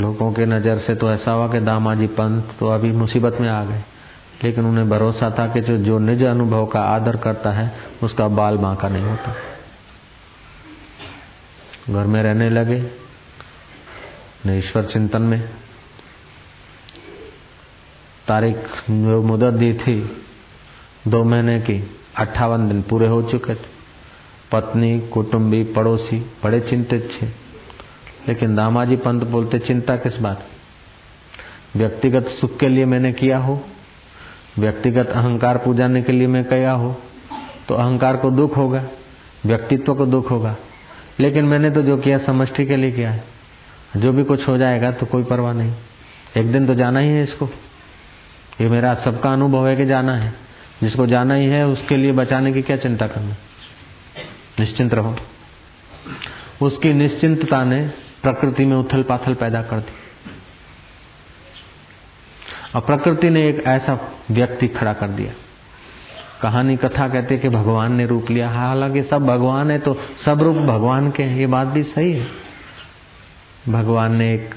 लोगों 0.00 0.32
के 0.32 0.46
नज़र 0.46 0.78
से 0.78 0.94
तो 0.94 1.10
ऐसा 1.10 1.32
हुआ 1.32 1.48
कि 1.48 1.60
दामाजी 1.60 2.06
पंत 2.14 2.54
तो 2.60 2.68
अभी 2.68 2.90
मुसीबत 2.92 3.36
में 3.40 3.48
आ 3.48 3.64
गए, 3.64 3.82
लेकिन 4.44 4.64
उन्हें 4.64 4.88
भरोसा 4.88 5.30
था 5.38 5.46
कि 5.48 5.60
जो 5.60 5.76
जो 5.78 5.98
निज 5.98 6.22
अनुभव 6.24 6.66
का 6.66 6.80
आदर 6.86 7.16
करता 7.16 7.52
है, 7.52 7.72
उसका 8.02 8.28
बाल 8.30 8.56
बांका 8.56 8.88
नहीं 8.88 9.04
होता। 9.04 9.34
घर 11.90 12.06
में 12.06 12.22
रहने 12.22 12.48
लगे 12.50 12.84
ईश्वर 14.48 14.84
चिंतन 14.84 15.22
में। 15.22 15.40
तारीख 18.26 18.56
जो 18.90 19.22
मुदत 19.22 19.54
दी 19.54 19.72
थी 19.74 19.94
दो 21.08 21.24
महीने 21.24 21.60
की, 21.60 21.96
अट्ठावन 22.16 22.68
दिन 22.68 22.82
पूरे 22.82 23.06
हो 23.06 23.22
चुके 23.22 23.54
थे। 23.54 23.76
पत्नी, 24.52 25.00
कुटुंबी, 25.00 25.64
पड़ोसी, 25.64 26.18
बड़े 26.44 26.60
चिंतित 26.60 27.10
थे। 27.22 27.26
लेकिन 28.28 28.56
दामाजी 28.56 28.96
पंत 28.96 29.24
बोलते, 29.24 29.58
चिंता 29.58 29.96
किस 29.96 30.16
बात 30.16 30.46
व्यक्तिगत 31.76 32.26
सुख 32.26 32.58
के 32.58 32.68
लिए 32.68 32.84
मैंने 32.84 33.12
किया 33.12 33.38
हो। 33.38 33.64
व्यक्तिगत 34.58 35.06
अहंकार 35.06 35.58
पूजाने 35.58 36.02
के 36.02 36.12
लिए 36.12 36.26
मैं 36.26 36.44
किया 36.44 36.72
हो। 36.72 37.00
तो 37.68 37.74
अहंकार 37.74 38.16
को 38.16 38.30
दुख 38.30 38.56
होगा, 38.56 38.84
व्यक्तित्व 39.46 39.94
को 39.94 40.06
दुख 40.06 40.30
होगा। 40.30 40.56
लेकिन 41.20 41.44
मैंने 41.44 41.70
तो 41.70 41.82
जो 41.82 41.96
किया, 41.96 42.18
समष्टि 42.18 42.66
के 42.66 42.76
लिए 42.76 42.92
किया 42.92 43.10
है। 43.10 43.24
जो 43.96 44.12
भी 44.12 44.24
कुछ 44.24 44.48
हो 44.48 44.58
जाएगा 44.58 44.90
तो 44.90 45.06
कोई 45.06 45.24
परवाह 45.24 45.52
नहीं। 45.52 45.72
एक 46.36 46.52
दिन 46.52 46.66
तो 46.66 46.74
जाना 46.74 47.00
ही 47.00 47.08
है 47.08 47.22
इसको। 47.22 47.46
ये 48.60 48.68
मेरा 48.68 48.94
सबका 48.94 49.32
अनुभव 49.32 49.68
है 49.68 49.76
कि 49.76 49.86
जाना 49.86 50.16
है। 50.16 50.45
जिसको 50.82 51.06
जाना 51.06 51.34
ही 51.34 51.46
है, 51.46 51.66
उसके 51.66 51.96
लिए 51.96 52.12
बचाने 52.12 52.52
की 52.52 52.62
क्या 52.62 52.76
चिंता 52.76 53.06
करना? 53.06 53.34
निश्चिंत 54.60 54.94
रहो। 54.94 55.16
उसकी 56.62 56.92
निश्चिंतता 56.92 57.64
ने 57.64 57.88
प्रकृति 58.22 58.64
में 58.64 58.76
उथल 58.76 59.02
पाथल 59.02 59.34
पैदा 59.34 59.62
कर 59.62 59.78
दी। 59.78 59.92
और 62.74 62.80
प्रकृति 62.80 63.30
ने 63.30 63.48
एक 63.48 63.64
ऐसा 63.66 64.14
व्यक्ति 64.30 64.68
खड़ा 64.68 64.92
कर 64.92 65.08
दिया। 65.08 65.32
कहानी 66.42 66.76
कथा 66.76 67.08
कहते 67.08 67.38
कि 67.38 67.48
भगवान 67.48 67.92
ने 67.92 68.06
रूप 68.06 68.30
लिया। 68.30 68.50
हालाँकि 68.50 69.02
सब 69.02 69.26
भगवान 69.26 69.70
है 69.70 69.78
तो 69.78 70.00
सब 70.24 70.42
रूप 70.42 70.56
भगवान 70.56 71.10
के 71.10 71.22
हैं, 71.22 71.38
ये 71.38 71.46
बात 71.46 71.66
भी 71.66 71.82
सही 71.82 72.12
है। 72.12 72.26
भगवान 73.68 74.16
ने 74.16 74.34
एक 74.34 74.54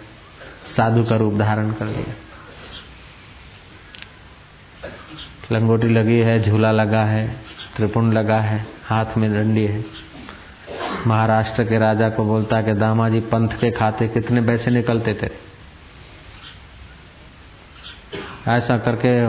साधु 0.77 1.03
का 1.03 1.15
रूप 1.15 1.33
धारण 1.33 1.71
कर 1.71 1.85
लिया। 1.85 2.15
लंगोटी 5.51 5.87
लगी 5.87 6.19
है, 6.19 6.43
झूला 6.43 6.71
लगा 6.71 7.03
है, 7.03 7.27
त्रिपुंड 7.75 8.13
लगा 8.13 8.37
है, 8.37 8.65
हाथ 8.85 9.05
में 9.17 9.33
डंडी 9.33 9.65
है। 9.65 9.85
महाराष्ट्र 11.07 11.63
के 11.63 11.77
राजा 11.77 12.09
को 12.09 12.25
बोलता 12.25 12.61
कि 12.61 12.73
दामाजी, 12.73 13.19
पंथ 13.19 13.49
के 13.49 13.71
खाते 13.71 14.07
कितने 14.07 14.41
पैसे 14.41 14.71
निकलते 14.71 15.13
थे? 15.13 15.49
ऐसा 18.47 18.77
करके 18.77 19.25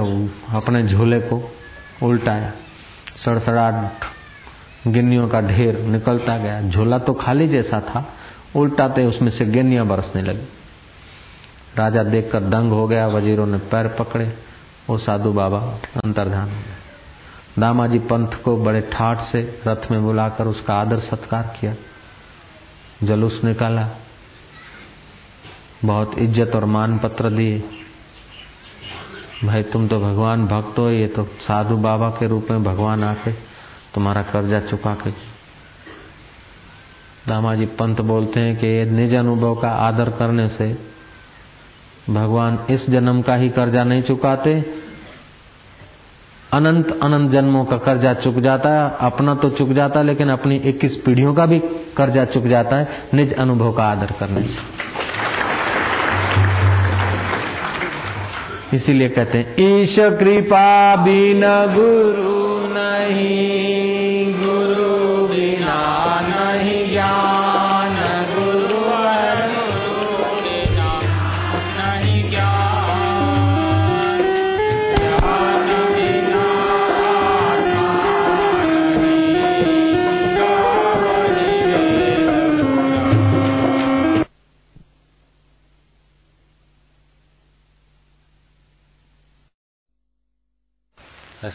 अपने 0.57 0.89
झूले 0.89 1.21
को 1.21 1.57
उल्टाया। 2.03 2.53
सड़सड़ाट 3.25 3.93
गिन्नियों 4.87 5.29
का 5.29 5.41
ढेर 5.41 5.79
निकलता 5.79 6.39
गया। 6.39 6.62
झोला 6.62 6.99
तो 6.99 7.14
खाली 7.14 7.49
जैसा 7.49 7.81
था, 7.81 8.14
उल्टाते 8.57 9.05
उसमें 9.05 9.31
से 9.31 9.45
गिन्नियाँ 9.45 9.87
बरसने 9.87 10.23
लगी। 10.23 10.49
राजा 11.79 12.03
देखकर 12.03 12.41
दंग 12.41 12.73
हो 12.73 12.89
गया, 12.89 13.07
वजीरों 13.07 13.47
ने 13.47 13.59
पैर 13.59 13.89
पकड़े। 13.89 14.49
वो 14.91 14.99
साधु 14.99 15.32
बाबा, 15.32 15.59
अंतर्धान। 16.05 16.49
हो 16.49 16.55
गए 16.55 16.78
दामाजी 17.59 17.99
पंथ 17.99 18.32
को 18.45 18.57
बड़े 18.57 18.80
ठाठ 18.80 19.20
से 19.20 19.62
रथ 19.66 19.91
में 19.91 20.03
बुलाकर 20.05 20.47
उसका 20.47 20.74
आदर 20.74 20.99
सत्कार 20.99 21.57
किया। 21.61 21.74
जलूस 23.03 23.41
निकाला। 23.45 23.88
बहुत 25.84 26.18
इज़्ज़त 26.18 26.57
और 26.57 26.64
मान 26.64 26.99
पत्र 26.99 27.30
दिए। 27.30 27.59
भाई, 29.45 29.62
तुम 29.62 29.88
तो 29.88 30.01
भगवान 30.01 30.47
भक्त 30.47 30.78
हो, 30.78 30.91
ये 30.91 31.07
तो 31.07 31.24
साधु 31.24 31.76
बाबा 31.76 32.11
के 32.11 32.26
रूप 32.26 32.51
में 32.51 32.64
भगवान 32.64 33.05
आके 33.05 33.32
तुम्हारा 33.95 34.22
कर्जा 34.22 34.61
चुका 34.61 34.95
के। 34.95 35.11
दामाजी 37.28 37.66
पंत 37.66 38.01
बोलते 38.01 38.41
हैं 38.41 38.57
कि 38.57 38.91
निज 38.91 39.14
अनुभव 39.14 39.55
का 39.55 39.70
आदर 39.70 40.11
करने 40.11 40.49
से 40.49 40.91
भगवान 42.11 42.66
इस 42.70 42.91
जन्म 42.91 43.22
का 43.22 43.34
ही 43.34 43.49
कर्जा 43.49 43.84
नहीं 43.84 44.03
चुकाते 44.03 44.80
अनंत 46.55 47.01
अनंत 47.03 47.30
जन्मों 47.30 47.64
का 47.64 47.76
कर्जा 47.76 48.14
चुक 48.14 48.34
जाता 48.34 48.68
है, 48.68 48.96
अपना 49.01 49.34
तो 49.34 49.51
चुक 49.51 49.68
जाता 49.68 50.01
है, 50.01 50.07
लेकिन 50.07 50.28
अपनी 50.28 50.57
21 50.64 50.96
पीढ़ियों 50.96 51.34
का 51.34 51.46
भी 51.46 51.59
कर्जा 51.96 52.24
चुक 52.24 52.44
जाता 52.44 52.76
है, 52.76 52.88
निज 53.14 53.34
अनुभव 53.34 53.72
का 53.72 53.84
आदर 53.84 54.07
करने 54.07 54.42
से। 54.42 54.80
इसीलिए 58.76 59.09
कहते 59.09 59.38
हैं, 59.38 59.57
ईश 59.61 59.96
कृपा 59.98 60.96
बिना 60.96 61.66
गुरु 61.66 62.40
नहीं। 62.74 63.59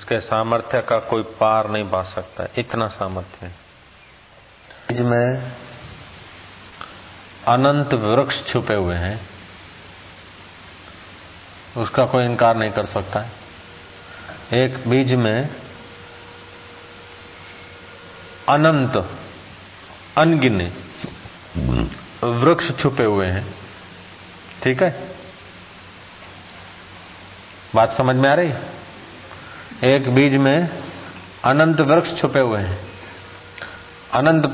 इसके 0.06 0.20
सामर्थ्य 0.20 0.82
का 0.82 0.98
कोई 1.02 1.24
पार 1.40 1.70
नहीं 1.70 1.84
पा 1.84 2.02
सकता, 2.04 2.46
इतना 2.58 2.88
सामर्थ्य 2.88 3.46
है। 3.46 3.54
में 5.02 5.52
अनंत 7.48 7.94
वृक्ष 7.94 8.36
छुपे 8.52 8.74
हुए 8.74 8.96
हैं, 8.96 9.30
उसका 11.78 12.06
कोई 12.06 12.26
इनकार 12.26 12.56
नहीं 12.56 12.72
कर 12.72 12.86
सकता। 12.86 13.20
है 13.20 13.32
एक 14.54 14.88
बीज 14.88 15.14
में 15.16 15.50
अनंत, 18.50 18.96
अनगिने 20.18 20.72
वृक्ष 22.24 22.72
छुपे 22.82 23.06
हुए 23.06 23.28
हैं। 23.28 23.46
ठीक 24.64 24.84
है? 24.84 24.94
बात 27.76 27.98
समझ 27.98 28.16
में 28.16 28.30
आ 28.30 28.34
रही? 28.34 28.54
एक 29.84 30.10
बीज 30.10 30.34
में 30.34 30.70
अनंत 31.44 31.82
वृक्ष 31.82 32.20
छुपे 32.22 32.40
हुए 32.40 32.60
हैं। 32.60 32.78
अनंत 34.14 34.46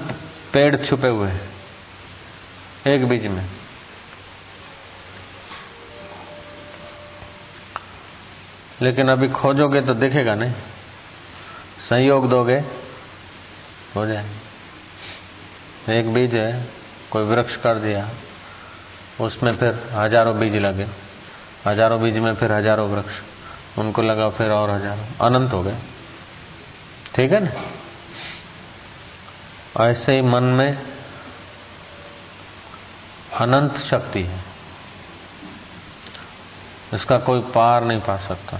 पेड़ 0.53 0.75
छुपे 0.85 1.07
हुए 1.07 1.29
हैं। 1.29 1.49
एक 2.87 3.07
बीज 3.09 3.25
में। 3.27 3.45
लेकिन 8.81 9.09
अभी 9.09 9.27
खोजोगे 9.29 9.81
तो 9.81 9.93
दिखेगा 9.93 10.35
नहीं। 10.35 10.53
संयोग 11.89 12.29
दोगे, 12.29 12.59
हो 13.95 14.05
जाए 14.05 14.25
एक 15.89 16.13
बीज 16.13 16.35
है, 16.35 16.67
कोई 17.11 17.23
वृक्ष 17.23 17.55
कर 17.55 17.79
दिया, 17.79 18.09
उसमें 19.21 19.55
फिर 19.57 19.79
हज़ारों 19.93 20.39
बीज 20.39 20.55
लगे। 20.55 20.87
हज़ारों 21.67 22.01
बीज 22.01 22.17
में 22.17 22.33
फिर 22.35 22.51
हज़ारों 22.51 22.89
वृक्ष। 22.89 23.30
उनको 23.79 24.01
लगा 24.01 24.29
फिर 24.29 24.51
और 24.51 24.69
हज़ारों। 24.69 25.05
अनंत 25.27 25.53
हो 25.53 25.61
गए। 25.63 25.77
ठीक 27.15 27.31
है 27.31 27.39
ना? 27.39 27.51
ऐसे 29.85 30.15
ही 30.15 30.21
मन 30.21 30.43
में 30.43 30.77
अनंत 33.33 33.77
शक्ति 33.77 34.21
है। 34.21 34.39
इसका 36.93 37.17
कोई 37.17 37.41
पार 37.41 37.83
नहीं 37.83 37.99
पा 37.99 38.17
सकता। 38.17 38.59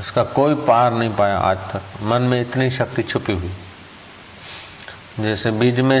इसका 0.00 0.22
कोई 0.22 0.54
पार 0.54 0.92
नहीं 0.92 1.10
पाया 1.10 1.38
आज 1.38 1.56
तक। 1.56 2.02
मन 2.02 2.22
में 2.22 2.40
इतनी 2.40 2.70
शक्ति 2.70 3.02
छुपी 3.02 3.32
हुई। 3.32 3.52
जैसे 5.20 5.50
बीज 5.50 5.80
में 5.80 6.00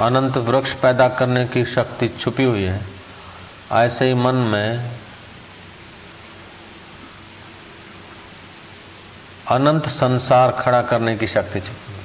अनंत 0.00 0.36
वृक्ष 0.36 0.72
पैदा 0.72 1.08
करने 1.08 1.44
की 1.46 1.64
शक्ति 1.64 2.08
छुपी 2.08 2.44
हुई 2.44 2.62
है, 2.62 2.80
ऐसे 3.72 4.04
ही 4.04 4.14
मन 4.14 4.34
में 4.34 4.90
अनंत 9.48 9.88
संसार 9.88 10.50
खड़ा 10.60 10.80
करने 10.82 11.16
की 11.16 11.26
शक्ति 11.26 11.60
हुई 11.60 12.02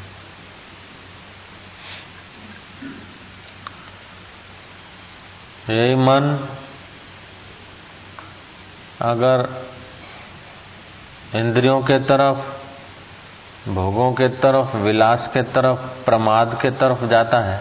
यही 5.69 5.95
मन 5.95 6.23
अगर 9.01 9.43
इंद्रियों 11.35 11.81
के 11.81 11.99
तरफ़, 12.03 12.39
भोगों 13.69 14.11
के 14.13 14.27
तरफ़, 14.37 14.75
विलास 14.77 15.29
के 15.33 15.43
तरफ़, 15.43 15.79
प्रमाद 16.05 16.57
के 16.61 16.71
तरफ़ 16.71 17.05
जाता 17.05 17.39
है 17.41 17.59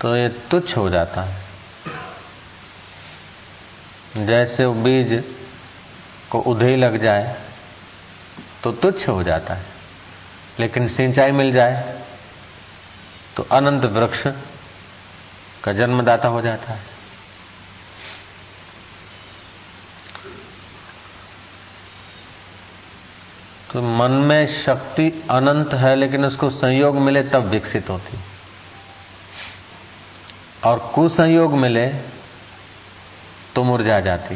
तो 0.00 0.16
ये 0.16 0.28
तुच्छ 0.50 0.76
हो 0.76 0.88
जाता 0.90 1.22
है। 1.22 1.44
जैसे 4.26 4.66
बीज 4.82 5.12
को 6.30 6.38
उधे 6.40 6.76
लग 6.76 6.96
जाए 7.02 7.34
तो 8.62 8.72
तुच्छ 8.72 9.08
हो 9.08 9.22
जाता 9.22 9.54
है। 9.54 9.64
लेकिन 10.60 10.88
सिंचाई 10.88 11.32
मिल 11.32 11.52
जाए 11.52 12.02
तो 13.36 13.42
अनंत 13.52 13.84
वृक्ष 13.84 14.22
का 15.64 15.72
जन्मदाता 15.72 16.28
हो 16.28 16.40
जाता 16.40 16.72
है। 16.72 16.94
तो 23.72 23.82
मन 23.82 24.12
में 24.26 24.64
शक्ति 24.64 25.08
अनंत 25.30 25.74
है, 25.74 25.94
लेकिन 25.96 26.24
उसको 26.24 26.50
संयोग 26.50 26.96
मिले 26.96 27.22
तब 27.22 27.46
विकसित 27.46 27.88
होती 27.90 28.18
और 30.64 30.78
कुसंयोग 30.94 31.54
मिले 31.54 31.86
तो 33.54 33.64
मुरझा 33.64 34.00
जाती 34.00 34.34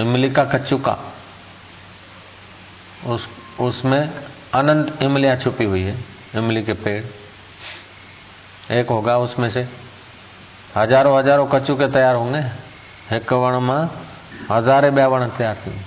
इमली 0.00 0.30
का 0.30 0.44
कच्चूका। 0.44 0.96
उस, 3.06 3.28
उसमें 3.60 4.00
अनंत 4.54 5.02
इमलियाँ 5.02 5.36
छुपी 5.36 5.64
हुई 5.64 5.82
है, 5.82 5.96
इमली 6.34 6.62
के 6.62 6.72
पेड़। 6.72 7.04
एक 8.72 8.88
होगा 8.90 9.18
उसमें 9.18 9.48
से। 9.50 9.68
हज़ारों 10.76 11.18
हज़ारों 11.18 11.46
कच्चू 11.46 11.74
तैयार 11.76 12.14
होंगे। 12.14 12.40
एक 13.16 13.32
वण 13.32 13.60
में 13.60 13.88
हजारे 14.50 14.90
बे 14.90 15.04
वण 15.06 15.26
तैयार 15.28 15.54
थी 15.56 15.80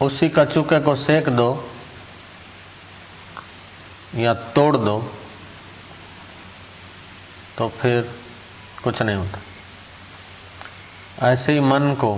उसी 0.00 0.28
कचुके 0.28 0.78
को 0.80 0.94
सेक 0.96 1.28
दो 1.28 1.48
या 4.14 4.34
तोड़ 4.54 4.76
दो। 4.76 4.96
तो 7.58 7.68
फिर 7.80 8.00
कुछ 8.84 9.02
नहीं 9.02 9.16
होता। 9.16 9.38
ऐसे 11.22 11.52
ही 11.52 11.60
मन 11.60 11.94
को 11.94 12.14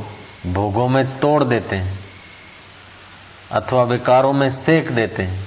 भोगों 0.46 0.88
में 0.88 1.18
तोड़ 1.20 1.42
देते 1.44 1.76
हैं, 1.76 1.98
अथवा 3.52 3.82
विकारों 3.84 4.32
में 4.32 4.48
सेक 4.64 4.90
देते 4.90 5.22
हैं 5.22 5.42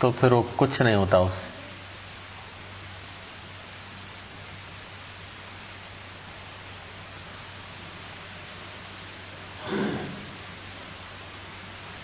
तो 0.00 0.10
फिर 0.10 0.32
वो 0.32 0.42
कुछ 0.58 0.80
नहीं 0.82 0.94
होता 0.94 1.18
उससे। 1.18 1.50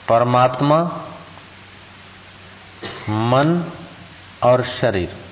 परमात्मा, 0.08 0.76
मन 3.10 3.48
और 4.42 4.64
शरीर। 4.64 5.28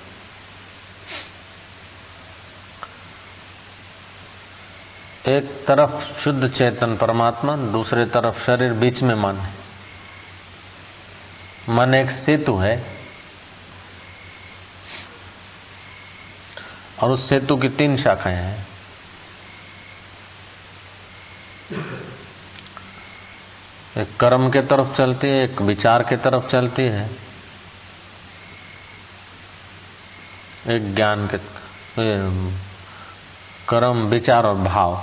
एक 5.28 5.44
तरफ़ 5.44 6.20
शुद्ध 6.20 6.48
चेतन 6.48 6.96
परमात्मा, 6.96 7.56
दूसरे 7.56 8.04
तरफ़ 8.06 8.38
शरीर 8.46 8.72
बीच 8.72 9.02
में 9.02 9.14
मन 9.14 9.36
है। 9.36 9.54
मन 11.68 11.94
एक 11.94 12.10
सेतु 12.10 12.56
है 12.56 12.96
और 17.00 17.10
उस 17.10 17.28
सेतु 17.28 17.56
की 17.56 17.68
तीन 17.68 17.96
शाखाएँ 17.96 18.36
हैं। 18.36 18.66
एक 23.98 24.16
कर्म 24.16 24.50
के 24.50 24.62
तरफ़ 24.62 24.96
चलती 24.96 25.26
है, 25.26 25.44
एक 25.44 25.62
विचार 25.62 26.02
के 26.02 26.16
तरफ़ 26.16 26.50
चलती 26.50 26.82
है। 26.82 27.25
एक 30.68 30.94
ज्ञान 30.94 31.26
के 31.26 31.38
कर्म, 33.68 34.02
विचार 34.06 34.46
और 34.46 34.54
भाव। 34.54 34.96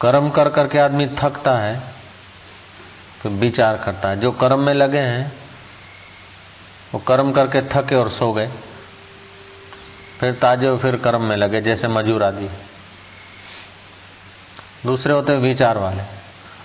कर्म 0.00 0.28
कर 0.30 0.48
करके 0.48 0.78
आदमी 0.78 1.06
थकता 1.18 1.58
है 1.58 1.80
तो 3.22 3.28
विचार 3.30 3.76
करता 3.76 4.08
है। 4.08 4.20
जो 4.20 4.30
कर्म 4.32 4.60
में 4.60 4.72
लगे 4.74 4.98
हैं, 4.98 5.32
वो 6.94 7.00
कर्म 7.00 7.32
करके 7.32 7.62
थके 7.68 7.96
और 7.96 8.10
सो 8.10 8.32
गए। 8.32 8.50
फिर 10.20 10.32
ताजे 10.32 10.76
फिर 10.78 10.96
कर्म 10.96 11.22
में 11.22 11.36
लगे, 11.36 11.60
जैसे 11.60 11.88
मजूर 11.88 12.22
आदि 12.22 12.48
दूसरे 14.86 15.12
होते 15.12 15.36
विचार 15.38 15.78
वाले। 15.78 16.02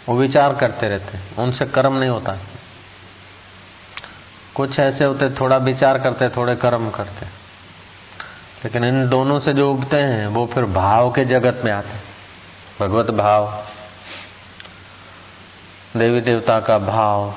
वो 0.10 0.18
विचार 0.18 0.56
करते 0.56 0.88
रहते 0.90 1.20
उनसे 1.42 1.66
कर्म 1.68 1.98
नहीं 1.98 2.10
होता। 2.10 2.38
कुछ 4.58 4.80
ऐसे 4.80 5.04
होते, 5.04 5.30
थोड़ा 5.30 5.58
विचार 5.58 6.00
करते, 6.00 6.30
थोड़े 6.30 6.56
कर्म 6.56 6.90
करते। 6.90 7.26
लेकिन 8.66 8.84
इन 8.84 9.10
दोनों 9.10 9.40
से 9.40 9.54
जो 9.54 9.74
उगते 9.74 9.98
हैं, 9.98 10.28
वो 10.28 10.46
फिर 10.54 10.66
भाव 10.66 11.12
के 11.12 11.26
जगत 11.26 11.62
में 11.66 11.72
आते 11.72 12.18
भगवत 12.80 13.12
भाव, 13.12 13.66
देवी 15.98 16.22
देवता 16.22 16.60
का 16.60 16.78
भाव, 16.78 17.34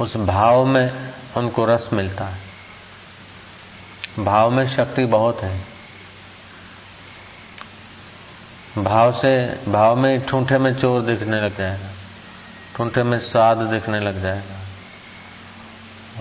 उस 0.00 0.16
भाव 0.16 0.64
में 0.64 1.14
उनको 1.36 1.64
रस 1.64 1.90
मिलता 1.92 2.24
है। 2.24 2.38
भाव 4.18 4.50
में 4.50 4.76
शक्ति 4.76 5.04
बहुत 5.04 5.40
है। 5.42 5.64
भाव 8.78 9.12
से, 9.12 9.46
भाव 9.72 9.96
में 9.96 10.26
ठूंठे 10.26 10.58
में 10.58 10.74
चोर 10.74 11.02
दिखने 11.02 11.40
लग 11.40 11.58
जाएगा, 11.58 11.90
ठूंठे 12.76 13.02
में 13.02 13.18
स्वाद 13.18 13.56
दिखने 13.56 13.98
लग 13.98 14.22
जाएगा। 14.22 14.57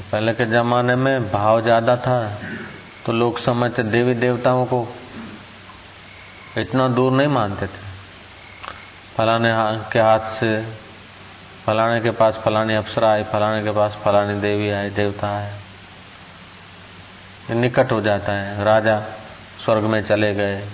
पहले 0.01 0.33
के 0.33 0.45
जमाने 0.45 0.95
में 0.95 1.31
भाव 1.31 1.61
ज़्यादा 1.61 1.95
था 1.97 2.19
तो 3.05 3.13
लोग 3.13 3.39
समझते 3.39 3.83
देवी 3.83 4.13
देवताओं 4.13 4.65
को। 4.65 4.87
इतना 6.57 6.87
दूर 6.87 7.11
नहीं 7.11 7.27
मानते 7.27 7.65
थे। 7.65 7.85
फलाने 9.17 9.49
के 9.91 9.99
हाथ 9.99 10.19
से, 10.39 10.49
फलाने 11.65 11.99
के 12.01 12.11
पास 12.11 12.41
फलानी 12.45 12.75
अप्सरा 12.75 13.11
आई, 13.11 13.23
फलाने 13.23 13.63
के 13.63 13.71
पास 13.71 13.97
फलानी 14.05 14.39
देवी 14.39 14.69
आई, 14.69 14.89
देवता 14.89 15.27
आए। 15.37 15.51
निकट 17.51 17.91
हो 17.91 18.01
जाता 18.01 18.33
है। 18.33 18.63
राजा 18.63 18.99
स्वर्ग 19.65 19.83
में 19.83 20.01
चले 20.03 20.33
गए। 20.33 20.67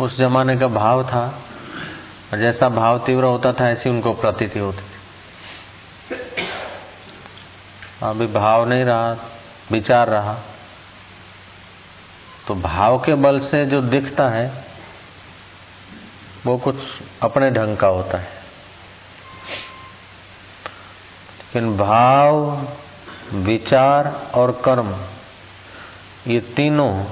उस 0.00 0.18
जमाने 0.18 0.56
का 0.56 0.66
भाव 0.68 1.04
था। 1.04 1.24
जैसा 2.34 2.68
भाव 2.68 2.98
तीव्र 2.98 3.24
होता 3.24 3.52
था, 3.52 3.68
ऐसी 3.70 3.90
उनको 3.90 4.12
प्रतीति 4.12 4.58
होती 4.58 4.78
थी। 4.78 4.92
अभी 8.02 8.26
भाव 8.26 8.68
नहीं 8.68 8.84
रहा, 8.84 9.16
विचार 9.70 10.08
रहा। 10.08 10.38
तो 12.48 12.54
भाव 12.54 12.98
के 12.98 13.14
बल 13.14 13.40
से 13.40 13.66
जो 13.66 13.82
दिखता 13.82 14.28
है, 14.28 14.64
वो 16.46 16.58
कुछ 16.58 16.76
अपने 17.22 17.50
ढंग 17.50 17.76
का 17.76 17.86
होता 17.86 18.18
है। 18.18 18.28
लेकिन 21.38 21.76
भाव, 21.76 22.62
विचार 23.32 24.30
और 24.34 24.62
कर्म, 24.64 24.96
ये 26.26 26.40
तीनों 26.40 27.04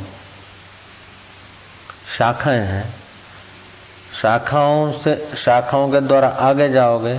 शाखाएँ 2.19 2.67
हैं। 2.67 2.95
शाखाओं 4.23 4.93
से, 4.93 5.33
शाखाओं 5.45 5.91
के 5.91 6.01
द्वारा 6.01 6.29
आगे 6.29 6.69
जाओगे 6.69 7.19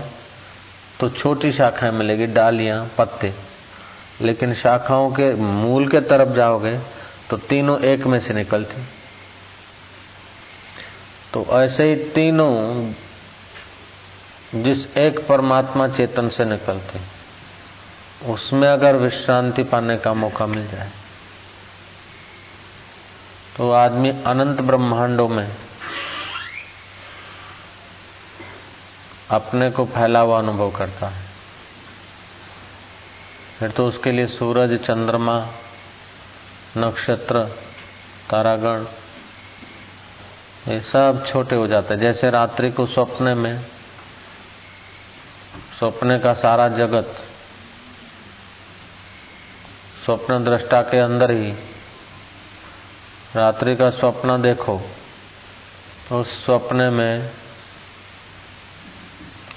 तो 0.99 1.09
छोटी 1.09 1.51
शाखाएँ 1.51 1.91
मिलेगी, 1.91 2.26
डालियाँ, 2.26 2.91
पत्ते। 2.97 3.52
लेकिन 4.22 4.53
शाखाओं 4.53 5.09
के 5.11 5.34
मूल 5.36 5.88
के 5.88 5.99
तरफ़ 6.09 6.36
जाओगे 6.36 6.78
तो 7.30 7.38
तीनों 7.45 7.80
एक 7.84 8.05
में 8.05 8.20
से 8.20 8.34
निकलती। 8.34 8.84
तो 11.34 11.45
ऐसे 11.53 11.84
ही 11.84 11.95
तीनों 12.11 12.53
जिस 14.55 14.86
एक 14.97 15.20
परमात्मा 15.28 15.88
चेतन 15.88 16.30
से 16.30 16.45
निकलते, 16.45 16.99
उसमें 18.26 18.68
अगर 18.70 18.95
विश्रांति 18.97 19.64
पाने 19.64 19.97
का 19.97 20.14
मौका 20.16 20.45
मिल 20.47 20.68
जाए 20.68 20.91
तो 23.57 23.72
आदमी 23.74 24.09
अनंत 24.28 24.61
ब्रह्मांडों 24.61 25.28
में 25.30 25.55
अपने 29.32 29.70
को 29.72 29.86
फैला 29.88 30.20
हुआ 30.20 30.38
अनुभव 30.39 30.72
करता 30.72 31.07
है। 31.07 31.22
फिर 33.59 33.71
तो 33.71 33.87
उसके 33.87 34.11
लिए 34.11 34.27
सूरज, 34.27 34.73
चंद्रमा, 34.79 35.37
नक्षत्र, 36.77 37.43
तारागण, 38.29 38.85
ये 40.67 40.79
सब 40.81 41.25
छोटे 41.27 41.55
हो 41.55 41.67
जाते 41.67 41.93
हैं। 41.93 42.01
जैसे 42.01 42.29
रात्रि 42.29 42.71
को 42.71 42.85
स्वप्न 42.85 43.37
में, 43.37 43.65
स्वप्न 45.79 46.17
का 46.19 46.33
सारा 46.35 46.67
जगत, 46.69 47.15
स्वप्न 50.05 50.43
दृष्टा 50.43 50.81
के 50.81 50.99
अंदर 50.99 51.31
ही, 51.31 51.51
रात्रि 53.35 53.75
का 53.75 53.89
स्वप्न 53.89 54.41
देखो 54.41 54.77
तो 56.09 56.19
उस 56.19 56.33
स्वप्न 56.45 56.93
में 56.93 57.31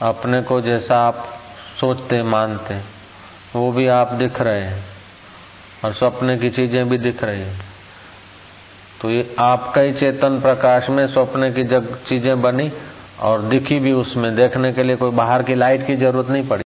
अपने 0.02 0.40
को 0.42 0.60
जैसा 0.60 0.96
आप 0.98 1.24
सोचते, 1.80 2.22
मानते 2.22 2.74
वो 3.56 3.70
भी 3.72 3.86
आप 3.90 4.12
दिख 4.14 4.40
रहे 4.40 4.62
हैं 4.62 4.84
और 5.84 5.92
स्वप्न 5.92 6.36
की 6.38 6.50
चीज़ें 6.50 6.88
भी 6.88 6.98
दिख 6.98 7.22
रही 7.24 7.40
हैं। 7.40 7.64
तो 9.02 9.10
ये 9.10 9.34
आपका 9.38 9.80
ही 9.80 9.92
चेतन 9.94 10.40
प्रकाश 10.40 10.88
में 10.90 11.06
स्वप्न 11.06 11.50
की 11.52 11.64
जग 11.64 11.94
चीज़ें 12.08 12.40
बनी 12.42 12.70
और 13.22 13.42
दिखी 13.48 13.78
भी 13.78 13.92
उसमें। 13.94 14.34
देखने 14.36 14.72
के 14.72 14.82
लिए 14.82 14.96
कोई 14.96 15.10
बाहर 15.14 15.42
की 15.42 15.54
लाइट 15.54 15.86
की 15.86 15.96
ज़रूरत 15.96 16.30
नहीं 16.30 16.48
पड़ी। 16.48 16.62